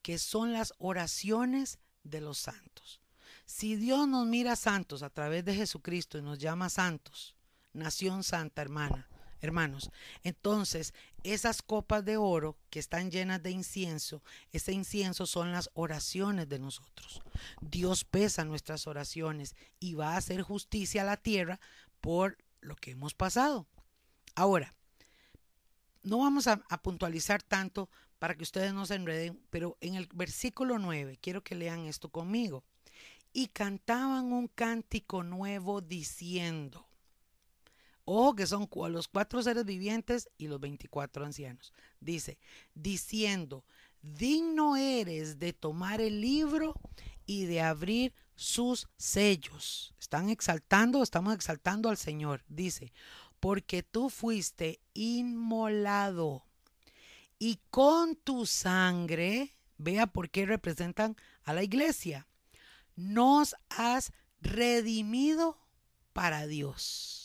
que 0.00 0.18
son 0.18 0.54
las 0.54 0.72
oraciones 0.78 1.78
de 2.02 2.22
los 2.22 2.38
santos. 2.38 3.02
Si 3.44 3.76
Dios 3.76 4.08
nos 4.08 4.26
mira 4.26 4.56
santos 4.56 5.02
a 5.02 5.10
través 5.10 5.44
de 5.44 5.54
Jesucristo 5.54 6.16
y 6.16 6.22
nos 6.22 6.38
llama 6.38 6.70
santos, 6.70 7.36
nación 7.74 8.24
santa, 8.24 8.62
hermana, 8.62 9.06
hermanos. 9.44 9.90
Entonces, 10.22 10.94
esas 11.22 11.62
copas 11.62 12.04
de 12.04 12.16
oro 12.16 12.58
que 12.70 12.78
están 12.78 13.10
llenas 13.10 13.42
de 13.42 13.50
incienso, 13.50 14.22
ese 14.52 14.72
incienso 14.72 15.26
son 15.26 15.52
las 15.52 15.70
oraciones 15.74 16.48
de 16.48 16.58
nosotros. 16.58 17.22
Dios 17.60 18.04
pesa 18.04 18.44
nuestras 18.44 18.86
oraciones 18.86 19.54
y 19.80 19.94
va 19.94 20.14
a 20.14 20.16
hacer 20.16 20.42
justicia 20.42 21.02
a 21.02 21.06
la 21.06 21.16
tierra 21.16 21.60
por 22.00 22.36
lo 22.60 22.76
que 22.76 22.92
hemos 22.92 23.14
pasado. 23.14 23.66
Ahora, 24.34 24.74
no 26.02 26.18
vamos 26.18 26.46
a, 26.46 26.58
puntualizar 26.82 27.42
tanto 27.42 27.88
para 28.18 28.34
que 28.34 28.42
ustedes 28.42 28.72
no 28.72 28.86
se 28.86 28.94
enreden, 28.94 29.40
pero 29.50 29.76
en 29.80 29.94
el 29.94 30.08
versículo 30.14 30.78
9, 30.78 31.18
quiero 31.20 31.42
que 31.42 31.54
lean 31.54 31.86
esto 31.86 32.10
conmigo. 32.10 32.64
Y 33.32 33.48
cantaban 33.48 34.32
un 34.32 34.48
cántico 34.48 35.22
nuevo 35.24 35.80
diciendo, 35.80 36.86
Ojo 38.06 38.34
que 38.34 38.46
son 38.46 38.68
los 38.90 39.08
cuatro 39.08 39.42
seres 39.42 39.64
vivientes 39.64 40.28
y 40.36 40.48
los 40.48 40.60
24 40.60 41.24
ancianos. 41.24 41.72
Dice, 42.00 42.38
diciendo, 42.74 43.64
digno 44.02 44.76
eres 44.76 45.38
de 45.38 45.54
tomar 45.54 46.02
el 46.02 46.20
libro 46.20 46.74
y 47.24 47.46
de 47.46 47.62
abrir 47.62 48.12
sus 48.36 48.88
sellos. 48.98 49.94
Están 49.98 50.28
exaltando, 50.28 51.02
estamos 51.02 51.34
exaltando 51.34 51.88
al 51.88 51.96
Señor. 51.96 52.44
Dice, 52.46 52.92
porque 53.40 53.82
tú 53.82 54.10
fuiste 54.10 54.80
inmolado 54.92 56.44
y 57.38 57.58
con 57.70 58.16
tu 58.16 58.44
sangre, 58.44 59.56
vea 59.78 60.06
por 60.06 60.28
qué 60.28 60.44
representan 60.44 61.16
a 61.42 61.54
la 61.54 61.62
iglesia, 61.62 62.26
nos 62.96 63.56
has 63.70 64.12
redimido 64.42 65.58
para 66.12 66.46
Dios 66.46 67.23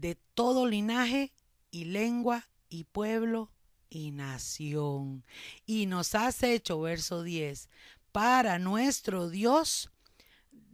de 0.00 0.16
todo 0.34 0.66
linaje 0.66 1.32
y 1.70 1.84
lengua 1.84 2.48
y 2.68 2.84
pueblo 2.84 3.50
y 3.88 4.10
nación. 4.10 5.24
Y 5.64 5.86
nos 5.86 6.14
has 6.14 6.42
hecho, 6.42 6.80
verso 6.80 7.22
10, 7.22 7.68
para 8.12 8.58
nuestro 8.58 9.28
Dios, 9.28 9.90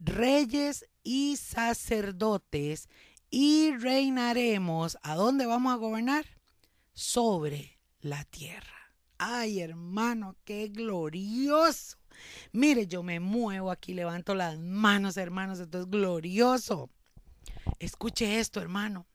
reyes 0.00 0.86
y 1.02 1.36
sacerdotes, 1.36 2.88
y 3.30 3.74
reinaremos. 3.76 4.98
¿A 5.02 5.14
dónde 5.14 5.46
vamos 5.46 5.72
a 5.72 5.76
gobernar? 5.76 6.26
Sobre 6.92 7.78
la 8.00 8.24
tierra. 8.24 8.94
Ay, 9.18 9.60
hermano, 9.60 10.36
qué 10.44 10.68
glorioso. 10.68 11.96
Mire, 12.52 12.86
yo 12.86 13.02
me 13.02 13.20
muevo 13.20 13.70
aquí, 13.70 13.94
levanto 13.94 14.34
las 14.34 14.58
manos, 14.58 15.16
hermanos, 15.16 15.60
esto 15.60 15.80
es 15.80 15.86
glorioso. 15.88 16.90
Escuche 17.78 18.38
esto, 18.38 18.60
hermano 18.60 19.06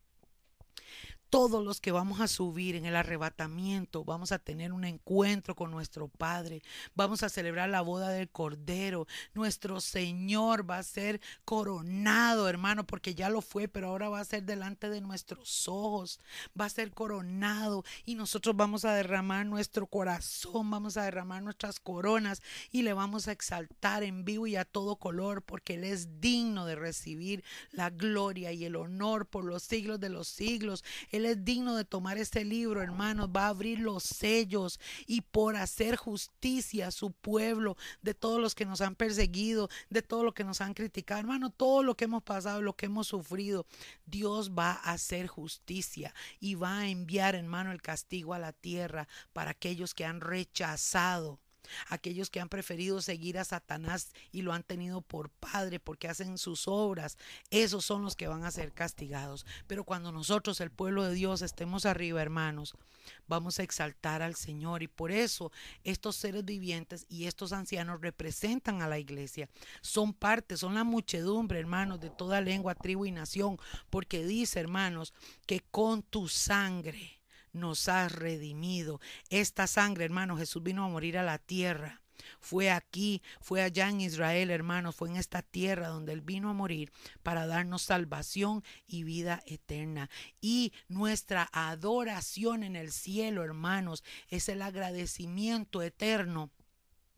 todos 1.30 1.64
los 1.64 1.82
que 1.82 1.92
vamos 1.92 2.20
a 2.22 2.28
subir 2.28 2.76
en 2.76 2.86
el 2.86 2.96
arrebatamiento, 2.96 4.04
vamos 4.04 4.32
a 4.32 4.40
tener 4.40 4.72
un 4.72 4.86
encuentro 4.86 5.56
con 5.56 5.72
nuestro 5.72 6.08
Padre, 6.08 6.62
vamos 6.96 7.24
a 7.24 7.30
celebrar 7.30 7.70
la 7.70 7.82
boda 7.82 8.10
del 8.10 8.30
Cordero, 8.30 9.08
nuestro 9.34 9.82
Señor 9.82 10.70
va 10.70 10.78
a 10.78 10.84
ser 10.84 11.20
coronado, 11.46 12.48
hermano, 12.48 12.86
porque 12.86 13.16
ya 13.16 13.30
lo 13.30 13.42
fue, 13.42 13.68
pero 13.68 13.90
ahora 13.90 14.10
va 14.10 14.20
a 14.20 14.26
ser 14.26 14.44
delante 14.44 14.90
de 14.90 15.02
nuestros 15.02 15.68
ojos, 15.68 16.20
va 16.60 16.66
a 16.66 16.70
ser 16.70 16.92
coronado 16.92 17.84
y 18.06 18.16
nosotros 18.16 18.56
vamos 18.56 18.86
a 18.86 18.94
derramar 18.94 19.46
nuestro 19.46 19.88
corazón, 19.88 20.70
vamos 20.70 20.98
a 20.98 21.04
derramar 21.04 21.44
nuestras 21.44 21.80
coronas 21.80 22.42
y 22.72 22.84
le 22.84 22.94
vamos 22.94 23.28
a 23.28 23.32
exaltar 23.32 24.04
en 24.04 24.26
vivo 24.26 24.48
y 24.48 24.56
a 24.56 24.66
todo 24.66 24.96
color, 24.96 25.42
porque 25.42 25.76
Él 25.76 25.84
es 25.84 26.22
digno 26.22 26.66
de 26.66 26.76
recibir 26.76 27.44
la 27.72 27.90
gloria 27.90 28.52
y 28.52 28.66
el 28.66 28.76
honor 28.76 29.26
por 29.26 29.44
los 29.44 29.64
siglos 29.64 30.00
de 30.00 30.10
los 30.10 30.28
siglos. 30.28 30.84
Él 31.18 31.26
es 31.26 31.44
digno 31.44 31.76
de 31.76 31.84
tomar 31.84 32.18
este 32.18 32.46
libro, 32.46 32.82
hermanos. 32.82 33.30
Va 33.36 33.46
a 33.46 33.50
abrir 33.50 33.80
los 33.80 34.04
sellos 34.04 34.80
y 35.08 35.22
por 35.22 35.56
hacer 35.56 35.96
justicia 35.96 36.88
a 36.88 36.92
su 36.92 37.12
pueblo, 37.12 37.76
de 38.02 38.14
todos 38.14 38.40
los 38.40 38.54
que 38.54 38.66
nos 38.66 38.82
han 38.82 38.96
perseguido, 38.96 39.70
de 39.90 40.04
todo 40.04 40.24
lo 40.24 40.34
que 40.34 40.44
nos 40.44 40.62
han 40.62 40.74
criticado, 40.74 41.20
hermano, 41.20 41.50
todo 41.50 41.82
lo 41.82 41.96
que 41.96 42.06
hemos 42.06 42.24
pasado, 42.24 42.62
lo 42.62 42.76
que 42.76 42.86
hemos 42.86 43.08
sufrido. 43.08 43.66
Dios 44.06 44.52
va 44.52 44.72
a 44.72 44.94
hacer 44.94 45.28
justicia 45.28 46.14
y 46.40 46.56
va 46.56 46.80
a 46.80 46.88
enviar, 46.88 47.36
hermano, 47.36 47.72
el 47.72 47.82
castigo 47.82 48.34
a 48.34 48.40
la 48.40 48.54
tierra 48.54 49.08
para 49.34 49.52
aquellos 49.52 49.94
que 49.94 50.06
han 50.06 50.22
rechazado 50.22 51.40
aquellos 51.88 52.30
que 52.30 52.40
han 52.40 52.50
preferido 52.50 53.02
seguir 53.02 53.38
a 53.38 53.46
Satanás 53.46 54.12
y 54.32 54.42
lo 54.42 54.54
han 54.54 54.64
tenido 54.64 55.02
por 55.02 55.30
padre 55.30 55.80
porque 55.80 56.08
hacen 56.08 56.38
sus 56.38 56.68
obras, 56.68 57.18
esos 57.50 57.86
son 57.86 58.04
los 58.04 58.16
que 58.16 58.28
van 58.28 58.44
a 58.44 58.52
ser 58.52 58.74
castigados. 58.74 59.46
Pero 59.68 59.84
cuando 59.84 60.12
nosotros, 60.12 60.62
el 60.62 60.72
pueblo 60.72 61.04
de 61.04 61.14
Dios, 61.14 61.42
estemos 61.42 61.86
arriba, 61.86 62.22
hermanos, 62.22 62.76
vamos 63.28 63.60
a 63.60 63.64
exaltar 63.64 64.22
al 64.22 64.36
Señor 64.36 64.84
y 64.84 64.88
por 64.88 65.12
eso 65.12 65.52
estos 65.84 66.16
seres 66.16 66.46
vivientes 66.46 67.06
y 67.10 67.26
estos 67.26 67.54
ancianos 67.54 68.02
representan 68.02 68.82
a 68.82 68.88
la 68.88 69.00
iglesia. 69.00 69.50
Son 69.82 70.14
parte, 70.14 70.58
son 70.58 70.76
la 70.76 70.84
muchedumbre, 70.84 71.60
hermanos, 71.60 72.00
de 72.00 72.10
toda 72.10 72.42
lengua, 72.42 72.76
tribu 72.76 73.06
y 73.06 73.12
nación, 73.12 73.58
porque 73.90 74.26
dice, 74.26 74.60
hermanos, 74.60 75.14
que 75.46 75.62
con 75.72 76.04
tu 76.04 76.28
sangre 76.28 77.17
nos 77.58 77.88
has 77.90 78.12
redimido. 78.12 79.00
Esta 79.30 79.68
sangre, 79.68 80.06
hermano, 80.06 80.38
Jesús 80.38 80.64
vino 80.64 80.84
a 80.84 80.90
morir 80.90 81.18
a 81.18 81.24
la 81.24 81.38
tierra. 81.38 82.02
Fue 82.40 82.72
aquí, 82.72 83.22
fue 83.42 83.62
allá 83.62 83.90
en 83.90 84.02
Israel, 84.02 84.50
hermanos, 84.50 84.96
fue 84.96 85.10
en 85.10 85.18
esta 85.18 85.42
tierra 85.42 85.90
donde 85.90 86.14
Él 86.14 86.22
vino 86.22 86.50
a 86.50 86.54
morir 86.54 86.92
para 87.24 87.48
darnos 87.48 87.84
salvación 87.84 88.64
y 88.88 89.04
vida 89.04 89.42
eterna. 89.46 90.10
Y 90.42 90.74
nuestra 90.88 91.50
adoración 91.52 92.64
en 92.64 92.76
el 92.76 92.92
cielo, 92.92 93.44
hermanos, 93.44 94.04
es 94.30 94.50
el 94.50 94.62
agradecimiento 94.62 95.82
eterno 95.82 96.50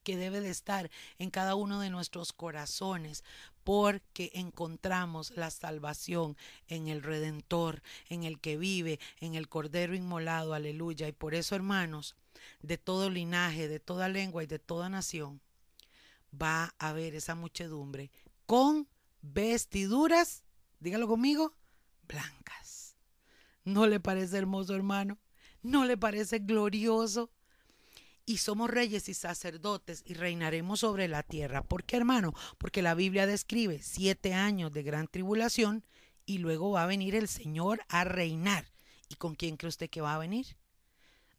que 0.04 0.18
debe 0.18 0.42
de 0.42 0.50
estar 0.50 0.90
en 1.18 1.30
cada 1.30 1.56
uno 1.56 1.80
de 1.80 1.90
nuestros 1.90 2.34
corazones 2.34 3.24
porque 3.70 4.32
encontramos 4.34 5.30
la 5.36 5.52
salvación 5.52 6.36
en 6.70 6.88
el 6.88 7.04
Redentor, 7.04 7.84
en 8.08 8.24
el 8.24 8.40
que 8.40 8.58
vive, 8.58 9.00
en 9.20 9.36
el 9.36 9.48
Cordero 9.48 9.94
inmolado, 9.94 10.56
aleluya. 10.56 11.08
Y 11.08 11.12
por 11.12 11.36
eso, 11.36 11.54
hermanos, 11.54 12.16
de 12.64 12.80
todo 12.80 13.12
linaje, 13.12 13.68
de 13.68 13.80
toda 13.80 14.10
lengua 14.10 14.44
y 14.44 14.48
de 14.48 14.58
toda 14.58 14.90
nación, 14.90 15.40
va 16.34 16.74
a 16.80 16.90
haber 16.90 17.14
esa 17.14 17.36
muchedumbre 17.36 18.10
con 18.48 18.88
vestiduras, 19.22 20.44
dígalo 20.80 21.08
conmigo, 21.08 21.54
blancas. 22.08 22.96
¿No 23.66 23.86
le 23.86 24.00
parece 24.00 24.40
hermoso, 24.40 24.74
hermano? 24.74 25.20
¿No 25.62 25.86
le 25.86 25.96
parece 25.96 26.40
glorioso? 26.40 27.30
Y 28.30 28.38
somos 28.38 28.70
reyes 28.70 29.10
y 29.10 29.16
sacerdotes 29.16 30.04
y 30.06 30.14
reinaremos 30.14 30.82
sobre 30.82 31.08
la 31.08 31.24
tierra. 31.24 31.64
¿Por 31.64 31.84
qué, 31.84 31.98
hermano? 31.98 32.36
Porque 32.60 32.84
la 32.84 32.94
Biblia 32.94 33.26
describe 33.26 33.82
siete 33.82 34.36
años 34.36 34.72
de 34.72 34.84
gran 34.84 35.08
tribulación 35.08 35.84
y 36.28 36.38
luego 36.38 36.70
va 36.70 36.84
a 36.84 36.86
venir 36.86 37.16
el 37.16 37.28
Señor 37.28 37.82
a 37.90 38.04
reinar. 38.04 38.72
¿Y 39.10 39.16
con 39.16 39.34
quién 39.34 39.58
cree 39.58 39.70
usted 39.70 39.90
que 39.90 40.02
va 40.02 40.14
a 40.14 40.20
venir? 40.20 40.46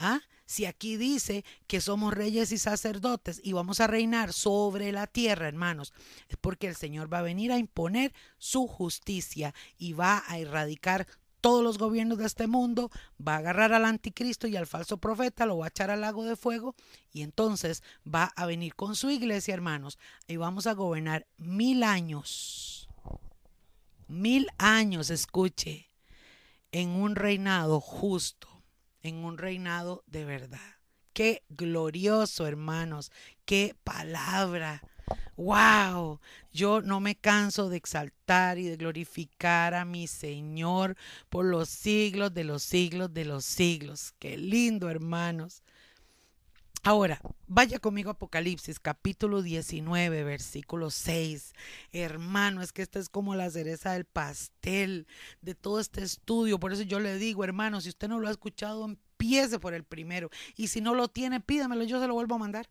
¿Ah? 0.00 0.20
Si 0.46 0.64
aquí 0.64 0.96
dice 0.96 1.44
que 1.68 1.80
somos 1.80 2.12
reyes 2.12 2.50
y 2.50 2.58
sacerdotes 2.58 3.40
y 3.44 3.52
vamos 3.52 3.78
a 3.78 3.86
reinar 3.86 4.32
sobre 4.32 4.90
la 4.90 5.06
tierra, 5.06 5.46
hermanos, 5.46 5.92
es 6.28 6.38
porque 6.38 6.66
el 6.66 6.74
Señor 6.74 7.12
va 7.12 7.20
a 7.20 7.22
venir 7.22 7.52
a 7.52 7.58
imponer 7.58 8.12
su 8.36 8.66
justicia 8.66 9.54
y 9.78 9.92
va 9.92 10.24
a 10.26 10.40
erradicar 10.40 11.06
todos 11.40 11.62
los 11.62 11.78
gobiernos 11.78 12.18
de 12.18 12.26
este 12.26 12.46
mundo, 12.46 12.90
va 13.26 13.34
a 13.34 13.38
agarrar 13.38 13.72
al 13.72 13.84
anticristo 13.84 14.46
y 14.46 14.56
al 14.56 14.66
falso 14.66 14.98
profeta, 14.98 15.46
lo 15.46 15.58
va 15.58 15.66
a 15.66 15.68
echar 15.68 15.90
al 15.90 16.02
lago 16.02 16.24
de 16.24 16.36
fuego 16.36 16.74
y 17.12 17.22
entonces 17.22 17.82
va 18.06 18.32
a 18.36 18.46
venir 18.46 18.74
con 18.74 18.96
su 18.96 19.10
iglesia, 19.10 19.54
hermanos, 19.54 19.98
y 20.26 20.36
vamos 20.36 20.66
a 20.66 20.74
gobernar 20.74 21.26
mil 21.36 21.82
años. 21.82 22.88
Mil 24.08 24.48
años, 24.58 25.10
escuche, 25.10 25.90
en 26.72 26.90
un 26.90 27.14
reinado 27.14 27.80
justo, 27.80 28.48
en 29.02 29.24
un 29.24 29.38
reinado 29.38 30.02
de 30.06 30.24
verdad. 30.24 30.58
Qué 31.12 31.44
glorioso, 31.48 32.46
hermanos, 32.46 33.10
qué 33.44 33.76
palabra 33.84 34.82
wow, 35.40 36.20
yo 36.52 36.82
no 36.82 37.00
me 37.00 37.14
canso 37.14 37.70
de 37.70 37.78
exaltar 37.78 38.58
y 38.58 38.64
de 38.64 38.76
glorificar 38.76 39.72
a 39.72 39.86
mi 39.86 40.06
Señor 40.06 40.96
por 41.30 41.46
los 41.46 41.70
siglos 41.70 42.34
de 42.34 42.44
los 42.44 42.62
siglos 42.62 43.14
de 43.14 43.24
los 43.24 43.46
siglos. 43.46 44.12
Qué 44.18 44.36
lindo, 44.36 44.90
hermanos. 44.90 45.62
Ahora, 46.82 47.20
vaya 47.46 47.78
conmigo 47.78 48.10
a 48.10 48.12
Apocalipsis 48.12 48.78
capítulo 48.80 49.40
19, 49.40 50.24
versículo 50.24 50.90
6. 50.90 51.54
Hermano, 51.92 52.60
es 52.62 52.72
que 52.72 52.82
esta 52.82 52.98
es 52.98 53.08
como 53.08 53.34
la 53.34 53.50
cereza 53.50 53.92
del 53.92 54.04
pastel 54.04 55.06
de 55.40 55.54
todo 55.54 55.80
este 55.80 56.02
estudio. 56.02 56.60
Por 56.60 56.72
eso 56.72 56.82
yo 56.82 57.00
le 57.00 57.16
digo, 57.16 57.44
hermano, 57.44 57.80
si 57.80 57.88
usted 57.88 58.08
no 58.08 58.20
lo 58.20 58.28
ha 58.28 58.30
escuchado, 58.30 58.84
empiece 58.84 59.58
por 59.58 59.72
el 59.72 59.84
primero. 59.84 60.28
Y 60.56 60.68
si 60.68 60.82
no 60.82 60.94
lo 60.94 61.08
tiene, 61.08 61.40
pídamelo, 61.40 61.84
yo 61.84 61.98
se 61.98 62.06
lo 62.06 62.14
vuelvo 62.14 62.34
a 62.34 62.38
mandar. 62.38 62.68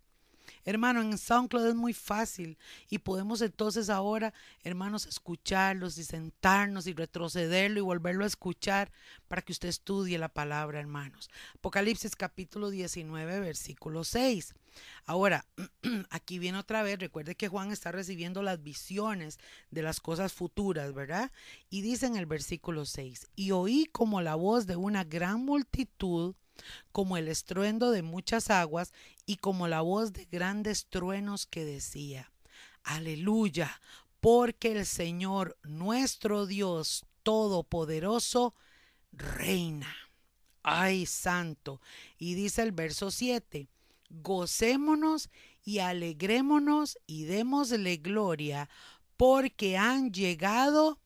Hermano, 0.66 1.02
en 1.02 1.18
SoundCloud 1.18 1.68
es 1.68 1.76
muy 1.76 1.94
fácil 1.94 2.58
y 2.90 3.00
podemos 3.00 3.42
entonces 3.42 3.90
ahora, 3.90 4.34
hermanos, 4.64 5.06
escucharlos 5.06 5.98
y 5.98 6.04
sentarnos 6.04 6.88
y 6.88 6.94
retrocederlo 6.94 7.80
y 7.80 7.84
volverlo 7.84 8.24
a 8.24 8.28
escuchar 8.28 8.92
para 9.28 9.42
que 9.42 9.52
usted 9.52 9.70
estudie 9.70 10.18
la 10.18 10.30
palabra, 10.30 10.80
hermanos. 10.80 11.30
Apocalipsis 11.56 12.16
capítulo 12.16 12.70
19, 12.70 13.40
versículo 13.40 14.04
6. 14.04 14.54
Ahora, 15.06 15.46
aquí 16.10 16.40
viene 16.40 16.58
otra 16.58 16.84
vez, 16.84 17.00
recuerde 17.00 17.36
que 17.36 17.48
Juan 17.48 17.72
está 17.72 17.92
recibiendo 17.92 18.44
las 18.44 18.62
visiones 18.62 19.40
de 19.72 19.82
las 19.82 20.00
cosas 20.00 20.34
futuras, 20.34 20.94
¿verdad? 20.94 21.32
Y 21.70 21.82
dice 21.82 22.06
en 22.06 22.16
el 22.16 22.26
versículo 22.26 22.86
6, 22.86 23.28
y 23.36 23.52
oí 23.52 23.88
como 23.92 24.22
la 24.22 24.36
voz 24.36 24.68
de 24.68 24.76
una 24.76 25.04
gran 25.04 25.44
multitud 25.44 26.36
como 26.92 27.18
el 27.18 27.28
estruendo 27.28 27.92
de 27.92 28.02
muchas 28.02 28.50
aguas 28.50 28.94
y 29.26 29.38
como 29.38 29.68
la 29.68 29.82
voz 29.82 30.14
de 30.14 30.26
grandes 30.26 30.88
truenos 30.88 31.46
que 31.46 31.66
decía, 31.66 32.32
aleluya, 32.84 33.80
porque 34.20 34.72
el 34.72 34.86
Señor 34.86 35.58
nuestro 35.64 36.46
Dios 36.46 37.06
Todopoderoso 37.24 38.56
reina. 39.12 39.94
Ay, 40.64 41.06
santo. 41.06 41.82
Y 42.18 42.34
dice 42.34 42.64
el 42.64 42.72
verso 42.72 43.12
7, 43.12 43.70
gocémonos 44.10 45.30
y 45.64 45.80
alegrémonos 45.80 46.98
y 47.06 47.24
démosle 47.26 47.98
gloria, 47.98 48.70
porque 49.18 49.78
han 49.78 50.12
llegado 50.12 51.00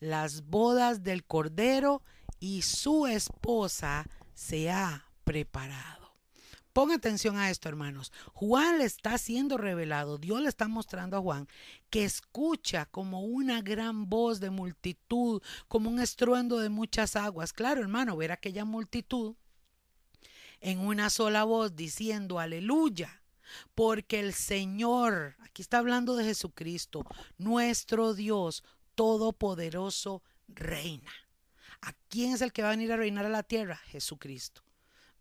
las 0.00 0.46
bodas 0.46 1.02
del 1.02 1.24
Cordero 1.24 2.02
y 2.40 2.62
su 2.62 3.06
esposa 3.06 4.08
se 4.38 4.70
ha 4.70 5.10
preparado. 5.24 6.14
Ponga 6.72 6.94
atención 6.94 7.36
a 7.38 7.50
esto, 7.50 7.68
hermanos. 7.68 8.12
Juan 8.34 8.78
le 8.78 8.84
está 8.84 9.18
siendo 9.18 9.58
revelado, 9.58 10.16
Dios 10.16 10.40
le 10.40 10.48
está 10.48 10.68
mostrando 10.68 11.16
a 11.16 11.20
Juan 11.20 11.48
que 11.90 12.04
escucha 12.04 12.86
como 12.86 13.22
una 13.22 13.62
gran 13.62 14.08
voz 14.08 14.38
de 14.38 14.50
multitud, 14.50 15.42
como 15.66 15.90
un 15.90 15.98
estruendo 15.98 16.60
de 16.60 16.68
muchas 16.68 17.16
aguas. 17.16 17.52
Claro, 17.52 17.80
hermano, 17.80 18.16
ver 18.16 18.30
aquella 18.30 18.64
multitud 18.64 19.34
en 20.60 20.78
una 20.78 21.10
sola 21.10 21.42
voz 21.42 21.74
diciendo 21.74 22.38
aleluya, 22.38 23.22
porque 23.74 24.20
el 24.20 24.34
Señor, 24.34 25.34
aquí 25.40 25.62
está 25.62 25.78
hablando 25.78 26.14
de 26.14 26.24
Jesucristo, 26.24 27.04
nuestro 27.38 28.14
Dios 28.14 28.62
todopoderoso, 28.94 30.22
reina. 30.46 31.10
¿A 31.82 31.92
quién 32.08 32.32
es 32.32 32.40
el 32.40 32.52
que 32.52 32.62
va 32.62 32.68
a 32.68 32.72
venir 32.76 32.92
a 32.92 32.96
reinar 32.96 33.26
a 33.26 33.30
la 33.30 33.42
tierra? 33.42 33.76
Jesucristo. 33.86 34.62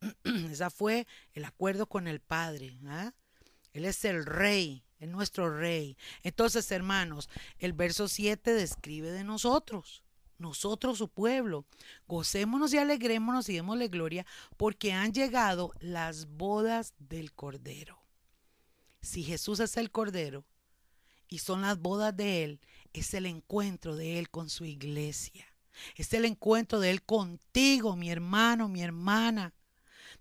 Ese 0.23 0.69
fue 0.69 1.07
el 1.33 1.45
acuerdo 1.45 1.87
con 1.87 2.07
el 2.07 2.19
Padre. 2.19 2.77
¿ah? 2.85 3.13
Él 3.73 3.85
es 3.85 4.05
el 4.05 4.25
rey, 4.25 4.83
es 4.99 5.09
nuestro 5.09 5.55
rey. 5.55 5.97
Entonces, 6.23 6.71
hermanos, 6.71 7.29
el 7.59 7.73
verso 7.73 8.07
7 8.07 8.53
describe 8.53 9.11
de 9.11 9.23
nosotros, 9.23 10.03
nosotros 10.37 10.97
su 10.97 11.09
pueblo. 11.09 11.65
Gocémonos 12.07 12.73
y 12.73 12.77
alegrémonos 12.77 13.49
y 13.49 13.55
démosle 13.55 13.87
gloria 13.87 14.25
porque 14.57 14.93
han 14.93 15.13
llegado 15.13 15.73
las 15.79 16.27
bodas 16.27 16.93
del 16.97 17.33
Cordero. 17.33 18.03
Si 19.01 19.23
Jesús 19.23 19.59
es 19.59 19.77
el 19.77 19.91
Cordero 19.91 20.45
y 21.27 21.39
son 21.39 21.61
las 21.61 21.79
bodas 21.79 22.15
de 22.15 22.43
Él, 22.43 22.59
es 22.93 23.13
el 23.13 23.25
encuentro 23.25 23.95
de 23.95 24.19
Él 24.19 24.29
con 24.29 24.49
su 24.49 24.65
iglesia. 24.65 25.45
Es 25.95 26.13
el 26.13 26.25
encuentro 26.25 26.79
de 26.79 26.91
Él 26.91 27.03
contigo, 27.03 27.95
mi 27.95 28.09
hermano, 28.09 28.67
mi 28.67 28.81
hermana. 28.81 29.53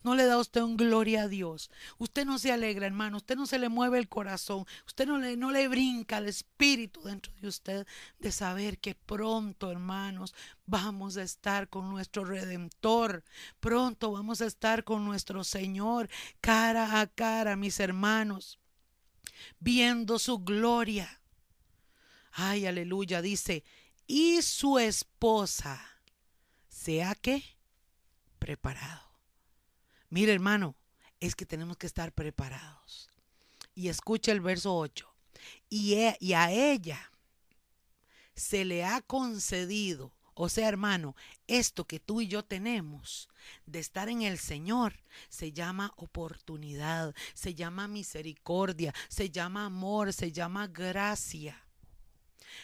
No 0.02 0.14
le 0.14 0.26
da 0.26 0.38
usted 0.38 0.62
un 0.62 0.76
gloria 0.76 1.22
a 1.22 1.28
Dios. 1.28 1.68
Usted 1.98 2.24
no 2.24 2.38
se 2.38 2.52
alegra, 2.52 2.86
hermano. 2.86 3.16
Usted 3.16 3.34
no 3.34 3.44
se 3.44 3.58
le 3.58 3.68
mueve 3.68 3.98
el 3.98 4.08
corazón. 4.08 4.64
Usted 4.86 5.06
no 5.06 5.18
le, 5.18 5.36
no 5.36 5.50
le 5.50 5.66
brinca 5.66 6.18
el 6.18 6.28
espíritu 6.28 7.02
dentro 7.02 7.32
de 7.40 7.48
usted 7.48 7.86
de 8.20 8.30
saber 8.30 8.78
que 8.78 8.94
pronto, 8.94 9.70
hermanos, 9.70 10.32
vamos 10.64 11.16
a 11.16 11.22
estar 11.22 11.68
con 11.68 11.90
nuestro 11.90 12.24
Redentor. 12.24 13.24
Pronto 13.58 14.12
vamos 14.12 14.40
a 14.40 14.46
estar 14.46 14.84
con 14.84 15.04
nuestro 15.04 15.42
Señor 15.42 16.08
cara 16.40 17.00
a 17.00 17.08
cara, 17.08 17.56
mis 17.56 17.80
hermanos, 17.80 18.60
viendo 19.58 20.20
su 20.20 20.38
gloria. 20.38 21.20
Ay, 22.30 22.66
aleluya, 22.66 23.22
dice, 23.22 23.64
y 24.06 24.42
su 24.42 24.78
esposa 24.78 25.80
sea 26.68 27.14
que 27.14 27.42
preparado. 28.38 29.10
Mire, 30.10 30.32
hermano, 30.32 30.76
es 31.20 31.34
que 31.34 31.46
tenemos 31.46 31.76
que 31.76 31.86
estar 31.86 32.12
preparados. 32.12 33.08
Y 33.74 33.88
escucha 33.88 34.32
el 34.32 34.40
verso 34.40 34.76
8. 34.76 35.06
Y, 35.68 35.94
e, 35.94 36.16
y 36.20 36.32
a 36.32 36.50
ella 36.50 37.10
se 38.34 38.64
le 38.64 38.84
ha 38.84 39.02
concedido 39.02 40.12
o 40.38 40.50
sea, 40.50 40.68
hermano, 40.68 41.16
esto 41.46 41.86
que 41.86 41.98
tú 41.98 42.20
y 42.20 42.28
yo 42.28 42.44
tenemos 42.44 43.30
de 43.64 43.78
estar 43.78 44.10
en 44.10 44.20
el 44.20 44.36
Señor 44.38 44.92
se 45.30 45.50
llama 45.50 45.94
oportunidad, 45.96 47.14
se 47.32 47.54
llama 47.54 47.88
misericordia, 47.88 48.94
se 49.08 49.30
llama 49.30 49.64
amor, 49.64 50.12
se 50.12 50.32
llama 50.32 50.66
gracia. 50.66 51.65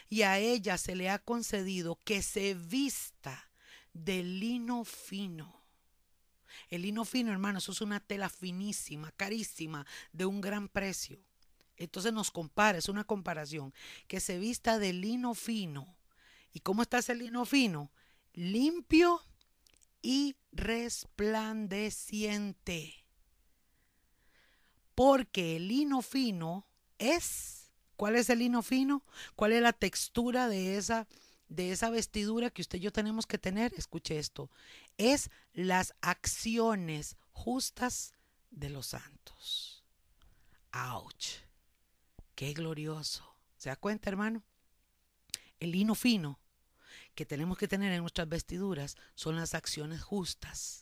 Y 0.09 0.23
a 0.23 0.39
ella 0.39 0.79
se 0.79 0.95
le 0.95 1.11
ha 1.11 1.19
concedido 1.19 1.99
que 2.05 2.23
se 2.23 2.55
vista 2.55 3.51
de 3.93 4.23
lino 4.23 4.85
fino. 4.85 5.61
El 6.69 6.83
lino 6.83 7.05
fino, 7.05 7.33
hermano, 7.33 7.59
eso 7.59 7.73
es 7.73 7.81
una 7.81 8.01
tela 8.01 8.29
finísima, 8.29 9.11
carísima, 9.13 9.87
de 10.13 10.27
un 10.27 10.41
gran 10.41 10.69
precio. 10.69 11.19
Entonces 11.77 12.13
nos 12.13 12.31
compara, 12.31 12.79
es 12.79 12.89
una 12.89 13.05
comparación, 13.05 13.75
que 14.07 14.21
se 14.21 14.39
vista 14.39 14.79
de 14.79 14.93
lino 14.93 15.35
fino 15.35 15.97
¿Y 16.53 16.61
cómo 16.61 16.83
está 16.83 16.99
ese 16.99 17.15
lino 17.15 17.47
fino? 17.47 17.91
Limpio 18.35 19.23
y 20.03 20.37
resplandeciente. 20.53 22.95
Porque 24.95 25.57
el 25.57 25.69
lino 25.69 26.03
fino 26.03 26.67
es, 26.99 27.62
¿cuál 28.03 28.17
es 28.17 28.29
el 28.31 28.41
lino 28.41 28.63
fino? 28.63 29.05
¿Cuál 29.37 29.53
es 29.53 29.63
la 29.63 29.73
textura 29.73 30.49
de 30.49 30.77
esa 30.77 31.07
de 31.49 31.71
esa 31.71 31.89
vestidura 31.89 32.51
que 32.51 32.61
usted 32.61 32.79
y 32.79 32.81
yo 32.81 32.91
tenemos 32.91 33.29
que 33.29 33.39
tener? 33.39 33.73
Escuche 33.77 34.19
esto. 34.19 34.51
Es 34.99 35.31
las 35.53 35.95
acciones 36.01 37.17
justas 37.31 38.13
de 38.51 38.71
los 38.71 38.87
santos. 38.87 39.85
¡Auch! 40.73 41.45
¡Qué 42.35 42.53
glorioso! 42.55 43.37
¿Se 43.57 43.69
da 43.69 43.77
cuenta, 43.77 44.11
hermano? 44.11 44.43
El 45.61 45.71
lino 45.71 45.95
fino 45.95 46.41
que 47.15 47.25
tenemos 47.25 47.57
que 47.57 47.69
tener 47.69 47.93
en 47.93 48.01
nuestras 48.01 48.29
vestiduras 48.29 48.97
son 49.15 49.37
las 49.37 49.55
acciones 49.55 50.03
justas. 50.03 50.82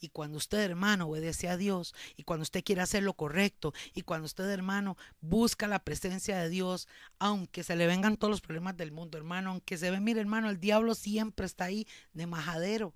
Y 0.00 0.08
cuando 0.08 0.38
usted, 0.38 0.60
hermano, 0.60 1.06
obedece 1.08 1.48
a 1.48 1.56
Dios, 1.56 1.94
y 2.16 2.24
cuando 2.24 2.42
usted 2.42 2.64
quiere 2.64 2.82
hacer 2.82 3.02
lo 3.02 3.14
correcto, 3.14 3.72
y 3.94 4.02
cuando 4.02 4.26
usted, 4.26 4.48
hermano, 4.50 4.96
busca 5.20 5.66
la 5.66 5.84
presencia 5.84 6.38
de 6.38 6.48
Dios, 6.48 6.88
aunque 7.18 7.64
se 7.64 7.76
le 7.76 7.86
vengan 7.86 8.16
todos 8.16 8.30
los 8.30 8.40
problemas 8.40 8.76
del 8.76 8.92
mundo, 8.92 9.18
hermano, 9.18 9.50
aunque 9.50 9.78
se 9.78 9.90
ve, 9.90 10.00
mire, 10.00 10.20
hermano, 10.20 10.50
el 10.50 10.60
diablo 10.60 10.94
siempre 10.94 11.46
está 11.46 11.64
ahí 11.64 11.86
de 12.12 12.26
majadero. 12.26 12.94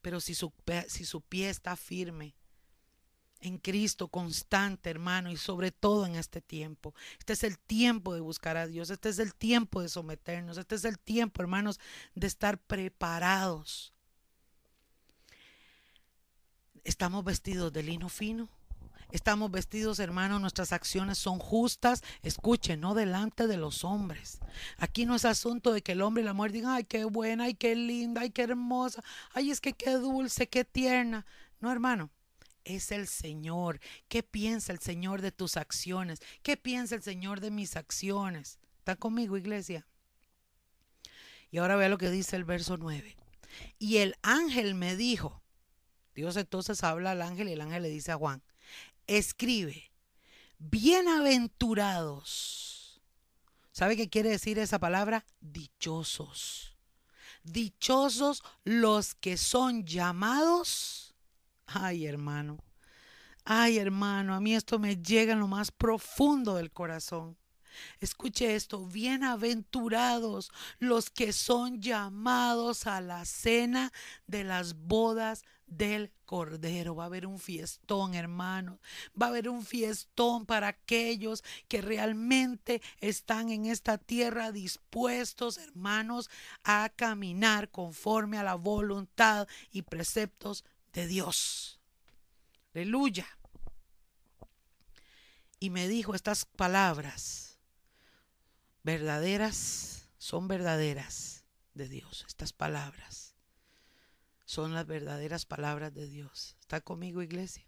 Pero 0.00 0.20
si 0.20 0.34
su, 0.34 0.52
si 0.88 1.04
su 1.04 1.20
pie 1.20 1.48
está 1.48 1.76
firme, 1.76 2.34
en 3.42 3.58
Cristo 3.58 4.08
constante, 4.08 4.88
hermano, 4.88 5.30
y 5.30 5.36
sobre 5.36 5.72
todo 5.72 6.06
en 6.06 6.14
este 6.14 6.40
tiempo. 6.40 6.94
Este 7.18 7.34
es 7.34 7.44
el 7.44 7.58
tiempo 7.58 8.14
de 8.14 8.20
buscar 8.20 8.56
a 8.56 8.66
Dios, 8.66 8.90
este 8.90 9.08
es 9.08 9.18
el 9.18 9.34
tiempo 9.34 9.82
de 9.82 9.88
someternos, 9.88 10.56
este 10.56 10.76
es 10.76 10.84
el 10.84 10.98
tiempo, 10.98 11.42
hermanos, 11.42 11.78
de 12.14 12.26
estar 12.26 12.58
preparados. 12.58 13.92
Estamos 16.84 17.24
vestidos 17.24 17.72
de 17.72 17.82
lino 17.82 18.08
fino. 18.08 18.48
Estamos 19.12 19.50
vestidos, 19.50 19.98
hermanos, 19.98 20.40
nuestras 20.40 20.72
acciones 20.72 21.18
son 21.18 21.38
justas. 21.38 22.02
Escuchen, 22.22 22.80
no 22.80 22.94
delante 22.94 23.46
de 23.46 23.58
los 23.58 23.84
hombres. 23.84 24.40
Aquí 24.78 25.04
no 25.04 25.14
es 25.14 25.26
asunto 25.26 25.72
de 25.72 25.82
que 25.82 25.92
el 25.92 26.00
hombre 26.00 26.22
y 26.22 26.26
la 26.26 26.32
mujer 26.32 26.52
digan, 26.52 26.72
ay, 26.72 26.84
qué 26.84 27.04
buena, 27.04 27.44
ay, 27.44 27.54
qué 27.54 27.76
linda, 27.76 28.22
ay, 28.22 28.30
qué 28.30 28.42
hermosa, 28.42 29.04
ay, 29.34 29.50
es 29.50 29.60
que 29.60 29.74
qué 29.74 29.92
dulce, 29.92 30.48
qué 30.48 30.64
tierna. 30.64 31.26
No, 31.60 31.70
hermano, 31.70 32.10
es 32.64 32.90
el 32.90 33.06
Señor. 33.06 33.80
¿Qué 34.08 34.22
piensa 34.22 34.72
el 34.72 34.78
Señor 34.78 35.20
de 35.20 35.30
tus 35.30 35.58
acciones? 35.58 36.20
¿Qué 36.42 36.56
piensa 36.56 36.94
el 36.94 37.02
Señor 37.02 37.40
de 37.40 37.50
mis 37.50 37.76
acciones? 37.76 38.58
¿Está 38.78 38.96
conmigo, 38.96 39.36
iglesia? 39.36 39.86
Y 41.50 41.58
ahora 41.58 41.76
vea 41.76 41.90
lo 41.90 41.98
que 41.98 42.10
dice 42.10 42.34
el 42.36 42.44
verso 42.44 42.78
9. 42.78 43.14
Y 43.78 43.98
el 43.98 44.16
ángel 44.22 44.74
me 44.74 44.96
dijo, 44.96 45.41
Dios 46.14 46.36
entonces 46.36 46.84
habla 46.84 47.12
al 47.12 47.22
ángel 47.22 47.48
y 47.48 47.52
el 47.52 47.60
ángel 47.60 47.82
le 47.82 47.88
dice 47.88 48.12
a 48.12 48.16
Juan, 48.16 48.42
escribe, 49.06 49.90
bienaventurados. 50.58 53.00
¿Sabe 53.72 53.96
qué 53.96 54.10
quiere 54.10 54.30
decir 54.30 54.58
esa 54.58 54.78
palabra? 54.78 55.24
Dichosos. 55.40 56.76
Dichosos 57.42 58.42
los 58.64 59.14
que 59.14 59.36
son 59.36 59.84
llamados 59.84 61.12
Ay, 61.74 62.06
hermano. 62.06 62.58
Ay, 63.44 63.78
hermano, 63.78 64.34
a 64.34 64.40
mí 64.40 64.54
esto 64.54 64.78
me 64.78 64.96
llega 64.96 65.32
en 65.32 65.40
lo 65.40 65.48
más 65.48 65.70
profundo 65.70 66.56
del 66.56 66.70
corazón. 66.70 67.36
Escuche 68.00 68.54
esto, 68.54 68.86
bienaventurados 68.86 70.52
los 70.78 71.08
que 71.08 71.32
son 71.32 71.80
llamados 71.80 72.86
a 72.86 73.00
la 73.00 73.24
cena 73.24 73.90
de 74.26 74.44
las 74.44 74.74
bodas 74.74 75.42
del 75.76 76.12
Cordero. 76.24 76.94
Va 76.94 77.04
a 77.04 77.06
haber 77.06 77.26
un 77.26 77.38
fiestón, 77.38 78.14
hermano. 78.14 78.80
Va 79.20 79.26
a 79.26 79.28
haber 79.30 79.48
un 79.48 79.64
fiestón 79.64 80.46
para 80.46 80.68
aquellos 80.68 81.44
que 81.68 81.80
realmente 81.80 82.82
están 83.00 83.50
en 83.50 83.66
esta 83.66 83.98
tierra 83.98 84.52
dispuestos, 84.52 85.58
hermanos, 85.58 86.30
a 86.64 86.90
caminar 86.94 87.70
conforme 87.70 88.38
a 88.38 88.42
la 88.42 88.54
voluntad 88.54 89.48
y 89.70 89.82
preceptos 89.82 90.64
de 90.92 91.06
Dios. 91.06 91.80
Aleluya. 92.74 93.26
Y 95.58 95.70
me 95.70 95.86
dijo 95.86 96.14
estas 96.14 96.44
palabras, 96.44 97.58
verdaderas, 98.82 100.08
son 100.18 100.48
verdaderas 100.48 101.44
de 101.74 101.88
Dios. 101.88 102.24
Estas 102.26 102.52
palabras 102.52 103.21
son 104.52 104.74
las 104.74 104.86
verdaderas 104.86 105.46
palabras 105.46 105.94
de 105.94 106.06
Dios. 106.06 106.58
¿Está 106.60 106.82
conmigo, 106.82 107.22
iglesia? 107.22 107.66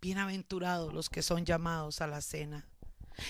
Bienaventurados 0.00 0.94
los 0.94 1.10
que 1.10 1.20
son 1.20 1.44
llamados 1.44 2.00
a 2.00 2.06
la 2.06 2.20
cena. 2.20 2.68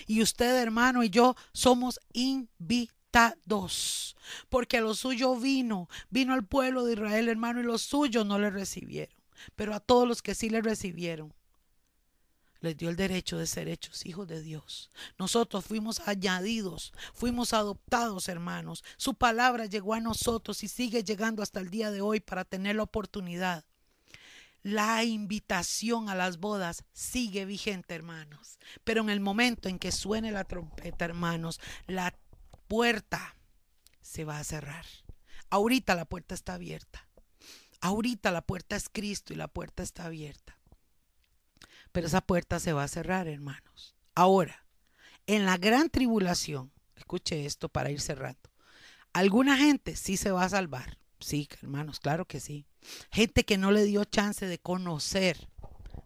Y 0.07 0.20
usted, 0.20 0.61
hermano, 0.61 1.03
y 1.03 1.09
yo 1.09 1.34
somos 1.55 1.99
invitados, 2.12 4.14
porque 4.51 4.82
lo 4.82 4.95
suyo 4.95 5.36
vino, 5.36 5.88
vino 6.11 6.34
al 6.34 6.45
pueblo 6.45 6.84
de 6.84 6.93
Israel, 6.93 7.30
hermano, 7.30 7.61
y 7.61 7.62
los 7.62 7.80
suyos 7.80 8.26
no 8.26 8.38
le 8.38 8.51
recibieron 8.51 9.22
pero 9.57 9.74
a 9.74 9.80
todos 9.80 10.07
los 10.07 10.22
que 10.22 10.34
sí 10.34 10.51
le 10.51 10.61
recibieron, 10.61 11.32
les 12.62 12.76
dio 12.76 12.88
el 12.88 12.96
derecho 12.96 13.36
de 13.36 13.46
ser 13.46 13.68
hechos 13.68 14.06
hijos 14.06 14.26
de 14.28 14.40
Dios. 14.40 14.90
Nosotros 15.18 15.64
fuimos 15.64 16.00
añadidos, 16.06 16.92
fuimos 17.12 17.52
adoptados, 17.52 18.28
hermanos. 18.28 18.84
Su 18.96 19.14
palabra 19.14 19.66
llegó 19.66 19.94
a 19.94 20.00
nosotros 20.00 20.62
y 20.62 20.68
sigue 20.68 21.02
llegando 21.02 21.42
hasta 21.42 21.60
el 21.60 21.70
día 21.70 21.90
de 21.90 22.00
hoy 22.00 22.20
para 22.20 22.44
tener 22.44 22.76
la 22.76 22.84
oportunidad. 22.84 23.64
La 24.62 25.02
invitación 25.02 26.08
a 26.08 26.14
las 26.14 26.38
bodas 26.38 26.84
sigue 26.92 27.44
vigente, 27.44 27.96
hermanos. 27.96 28.60
Pero 28.84 29.02
en 29.02 29.10
el 29.10 29.20
momento 29.20 29.68
en 29.68 29.80
que 29.80 29.90
suene 29.90 30.30
la 30.30 30.44
trompeta, 30.44 31.04
hermanos, 31.04 31.60
la 31.88 32.14
puerta 32.68 33.36
se 34.00 34.24
va 34.24 34.38
a 34.38 34.44
cerrar. 34.44 34.86
Ahorita 35.50 35.96
la 35.96 36.04
puerta 36.04 36.36
está 36.36 36.54
abierta. 36.54 37.08
Ahorita 37.80 38.30
la 38.30 38.42
puerta 38.42 38.76
es 38.76 38.88
Cristo 38.88 39.32
y 39.32 39.36
la 39.36 39.48
puerta 39.48 39.82
está 39.82 40.04
abierta. 40.04 40.56
Pero 41.93 42.07
esa 42.07 42.22
puerta 42.22 42.59
se 42.59 42.72
va 42.72 42.84
a 42.84 42.88
cerrar, 42.88 43.28
hermanos. 43.28 43.95
Ahora, 44.14 44.66
en 45.26 45.45
la 45.45 45.59
gran 45.59 45.90
tribulación, 45.90 46.72
escuche 46.97 47.45
esto 47.47 47.68
para 47.68 47.90
ir 47.90 48.01
cerrando. 48.01 48.51
Alguna 49.12 49.59
gente 49.59 49.95
sí 49.95 50.16
se 50.16 50.30
va 50.30 50.45
a 50.45 50.49
salvar. 50.49 50.99
Sí, 51.20 51.49
hermanos, 51.61 52.01
claro 52.01 52.26
que 52.26 52.40
sí. 52.40 52.66
Gente 53.11 53.45
que 53.45 53.59
no 53.59 53.70
le 53.70 53.84
dio 53.84 54.05
chance 54.05 54.47
de 54.47 54.59
conocer. 54.59 55.49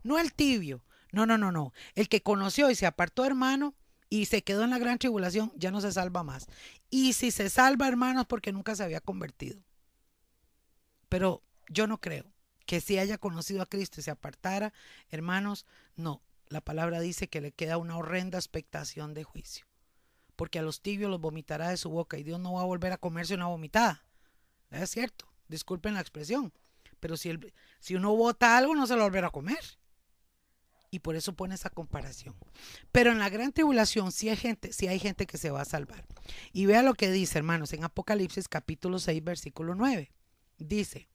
No 0.03 0.19
el 0.19 0.35
tibio. 0.35 0.85
No, 1.13 1.25
no, 1.25 1.39
no, 1.39 1.53
no. 1.53 1.73
El 1.95 2.09
que 2.09 2.23
conoció 2.23 2.71
y 2.71 2.75
se 2.75 2.85
apartó, 2.85 3.25
hermano, 3.25 3.75
y 4.11 4.27
se 4.27 4.43
quedó 4.43 4.65
en 4.65 4.71
la 4.71 4.79
gran 4.79 4.99
tribulación, 4.99 5.53
ya 5.57 5.71
no 5.71 5.81
se 5.81 5.93
salva 5.93 6.23
más. 6.23 6.47
Y 6.91 7.15
si 7.15 7.31
se 7.31 7.49
salva, 7.49 7.89
hermanos, 7.89 8.27
porque 8.27 8.53
nunca 8.53 8.75
se 8.75 8.83
había 8.83 9.01
convertido. 9.01 9.61
Pero 11.09 11.43
yo 11.69 11.87
no 11.87 12.01
creo 12.01 12.36
que 12.67 12.81
si 12.81 12.99
haya 12.99 13.17
conocido 13.17 13.63
a 13.63 13.67
Cristo 13.67 14.01
y 14.01 14.03
se 14.03 14.11
apartara, 14.11 14.73
hermanos, 15.11 15.67
no. 15.95 16.23
La 16.49 16.61
palabra 16.61 17.01
dice 17.01 17.29
que 17.29 17.41
le 17.41 17.53
queda 17.53 17.79
una 17.79 17.97
horrenda 17.97 18.39
expectación 18.39 19.15
de 19.15 19.25
juicio. 19.25 19.67
Porque 20.37 20.59
a 20.59 20.63
los 20.63 20.83
tibios 20.83 21.11
los 21.11 21.21
vomitará 21.21 21.71
de 21.71 21.77
su 21.77 21.91
boca 21.91 22.19
y 22.19 22.23
Dios 22.23 22.39
no 22.39 22.55
va 22.55 22.63
a 22.63 22.67
volver 22.67 22.93
a 22.93 22.99
comerse 22.99 23.35
una 23.35 23.47
vomitada. 23.47 24.05
Es 24.71 24.91
cierto, 24.91 25.27
disculpen 25.49 25.95
la 25.95 26.01
expresión. 26.01 26.53
Pero 27.01 27.17
si, 27.17 27.31
el, 27.31 27.53
si 27.81 27.95
uno 27.95 28.15
vota 28.15 28.57
algo, 28.57 28.75
no 28.75 28.87
se 28.87 28.97
lo 28.97 29.03
volverá 29.03 29.29
a 29.29 29.31
comer. 29.31 29.79
Y 30.91 31.01
por 31.01 31.17
eso 31.17 31.35
pone 31.35 31.55
esa 31.55 31.71
comparación. 31.71 32.37
Pero 32.93 33.11
en 33.11 33.19
la 33.19 33.29
gran 33.29 33.53
tribulación 33.53 34.13
sí 34.13 34.29
hay 34.29 34.37
gente, 34.37 34.73
sí 34.73 34.87
hay 34.89 34.99
gente 34.99 35.27
que 35.27 35.39
se 35.39 35.51
va 35.51 35.63
a 35.63 35.67
salvar. 35.67 36.05
Y 36.53 36.67
vea 36.67 36.83
lo 36.83 36.95
que 36.95 37.11
dice, 37.11 37.39
hermanos, 37.39 37.73
en 37.73 37.85
Apocalipsis 37.85 38.49
capítulo 38.49 38.99
6, 38.99 39.23
versículo 39.25 39.75
9. 39.75 40.13
Dice, 40.59 41.09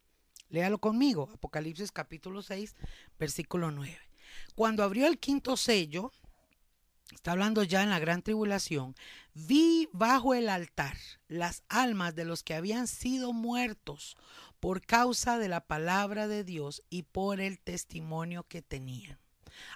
Léalo 0.51 0.79
conmigo, 0.79 1.29
Apocalipsis 1.33 1.93
capítulo 1.93 2.41
6, 2.41 2.75
versículo 3.17 3.71
9. 3.71 3.97
Cuando 4.53 4.83
abrió 4.83 5.07
el 5.07 5.17
quinto 5.17 5.55
sello, 5.55 6.11
está 7.13 7.31
hablando 7.31 7.63
ya 7.63 7.83
en 7.83 7.89
la 7.89 7.99
gran 7.99 8.21
tribulación, 8.21 8.93
vi 9.33 9.87
bajo 9.93 10.33
el 10.33 10.49
altar 10.49 10.97
las 11.29 11.63
almas 11.69 12.15
de 12.15 12.25
los 12.25 12.43
que 12.43 12.53
habían 12.53 12.87
sido 12.87 13.31
muertos 13.31 14.17
por 14.59 14.81
causa 14.85 15.39
de 15.39 15.47
la 15.47 15.61
palabra 15.61 16.27
de 16.27 16.43
Dios 16.43 16.83
y 16.89 17.03
por 17.03 17.39
el 17.39 17.57
testimonio 17.57 18.43
que 18.43 18.61
tenían. 18.61 19.17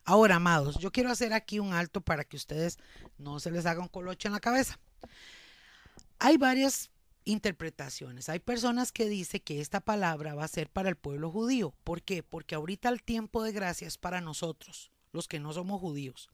Ahora, 0.03 0.36
amados, 0.36 0.78
yo 0.80 0.91
quiero 0.91 1.09
hacer 1.09 1.32
aquí 1.32 1.57
un 1.59 1.71
alto 1.71 2.01
para 2.01 2.26
que 2.26 2.36
ustedes 2.36 2.80
no 3.17 3.39
se 3.39 3.49
les 3.49 3.65
haga 3.65 3.82
un 3.82 3.88
colocho 3.88 4.28
en 4.28 4.34
la 4.34 4.41
cabeza. 4.41 4.78
Hay 6.19 6.36
varias 6.36 6.89
interpretaciones. 7.26 8.30
Hay 8.30 8.39
personas 8.39 8.91
que 8.91 9.09
dicen 9.09 9.41
que 9.43 9.59
esta 9.59 9.82
palabra 9.82 10.36
va 10.36 10.45
a 10.45 10.47
ser 10.47 10.69
para 10.69 10.89
el 10.89 10.95
pueblo 10.95 11.32
judío. 11.32 11.73
¿Por 11.84 12.01
qué? 12.01 12.23
Porque 12.23 12.55
ahorita 12.55 12.89
el 12.89 13.03
tiempo 13.03 13.43
de 13.43 13.51
gracia 13.51 13.88
es 13.88 13.97
para 13.97 14.21
nosotros, 14.21 14.91
los 15.11 15.28
que 15.28 15.39
no 15.39 15.51
somos 15.51 15.82
judíos. 15.82 16.30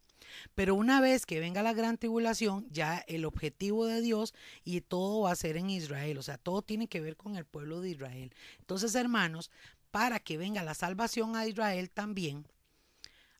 Pero 0.53 0.75
una 0.75 1.01
vez 1.01 1.25
que 1.25 1.39
venga 1.39 1.63
la 1.63 1.73
gran 1.73 1.97
tribulación, 1.97 2.67
ya 2.69 3.03
el 3.07 3.25
objetivo 3.25 3.85
de 3.85 4.01
Dios 4.01 4.33
y 4.63 4.81
todo 4.81 5.21
va 5.21 5.31
a 5.31 5.35
ser 5.35 5.57
en 5.57 5.69
Israel. 5.69 6.17
O 6.17 6.23
sea, 6.23 6.37
todo 6.37 6.61
tiene 6.61 6.87
que 6.87 7.01
ver 7.01 7.17
con 7.17 7.35
el 7.35 7.45
pueblo 7.45 7.81
de 7.81 7.89
Israel. 7.89 8.33
Entonces, 8.59 8.93
hermanos, 8.95 9.49
para 9.89 10.19
que 10.19 10.37
venga 10.37 10.63
la 10.63 10.73
salvación 10.73 11.35
a 11.35 11.47
Israel 11.47 11.89
también, 11.89 12.45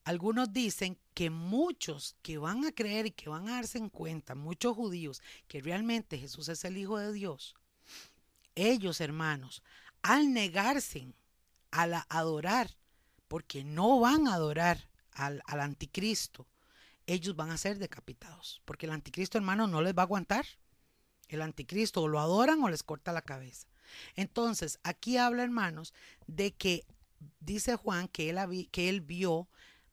algunos 0.03 0.51
dicen 0.51 0.97
que 1.13 1.29
muchos 1.29 2.15
que 2.21 2.37
van 2.37 2.65
a 2.65 2.71
creer 2.71 3.05
y 3.05 3.11
que 3.11 3.29
van 3.29 3.47
a 3.47 3.55
darse 3.55 3.77
en 3.77 3.89
cuenta, 3.89 4.35
muchos 4.35 4.75
judíos, 4.75 5.21
que 5.47 5.61
realmente 5.61 6.17
Jesús 6.17 6.49
es 6.49 6.63
el 6.65 6.77
Hijo 6.77 6.97
de 6.97 7.13
Dios, 7.13 7.55
ellos, 8.55 8.99
hermanos, 9.01 9.63
al 10.01 10.33
negarse 10.33 11.13
a 11.69 11.87
la 11.87 12.05
adorar, 12.09 12.75
porque 13.27 13.63
no 13.63 13.99
van 13.99 14.27
a 14.27 14.33
adorar 14.33 14.89
al, 15.13 15.41
al 15.45 15.61
anticristo, 15.61 16.47
ellos 17.05 17.35
van 17.35 17.51
a 17.51 17.57
ser 17.57 17.77
decapitados, 17.77 18.61
porque 18.65 18.85
el 18.85 18.91
anticristo, 18.91 19.37
hermano, 19.37 19.67
no 19.67 19.81
les 19.81 19.95
va 19.95 20.03
a 20.03 20.05
aguantar. 20.05 20.45
El 21.27 21.41
anticristo 21.41 22.01
o 22.01 22.07
lo 22.07 22.19
adoran 22.19 22.61
o 22.61 22.69
les 22.69 22.83
corta 22.83 23.13
la 23.13 23.21
cabeza. 23.21 23.67
Entonces, 24.15 24.79
aquí 24.83 25.17
habla, 25.17 25.43
hermanos, 25.43 25.93
de 26.27 26.51
que 26.53 26.85
dice 27.39 27.75
Juan 27.75 28.07
que 28.07 28.29
él, 28.29 28.69
que 28.71 28.89
él 28.89 29.01
vio 29.01 29.47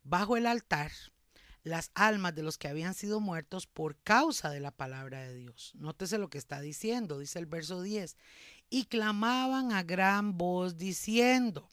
bajo 0.08 0.36
el 0.36 0.46
altar 0.46 0.90
las 1.68 1.90
almas 1.94 2.34
de 2.34 2.42
los 2.42 2.58
que 2.58 2.68
habían 2.68 2.94
sido 2.94 3.20
muertos 3.20 3.66
por 3.66 3.96
causa 4.02 4.50
de 4.50 4.60
la 4.60 4.70
palabra 4.70 5.20
de 5.20 5.34
Dios. 5.34 5.72
Nótese 5.74 6.18
lo 6.18 6.30
que 6.30 6.38
está 6.38 6.60
diciendo, 6.60 7.18
dice 7.18 7.38
el 7.38 7.46
verso 7.46 7.82
10. 7.82 8.16
Y 8.70 8.84
clamaban 8.84 9.72
a 9.72 9.82
gran 9.82 10.36
voz 10.38 10.76
diciendo, 10.76 11.68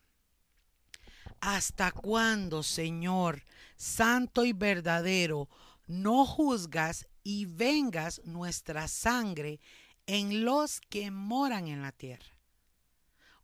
¿hasta 1.39 1.91
cuándo, 1.91 2.63
Señor, 2.63 3.43
santo 3.75 4.45
y 4.45 4.53
verdadero, 4.53 5.49
no 5.87 6.25
juzgas 6.25 7.07
y 7.23 7.45
vengas 7.45 8.21
nuestra 8.25 8.87
sangre 8.87 9.59
en 10.07 10.45
los 10.45 10.81
que 10.81 11.11
moran 11.11 11.67
en 11.67 11.81
la 11.81 11.91
tierra? 11.91 12.37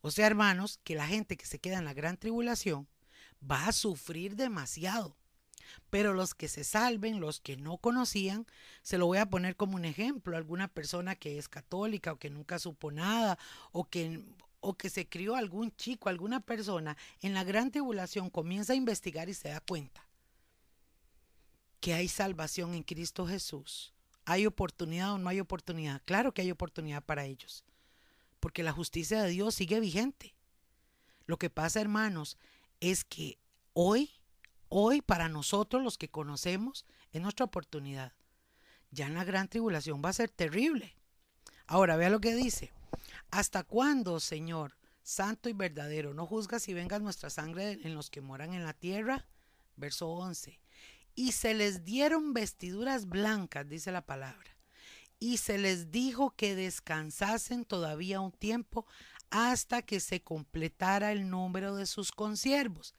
O 0.01 0.11
sea, 0.11 0.27
hermanos, 0.27 0.79
que 0.83 0.95
la 0.95 1.07
gente 1.07 1.37
que 1.37 1.45
se 1.45 1.59
queda 1.59 1.77
en 1.77 1.85
la 1.85 1.93
gran 1.93 2.17
tribulación 2.17 2.87
va 3.49 3.67
a 3.67 3.71
sufrir 3.71 4.35
demasiado. 4.35 5.15
Pero 5.89 6.13
los 6.13 6.33
que 6.33 6.47
se 6.47 6.63
salven, 6.63 7.19
los 7.19 7.39
que 7.39 7.57
no 7.57 7.77
conocían, 7.77 8.45
se 8.81 8.97
lo 8.97 9.07
voy 9.07 9.19
a 9.19 9.29
poner 9.29 9.55
como 9.55 9.75
un 9.75 9.85
ejemplo, 9.85 10.35
alguna 10.35 10.67
persona 10.67 11.15
que 11.15 11.37
es 11.37 11.47
católica 11.47 12.13
o 12.13 12.19
que 12.19 12.29
nunca 12.29 12.59
supo 12.59 12.91
nada 12.91 13.37
o 13.71 13.85
que 13.85 14.21
o 14.61 14.75
que 14.75 14.89
se 14.89 15.09
crió 15.09 15.35
algún 15.35 15.75
chico, 15.75 16.07
alguna 16.07 16.39
persona 16.39 16.95
en 17.21 17.33
la 17.33 17.43
gran 17.43 17.71
tribulación 17.71 18.29
comienza 18.29 18.73
a 18.73 18.75
investigar 18.75 19.27
y 19.27 19.33
se 19.33 19.49
da 19.49 19.59
cuenta 19.59 20.07
que 21.79 21.95
hay 21.95 22.07
salvación 22.07 22.75
en 22.75 22.83
Cristo 22.83 23.25
Jesús. 23.25 23.91
¿Hay 24.23 24.45
oportunidad 24.45 25.13
o 25.13 25.17
no 25.17 25.29
hay 25.29 25.39
oportunidad? 25.39 26.01
Claro 26.05 26.31
que 26.31 26.43
hay 26.43 26.51
oportunidad 26.51 27.03
para 27.03 27.25
ellos, 27.25 27.65
porque 28.39 28.61
la 28.61 28.71
justicia 28.71 29.23
de 29.23 29.31
Dios 29.31 29.55
sigue 29.55 29.79
vigente. 29.79 30.35
Lo 31.25 31.37
que 31.37 31.49
pasa, 31.49 31.81
hermanos, 31.81 32.37
es 32.81 33.05
que 33.05 33.39
hoy, 33.73 34.11
hoy 34.67 35.01
para 35.01 35.29
nosotros 35.29 35.81
los 35.81 35.97
que 35.97 36.09
conocemos, 36.09 36.85
es 37.13 37.21
nuestra 37.21 37.45
oportunidad. 37.45 38.11
Ya 38.89 39.07
en 39.07 39.13
la 39.13 39.23
gran 39.23 39.47
tribulación 39.47 40.01
va 40.03 40.09
a 40.09 40.13
ser 40.13 40.29
terrible. 40.29 40.97
Ahora, 41.67 41.95
vea 41.95 42.09
lo 42.09 42.19
que 42.19 42.35
dice. 42.35 42.73
¿Hasta 43.29 43.63
cuándo, 43.63 44.19
Señor, 44.19 44.75
santo 45.03 45.47
y 45.47 45.53
verdadero, 45.53 46.13
no 46.13 46.25
juzgas 46.25 46.67
y 46.67 46.73
vengas 46.73 47.01
nuestra 47.01 47.29
sangre 47.29 47.79
en 47.83 47.95
los 47.95 48.09
que 48.09 48.19
moran 48.19 48.53
en 48.53 48.65
la 48.65 48.73
tierra? 48.73 49.25
Verso 49.77 50.09
11. 50.09 50.59
Y 51.15 51.31
se 51.31 51.53
les 51.53 51.85
dieron 51.85 52.33
vestiduras 52.33 53.07
blancas, 53.07 53.69
dice 53.69 53.91
la 53.91 54.05
palabra. 54.05 54.57
Y 55.19 55.37
se 55.37 55.57
les 55.57 55.91
dijo 55.91 56.35
que 56.35 56.55
descansasen 56.55 57.63
todavía 57.63 58.19
un 58.19 58.31
tiempo 58.31 58.85
hasta 59.31 59.81
que 59.81 59.99
se 60.01 60.21
completara 60.21 61.11
el 61.11 61.29
número 61.29 61.75
de 61.75 61.85
sus 61.85 62.11
consiervos 62.11 62.93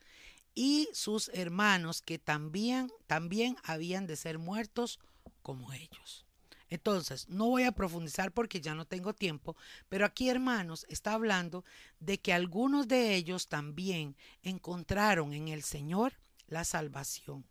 y 0.54 0.88
sus 0.92 1.28
hermanos 1.34 2.02
que 2.02 2.18
también, 2.18 2.90
también 3.06 3.56
habían 3.62 4.06
de 4.06 4.16
ser 4.16 4.38
muertos 4.38 4.98
como 5.42 5.72
ellos. 5.72 6.26
Entonces, 6.68 7.28
no 7.28 7.48
voy 7.48 7.64
a 7.64 7.72
profundizar 7.72 8.32
porque 8.32 8.62
ya 8.62 8.74
no 8.74 8.86
tengo 8.86 9.14
tiempo, 9.14 9.56
pero 9.90 10.06
aquí, 10.06 10.30
hermanos, 10.30 10.86
está 10.88 11.12
hablando 11.12 11.66
de 12.00 12.18
que 12.18 12.32
algunos 12.32 12.88
de 12.88 13.14
ellos 13.14 13.48
también 13.48 14.16
encontraron 14.42 15.34
en 15.34 15.48
el 15.48 15.62
Señor 15.62 16.14
la 16.46 16.64
salvación, 16.64 17.46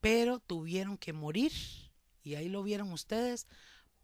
pero 0.00 0.38
tuvieron 0.38 0.96
que 0.96 1.12
morir, 1.12 1.52
y 2.22 2.36
ahí 2.36 2.48
lo 2.48 2.62
vieron 2.62 2.92
ustedes, 2.92 3.48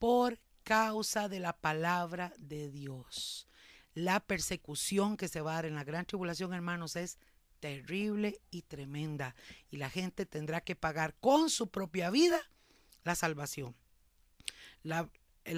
por 0.01 0.41
causa 0.65 1.29
de 1.29 1.39
la 1.39 1.53
palabra 1.53 2.33
de 2.39 2.69
Dios 2.69 3.48
la 3.95 4.21
persecución 4.21 5.17
que 5.17 5.29
se 5.29 5.41
va 5.41 5.53
a 5.53 5.55
dar 5.57 5.67
en 5.67 5.75
la 5.75 5.85
gran 5.85 6.07
tribulación, 6.07 6.53
hermanos, 6.55 6.97
es 6.97 7.19
terrible 7.61 8.41
y 8.51 8.63
tremenda. 8.63 9.35
Y 9.71 9.77
la 9.77 9.91
gente 9.91 10.27
tendrá 10.27 10.61
que 10.61 10.77
pagar 10.77 11.15
con 11.21 11.51
su 11.51 11.69
propia 11.69 12.11
vida 12.11 12.39
la 13.05 13.15
salvación. 13.15 13.75
La, 14.83 15.09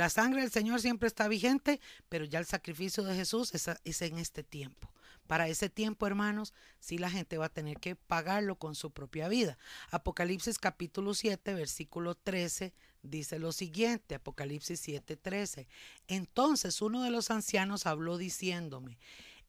sangre 0.08 0.42
del 0.42 0.50
Señor 0.50 0.80
siempre 0.80 1.08
está 1.08 1.28
vigente, 1.28 1.80
pero 2.08 2.24
ya 2.24 2.38
el 2.38 2.46
sacrificio 2.46 3.02
de 3.04 3.14
Jesús 3.14 3.54
es, 3.54 3.68
es 3.84 4.02
en 4.02 4.18
este 4.18 4.42
tiempo. 4.42 4.92
Para 5.26 5.48
ese 5.48 5.68
tiempo, 5.68 6.06
hermanos, 6.06 6.54
sí 6.80 6.98
la 6.98 7.10
gente 7.10 7.38
va 7.38 7.46
a 7.46 7.52
tener 7.52 7.78
que 7.78 7.94
pagarlo 7.94 8.56
con 8.56 8.74
su 8.74 8.90
propia 8.90 9.28
vida. 9.28 9.58
Apocalipsis 9.90 10.58
capítulo 10.58 11.14
7, 11.14 11.54
versículo 11.54 12.16
13 12.16 12.72
dice 13.03 13.38
lo 13.38 13.53
siguiente, 13.53 14.14
Apocalipsis 14.14 14.80
7:13. 14.86 15.66
Entonces 16.09 16.82
uno 16.82 17.03
de 17.03 17.11
los 17.11 17.30
ancianos 17.30 17.86
habló 17.86 18.18
diciéndome, 18.18 18.98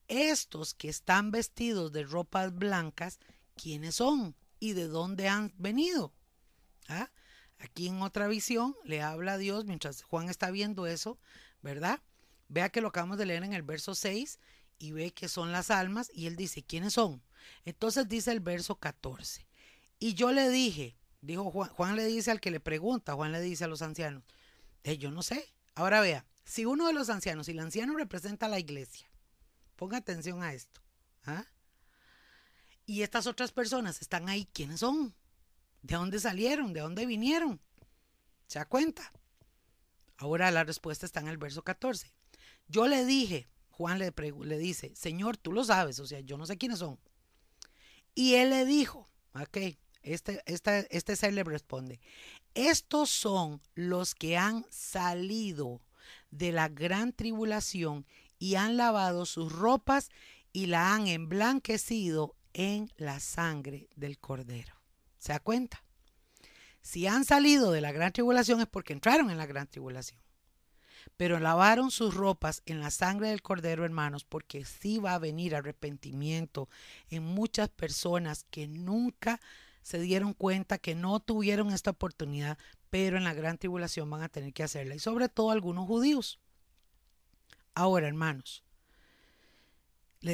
estos 0.08 0.74
que 0.74 0.90
están 0.90 1.32
vestidos 1.32 1.92
de 1.92 2.04
ropas 2.04 2.54
blancas, 2.54 3.20
¿quiénes 3.56 3.96
son 3.96 4.36
y 4.60 4.74
de 4.74 4.88
dónde 4.88 5.28
han 5.28 5.54
venido? 5.58 6.14
¿Ah? 6.88 7.10
Aquí 7.60 7.88
en 7.88 8.02
otra 8.02 8.28
visión 8.28 8.76
le 8.84 9.02
habla 9.02 9.34
a 9.34 9.38
Dios 9.38 9.66
mientras 9.66 10.02
Juan 10.02 10.30
está 10.30 10.52
viendo 10.52 10.88
eso, 10.88 11.20
¿verdad? 11.62 12.02
Vea 12.50 12.70
que 12.70 12.82
lo 12.82 12.90
acabamos 12.90 13.18
de 13.18 13.26
leer 13.26 13.44
en 13.44 13.54
el 13.54 13.62
verso 13.62 13.96
6 13.96 14.40
y 14.80 14.92
ve 14.92 15.12
que 15.12 15.30
son 15.30 15.52
las 15.52 15.70
almas 15.70 16.12
y 16.14 16.26
él 16.26 16.36
dice, 16.36 16.64
¿quiénes 16.64 16.94
son? 16.94 17.22
Entonces 17.64 18.10
dice 18.10 18.32
el 18.32 18.40
verso 18.40 18.76
14. 18.76 19.48
Y 20.00 20.16
yo 20.16 20.32
le 20.32 20.50
dije, 20.50 20.98
Dijo 21.22 21.52
Juan, 21.52 21.70
Juan 21.70 21.96
le 21.96 22.06
dice 22.06 22.32
al 22.32 22.42
que 22.42 22.52
le 22.52 22.60
pregunta, 22.60 23.14
Juan 23.14 23.32
le 23.32 23.42
dice 23.42 23.64
a 23.64 23.68
los 23.68 23.82
ancianos, 23.82 24.24
eh, 24.84 24.98
yo 24.98 25.12
no 25.12 25.22
sé. 25.22 25.54
Ahora 25.76 26.02
vea, 26.02 26.26
si 26.44 26.66
uno 26.66 26.88
de 26.88 26.94
los 26.94 27.10
ancianos, 27.10 27.46
si 27.46 27.52
el 27.52 27.60
anciano 27.60 27.96
representa 27.96 28.48
a 28.48 28.50
la 28.50 28.60
iglesia, 28.60 29.08
ponga 29.76 29.98
atención 29.98 30.42
a 30.44 30.54
esto. 30.54 30.82
¿ah? 31.26 31.46
Y 32.86 33.04
estas 33.04 33.28
otras 33.28 33.52
personas 33.52 34.02
están 34.02 34.30
ahí, 34.30 34.48
¿quiénes 34.52 34.80
son? 34.80 35.16
¿De 35.82 35.96
dónde 35.96 36.20
salieron? 36.20 36.74
¿De 36.74 36.82
dónde 36.82 37.06
vinieron? 37.06 37.62
¿Se 38.48 38.60
da 38.60 38.66
cuenta? 38.66 39.12
Ahora 40.18 40.52
la 40.52 40.64
respuesta 40.64 41.06
está 41.06 41.20
en 41.20 41.28
el 41.28 41.38
verso 41.38 41.64
14. 41.64 42.14
Yo 42.68 42.88
le 42.88 43.06
dije, 43.06 43.48
Juan 43.70 43.98
le, 43.98 44.12
le 44.12 44.58
dice, 44.58 44.94
Señor, 44.96 45.38
tú 45.38 45.52
lo 45.52 45.64
sabes, 45.64 46.00
o 46.00 46.08
sea, 46.08 46.20
yo 46.20 46.38
no 46.38 46.46
sé 46.46 46.58
quiénes 46.58 46.80
son. 46.80 47.00
Y 48.14 48.36
él 48.36 48.50
le 48.50 48.66
dijo, 48.66 49.10
ok, 49.34 49.58
este, 50.04 50.42
este 50.46 51.32
le 51.32 51.44
responde, 51.44 52.00
estos 52.54 53.10
son 53.10 53.62
los 53.76 54.16
que 54.16 54.38
han 54.38 54.66
salido 54.70 55.82
de 56.32 56.52
la 56.52 56.70
gran 56.70 57.14
tribulación 57.14 58.06
y 58.40 58.56
han 58.56 58.78
lavado 58.78 59.26
sus 59.26 59.52
ropas 59.52 60.10
y 60.54 60.66
la 60.66 60.94
han 60.94 61.08
emblanquecido 61.08 62.36
en 62.54 62.92
la 62.98 63.20
sangre 63.20 63.88
del 63.96 64.18
cordero. 64.18 64.76
¿Se 65.18 65.34
da 65.34 65.40
cuenta? 65.40 65.84
Si 66.82 67.08
han 67.08 67.26
salido 67.26 67.72
de 67.72 67.82
la 67.82 67.92
gran 67.92 68.12
tribulación 68.12 68.60
es 68.60 68.68
porque 68.68 68.94
entraron 68.94 69.30
en 69.30 69.38
la 69.38 69.46
gran 69.46 69.68
tribulación. 69.68 70.20
Pero 71.18 71.40
lavaron 71.40 71.92
sus 71.92 72.16
ropas 72.16 72.62
en 72.66 72.80
la 72.80 72.92
sangre 72.92 73.30
del 73.30 73.42
cordero, 73.42 73.86
hermanos, 73.86 74.24
porque 74.24 74.66
sí 74.66 74.98
va 74.98 75.16
a 75.16 75.20
venir 75.20 75.56
arrepentimiento 75.56 76.70
en 77.10 77.24
muchas 77.24 77.70
personas 77.70 78.46
que 78.50 78.68
nunca 78.68 79.40
se 79.82 80.00
dieron 80.00 80.34
cuenta 80.34 80.78
que 80.78 80.96
no 80.96 81.20
tuvieron 81.20 81.72
esta 81.72 81.92
oportunidad, 81.92 82.58
pero 82.90 83.18
en 83.18 83.24
la 83.24 83.34
gran 83.34 83.58
tribulación 83.58 84.10
van 84.10 84.22
a 84.22 84.30
tener 84.30 84.54
que 84.54 84.64
hacerla, 84.64 84.96
y 84.96 85.00
sobre 85.00 85.30
todo 85.30 85.52
algunos 85.52 85.88
judíos. 85.88 86.40
Ahora, 87.74 88.08
hermanos, 88.08 88.64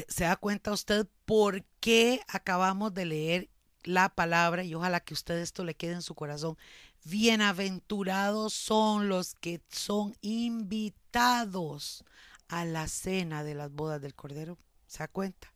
¿se 0.07 0.23
da 0.23 0.35
cuenta 0.35 0.71
usted 0.71 1.07
por 1.25 1.63
qué 1.79 2.21
acabamos 2.27 2.93
de 2.93 3.05
leer 3.05 3.49
la 3.83 4.09
palabra? 4.09 4.63
Y 4.63 4.73
ojalá 4.73 4.99
que 4.99 5.13
usted 5.13 5.37
esto 5.37 5.63
le 5.63 5.75
quede 5.75 5.93
en 5.93 6.01
su 6.01 6.15
corazón. 6.15 6.57
Bienaventurados 7.03 8.53
son 8.53 9.07
los 9.07 9.35
que 9.35 9.61
son 9.69 10.15
invitados 10.21 12.03
a 12.47 12.65
la 12.65 12.87
cena 12.87 13.43
de 13.43 13.55
las 13.55 13.71
bodas 13.71 14.01
del 14.01 14.15
Cordero. 14.15 14.57
¿Se 14.87 14.99
da 14.99 15.07
cuenta? 15.07 15.53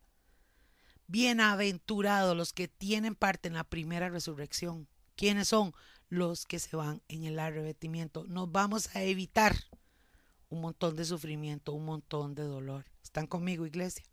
Bienaventurados 1.12 2.34
los 2.34 2.54
que 2.54 2.68
tienen 2.68 3.14
parte 3.14 3.46
en 3.46 3.52
la 3.52 3.64
primera 3.64 4.08
resurrección. 4.08 4.88
¿Quiénes 5.14 5.48
son? 5.48 5.74
Los 6.08 6.46
que 6.46 6.58
se 6.58 6.74
van 6.74 7.02
en 7.08 7.24
el 7.24 7.38
arrebatimiento. 7.38 8.24
Nos 8.24 8.50
vamos 8.50 8.96
a 8.96 9.02
evitar 9.02 9.54
un 10.48 10.62
montón 10.62 10.96
de 10.96 11.04
sufrimiento, 11.04 11.74
un 11.74 11.84
montón 11.84 12.34
de 12.34 12.44
dolor. 12.44 12.86
¿Están 13.02 13.26
conmigo, 13.26 13.66
iglesia? 13.66 14.06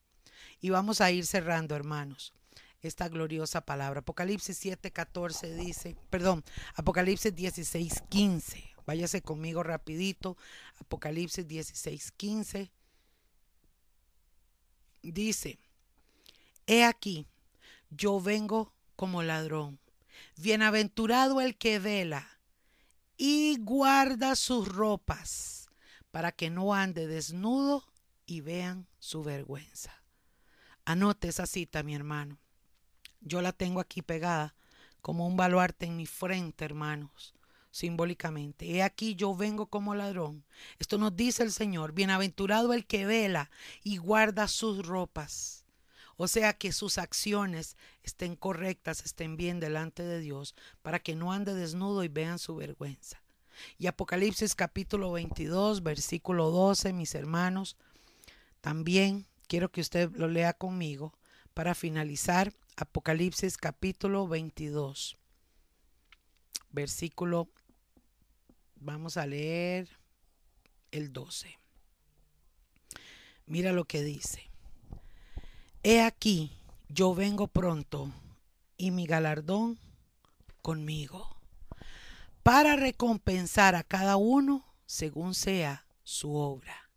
Y 0.60 0.72
vamos 0.72 1.00
a 1.00 1.10
ir 1.10 1.26
cerrando, 1.26 1.74
hermanos, 1.74 2.34
esta 2.82 3.08
gloriosa 3.08 3.62
palabra. 3.62 4.02
Apocalipsis 4.02 4.60
7:14 4.62 5.56
dice, 5.56 5.95
perdón, 6.10 6.43
Apocalipsis 6.76 7.34
16:15. 7.34 8.76
Váyase 8.86 9.22
conmigo 9.22 9.64
rapidito. 9.64 10.36
Apocalipsis 10.82 11.47
16:15 11.47 12.72
dice, 15.02 15.60
He 16.72 16.84
aquí, 16.84 17.26
yo 17.89 18.22
vengo 18.22 18.76
como 18.95 19.24
ladrón. 19.24 19.80
Bienaventurado 20.38 21.41
el 21.41 21.57
que 21.57 21.80
vela 21.80 22.30
y 23.17 23.57
guarda 23.57 24.36
sus 24.36 24.67
ropas 24.67 25.67
para 26.11 26.32
que 26.32 26.51
no 26.51 26.76
ande 26.76 27.07
desnudo 27.07 27.91
y 28.28 28.41
vean 28.41 28.86
su 28.99 29.24
vergüenza. 29.24 30.03
Anote 30.86 31.30
esa 31.30 31.47
cita, 31.47 31.82
mi 31.82 31.95
hermano. 31.95 32.38
Yo 33.20 33.41
la 33.41 33.51
tengo 33.51 33.80
aquí 33.80 34.03
pegada 34.03 34.53
como 35.01 35.26
un 35.26 35.38
baluarte 35.38 35.88
en 35.88 35.97
mi 35.97 36.05
frente, 36.05 36.65
hermanos, 36.65 37.34
simbólicamente. 37.72 38.70
He 38.70 38.84
aquí 38.84 39.15
yo 39.15 39.36
vengo 39.36 39.65
como 39.72 39.95
ladrón. 39.95 40.45
Esto 40.78 40.99
nos 40.99 41.15
dice 41.15 41.41
el 41.41 41.51
Señor, 41.51 41.93
bienaventurado 41.93 42.74
el 42.74 42.86
que 42.86 43.07
vela 43.07 43.49
y 43.82 43.97
guarda 43.97 44.47
sus 44.47 44.86
ropas 44.86 45.59
o 46.22 46.28
sea, 46.28 46.51
que 46.51 46.74
sus 46.74 46.97
acciones 46.97 47.78
estén 48.03 48.36
correctas, 48.36 49.05
estén 49.05 49.38
bien 49.38 49.61
delante 49.61 50.03
de 50.03 50.20
Dios, 50.20 50.53
para 50.82 50.99
que 50.99 51.15
no 51.15 51.32
ande 51.32 51.53
desnudo 51.53 52.03
y 52.03 52.09
vean 52.09 52.39
su 52.39 52.57
vergüenza. 52.57 53.24
Y 53.78 53.88
Apocalipsis 53.88 54.53
capítulo 54.53 55.13
22, 55.13 55.82
versículo 55.82 56.51
12, 56.51 56.91
mis 56.91 57.15
hermanos, 57.15 57.78
también 58.59 59.28
quiero 59.47 59.72
que 59.72 59.80
usted 59.80 60.11
lo 60.11 60.28
lea 60.28 60.51
conmigo 60.51 61.13
para 61.53 61.74
finalizar. 61.74 62.53
Apocalipsis 62.76 63.55
capítulo 63.55 64.28
22, 64.28 65.15
versículo, 66.72 67.47
vamos 68.76 69.15
a 69.15 69.26
leer 69.26 69.88
el 70.91 71.13
12. 71.13 71.57
Mira 73.45 73.72
lo 73.72 73.86
que 73.86 74.03
dice. 74.03 74.49
He 75.82 76.01
aquí, 76.01 76.51
yo 76.89 77.15
vengo 77.15 77.47
pronto 77.47 78.11
y 78.75 78.91
mi 78.91 79.05
galardón 79.05 79.80
conmigo, 80.61 81.38
para 82.43 82.75
recompensar 82.75 83.75
a 83.75 83.84
cada 83.84 84.17
uno 84.17 84.65
según 84.86 85.34
sea 85.34 85.86
su 86.03 86.36
obra. 86.36 86.89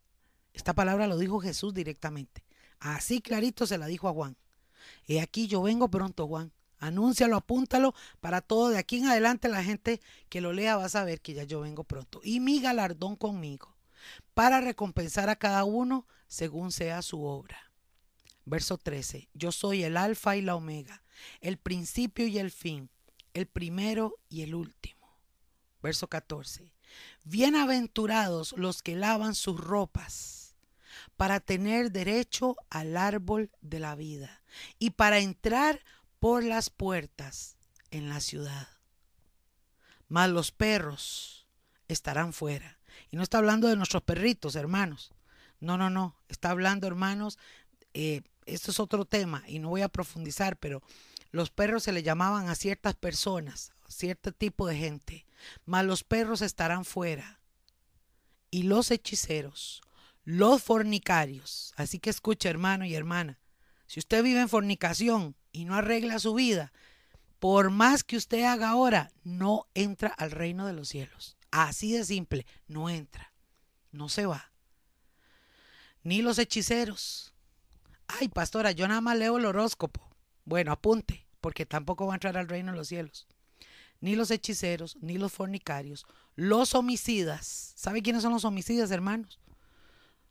Esta 0.52 0.74
palabra 0.74 1.06
lo 1.06 1.16
dijo 1.16 1.38
Jesús 1.38 1.72
directamente. 1.72 2.42
Así 2.80 3.20
clarito 3.20 3.68
se 3.68 3.78
la 3.78 3.86
dijo 3.86 4.08
a 4.08 4.12
Juan. 4.12 4.36
He 5.06 5.20
aquí, 5.20 5.46
yo 5.46 5.62
vengo 5.62 5.88
pronto, 5.88 6.26
Juan. 6.26 6.50
Anúncialo, 6.78 7.36
apúntalo 7.36 7.94
para 8.20 8.40
todo. 8.40 8.70
De 8.70 8.78
aquí 8.78 8.98
en 8.98 9.06
adelante 9.06 9.48
la 9.48 9.62
gente 9.62 10.00
que 10.28 10.40
lo 10.40 10.52
lea 10.52 10.76
va 10.76 10.86
a 10.86 10.88
saber 10.88 11.20
que 11.20 11.34
ya 11.34 11.44
yo 11.44 11.60
vengo 11.60 11.84
pronto. 11.84 12.20
Y 12.24 12.40
mi 12.40 12.60
galardón 12.60 13.14
conmigo, 13.14 13.76
para 14.34 14.60
recompensar 14.60 15.28
a 15.28 15.36
cada 15.36 15.62
uno 15.62 16.08
según 16.26 16.72
sea 16.72 17.00
su 17.02 17.22
obra. 17.22 17.71
Verso 18.44 18.78
13. 18.78 19.28
Yo 19.34 19.52
soy 19.52 19.84
el 19.84 19.96
alfa 19.96 20.36
y 20.36 20.42
la 20.42 20.56
omega, 20.56 21.04
el 21.40 21.58
principio 21.58 22.26
y 22.26 22.38
el 22.38 22.50
fin, 22.50 22.90
el 23.34 23.46
primero 23.46 24.18
y 24.28 24.42
el 24.42 24.54
último. 24.54 25.16
Verso 25.82 26.08
14. 26.08 26.72
Bienaventurados 27.24 28.52
los 28.56 28.82
que 28.82 28.96
lavan 28.96 29.34
sus 29.34 29.58
ropas 29.58 30.54
para 31.16 31.40
tener 31.40 31.90
derecho 31.92 32.56
al 32.70 32.96
árbol 32.96 33.50
de 33.60 33.78
la 33.78 33.94
vida 33.94 34.42
y 34.78 34.90
para 34.90 35.18
entrar 35.18 35.80
por 36.18 36.44
las 36.44 36.70
puertas 36.70 37.56
en 37.90 38.08
la 38.08 38.20
ciudad. 38.20 38.68
Mas 40.08 40.30
los 40.30 40.52
perros 40.52 41.46
estarán 41.88 42.32
fuera. 42.32 42.78
Y 43.10 43.16
no 43.16 43.22
está 43.22 43.38
hablando 43.38 43.68
de 43.68 43.76
nuestros 43.76 44.02
perritos, 44.02 44.56
hermanos. 44.56 45.12
No, 45.60 45.78
no, 45.78 45.90
no. 45.90 46.16
Está 46.28 46.50
hablando, 46.50 46.86
hermanos, 46.86 47.38
eh, 47.94 48.22
esto 48.46 48.70
es 48.70 48.80
otro 48.80 49.04
tema 49.04 49.44
y 49.46 49.58
no 49.58 49.68
voy 49.68 49.82
a 49.82 49.88
profundizar, 49.88 50.56
pero 50.56 50.82
los 51.30 51.50
perros 51.50 51.82
se 51.82 51.92
le 51.92 52.02
llamaban 52.02 52.48
a 52.48 52.54
ciertas 52.54 52.94
personas, 52.94 53.72
a 53.86 53.90
cierto 53.90 54.32
tipo 54.32 54.66
de 54.66 54.76
gente, 54.76 55.26
mas 55.64 55.84
los 55.84 56.04
perros 56.04 56.42
estarán 56.42 56.84
fuera. 56.84 57.40
Y 58.50 58.64
los 58.64 58.90
hechiceros, 58.90 59.82
los 60.24 60.62
fornicarios. 60.62 61.72
Así 61.76 61.98
que 61.98 62.10
escuche, 62.10 62.48
hermano 62.48 62.84
y 62.84 62.94
hermana, 62.94 63.40
si 63.86 63.98
usted 63.98 64.22
vive 64.22 64.40
en 64.40 64.48
fornicación 64.48 65.36
y 65.52 65.64
no 65.64 65.74
arregla 65.74 66.18
su 66.18 66.34
vida, 66.34 66.72
por 67.38 67.70
más 67.70 68.04
que 68.04 68.16
usted 68.16 68.44
haga 68.44 68.70
ahora, 68.70 69.10
no 69.24 69.66
entra 69.74 70.08
al 70.10 70.30
reino 70.30 70.66
de 70.66 70.74
los 70.74 70.88
cielos. 70.88 71.36
Así 71.50 71.92
de 71.92 72.04
simple, 72.04 72.46
no 72.68 72.88
entra, 72.88 73.32
no 73.90 74.08
se 74.08 74.26
va. 74.26 74.52
Ni 76.02 76.22
los 76.22 76.38
hechiceros, 76.38 77.31
ay, 78.20 78.28
pastora, 78.28 78.72
yo 78.72 78.86
nada 78.88 79.00
más 79.00 79.16
leo 79.16 79.38
el 79.38 79.46
horóscopo. 79.46 80.08
Bueno, 80.44 80.72
apunte, 80.72 81.26
porque 81.40 81.66
tampoco 81.66 82.06
va 82.06 82.14
a 82.14 82.16
entrar 82.16 82.36
al 82.36 82.48
reino 82.48 82.72
de 82.72 82.78
los 82.78 82.88
cielos. 82.88 83.26
Ni 84.00 84.16
los 84.16 84.30
hechiceros, 84.30 84.96
ni 85.00 85.18
los 85.18 85.32
fornicarios, 85.32 86.04
los 86.34 86.74
homicidas. 86.74 87.72
¿Sabe 87.76 88.02
quiénes 88.02 88.22
son 88.22 88.32
los 88.32 88.44
homicidas, 88.44 88.90
hermanos? 88.90 89.38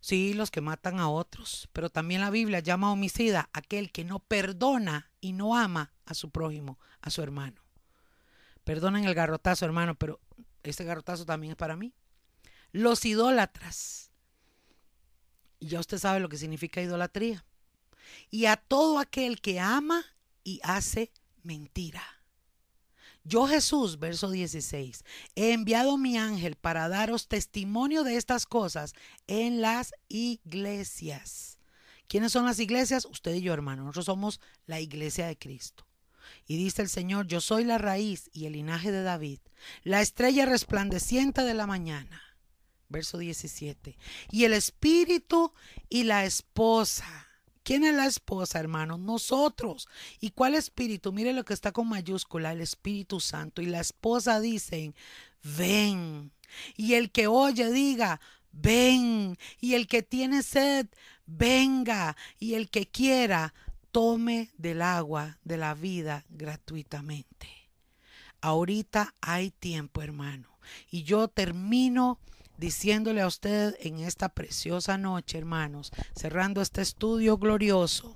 Sí, 0.01 0.33
los 0.33 0.51
que 0.51 0.61
matan 0.61 0.99
a 0.99 1.09
otros. 1.09 1.69
Pero 1.71 1.89
también 1.89 2.21
la 2.21 2.29
Biblia 2.29 2.59
llama 2.59 2.91
homicida 2.91 3.49
aquel 3.53 3.91
que 3.91 4.03
no 4.03 4.19
perdona 4.19 5.11
y 5.21 5.33
no 5.33 5.55
ama 5.55 5.93
a 6.05 6.13
su 6.13 6.31
prójimo, 6.31 6.79
a 7.01 7.09
su 7.09 7.21
hermano. 7.21 7.61
Perdonen 8.63 9.05
el 9.05 9.15
garrotazo, 9.15 9.65
hermano, 9.65 9.95
pero 9.95 10.19
este 10.63 10.83
garrotazo 10.83 11.25
también 11.25 11.51
es 11.51 11.57
para 11.57 11.77
mí. 11.77 11.93
Los 12.71 13.05
idólatras. 13.05 14.11
Y 15.59 15.67
ya 15.67 15.79
usted 15.79 15.97
sabe 15.97 16.19
lo 16.19 16.29
que 16.29 16.37
significa 16.37 16.81
idolatría 16.81 17.45
y 18.29 18.45
a 18.45 18.57
todo 18.57 18.99
aquel 18.99 19.41
que 19.41 19.59
ama 19.59 20.05
y 20.43 20.59
hace 20.63 21.11
mentira. 21.43 22.03
Yo 23.23 23.45
Jesús, 23.45 23.99
verso 23.99 24.31
16, 24.31 25.03
he 25.35 25.53
enviado 25.53 25.97
mi 25.97 26.17
ángel 26.17 26.55
para 26.55 26.89
daros 26.89 27.27
testimonio 27.27 28.03
de 28.03 28.17
estas 28.17 28.47
cosas 28.47 28.93
en 29.27 29.61
las 29.61 29.93
iglesias. 30.07 31.59
¿Quiénes 32.07 32.31
son 32.31 32.45
las 32.45 32.59
iglesias? 32.59 33.05
Usted 33.05 33.35
y 33.35 33.41
yo, 33.41 33.53
hermano. 33.53 33.83
Nosotros 33.83 34.05
somos 34.05 34.41
la 34.65 34.81
iglesia 34.81 35.27
de 35.27 35.37
Cristo. 35.37 35.85
Y 36.47 36.57
dice 36.57 36.81
el 36.81 36.89
Señor, 36.89 37.27
yo 37.27 37.41
soy 37.41 37.63
la 37.63 37.77
raíz 37.77 38.29
y 38.33 38.47
el 38.47 38.53
linaje 38.53 38.91
de 38.91 39.03
David, 39.03 39.39
la 39.83 40.01
estrella 40.01 40.45
resplandeciente 40.45 41.43
de 41.43 41.53
la 41.53 41.67
mañana. 41.67 42.21
Verso 42.89 43.19
17. 43.19 43.97
Y 44.31 44.43
el 44.45 44.53
espíritu 44.53 45.53
y 45.87 46.03
la 46.03 46.25
esposa 46.25 47.30
¿Quién 47.63 47.83
es 47.83 47.93
la 47.93 48.07
esposa, 48.07 48.59
hermanos? 48.59 48.99
Nosotros. 48.99 49.87
¿Y 50.19 50.31
cuál 50.31 50.55
espíritu? 50.55 51.11
Mire 51.11 51.33
lo 51.33 51.45
que 51.45 51.53
está 51.53 51.71
con 51.71 51.87
mayúscula, 51.89 52.51
el 52.51 52.61
Espíritu 52.61 53.19
Santo. 53.19 53.61
Y 53.61 53.67
la 53.67 53.79
esposa 53.79 54.39
dice, 54.39 54.93
ven. 55.43 56.31
Y 56.75 56.95
el 56.95 57.11
que 57.11 57.27
oye 57.27 57.71
diga, 57.71 58.19
ven. 58.51 59.37
Y 59.59 59.75
el 59.75 59.87
que 59.87 60.01
tiene 60.01 60.41
sed, 60.41 60.87
venga. 61.25 62.17
Y 62.39 62.55
el 62.55 62.69
que 62.69 62.87
quiera, 62.87 63.53
tome 63.91 64.51
del 64.57 64.81
agua 64.81 65.37
de 65.43 65.57
la 65.57 65.73
vida 65.73 66.25
gratuitamente. 66.29 67.47
Ahorita 68.41 69.13
hay 69.21 69.51
tiempo, 69.51 70.01
hermano. 70.01 70.57
Y 70.89 71.03
yo 71.03 71.27
termino 71.27 72.19
diciéndole 72.61 73.21
a 73.21 73.27
usted 73.27 73.75
en 73.79 73.97
esta 74.01 74.29
preciosa 74.29 74.95
noche, 74.95 75.39
hermanos, 75.39 75.91
cerrando 76.15 76.61
este 76.61 76.83
estudio 76.83 77.39
glorioso. 77.39 78.15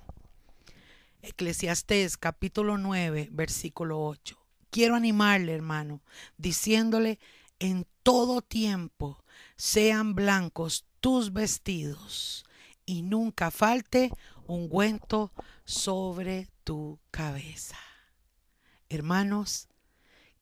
Eclesiastés 1.23 2.15
capítulo 2.15 2.77
9, 2.77 3.29
versículo 3.31 4.05
8. 4.05 4.37
Quiero 4.69 4.95
animarle, 4.95 5.51
hermano, 5.51 6.03
diciéndole, 6.37 7.17
en 7.57 7.87
todo 8.03 8.43
tiempo 8.43 9.23
sean 9.57 10.13
blancos 10.13 10.85
tus 10.99 11.33
vestidos 11.33 12.45
y 12.85 13.01
nunca 13.01 13.49
falte 13.49 14.11
ungüento 14.45 15.31
sobre 15.63 16.49
tu 16.63 16.99
cabeza. 17.09 17.79
Hermanos, 18.89 19.69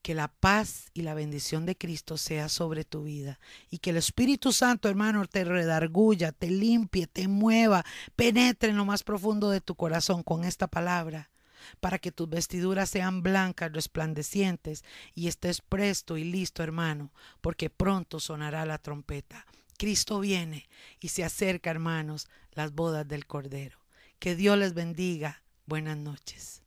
que 0.04 0.14
la 0.14 0.28
paz 0.28 0.92
y 0.94 1.02
la 1.02 1.16
bendición 1.16 1.66
de 1.66 1.78
Cristo 1.78 2.18
sea 2.18 2.50
sobre 2.50 2.84
tu 2.84 3.04
vida 3.04 3.40
y 3.72 3.80
que 3.80 3.90
el 3.90 3.98
Espíritu 3.98 4.52
Santo, 4.52 4.90
hermano, 4.90 5.26
te 5.26 5.46
redarguya, 5.46 6.34
te 6.34 6.52
limpie, 6.52 7.08
te 7.08 7.28
mueva, 7.28 7.86
penetre 8.16 8.70
en 8.70 8.78
lo 8.78 8.86
más 8.86 9.02
profundo 9.04 9.50
de 9.50 9.62
tu 9.62 9.76
corazón 9.76 10.22
con 10.22 10.44
esta 10.44 10.68
palabra 10.68 11.32
para 11.80 11.98
que 11.98 12.12
tus 12.12 12.30
vestiduras 12.30 12.90
sean 12.90 13.24
blancas, 13.24 13.72
resplandecientes, 13.72 14.84
y 15.16 15.30
estés 15.30 15.62
presto 15.62 16.18
y 16.18 16.26
listo, 16.26 16.62
hermano, 16.62 17.14
porque 17.40 17.70
pronto 17.70 18.20
sonará 18.20 18.66
la 18.66 18.80
trompeta. 18.80 19.46
Cristo 19.78 20.20
viene 20.20 20.68
y 21.00 21.08
se 21.08 21.24
acerca, 21.24 21.72
hermanos, 21.72 22.28
las 22.52 22.74
bodas 22.74 23.08
del 23.08 23.26
Cordero. 23.26 23.80
Que 24.20 24.36
Dios 24.36 24.58
les 24.58 24.74
bendiga. 24.74 25.42
Buenas 25.66 25.98
noches. 25.98 26.63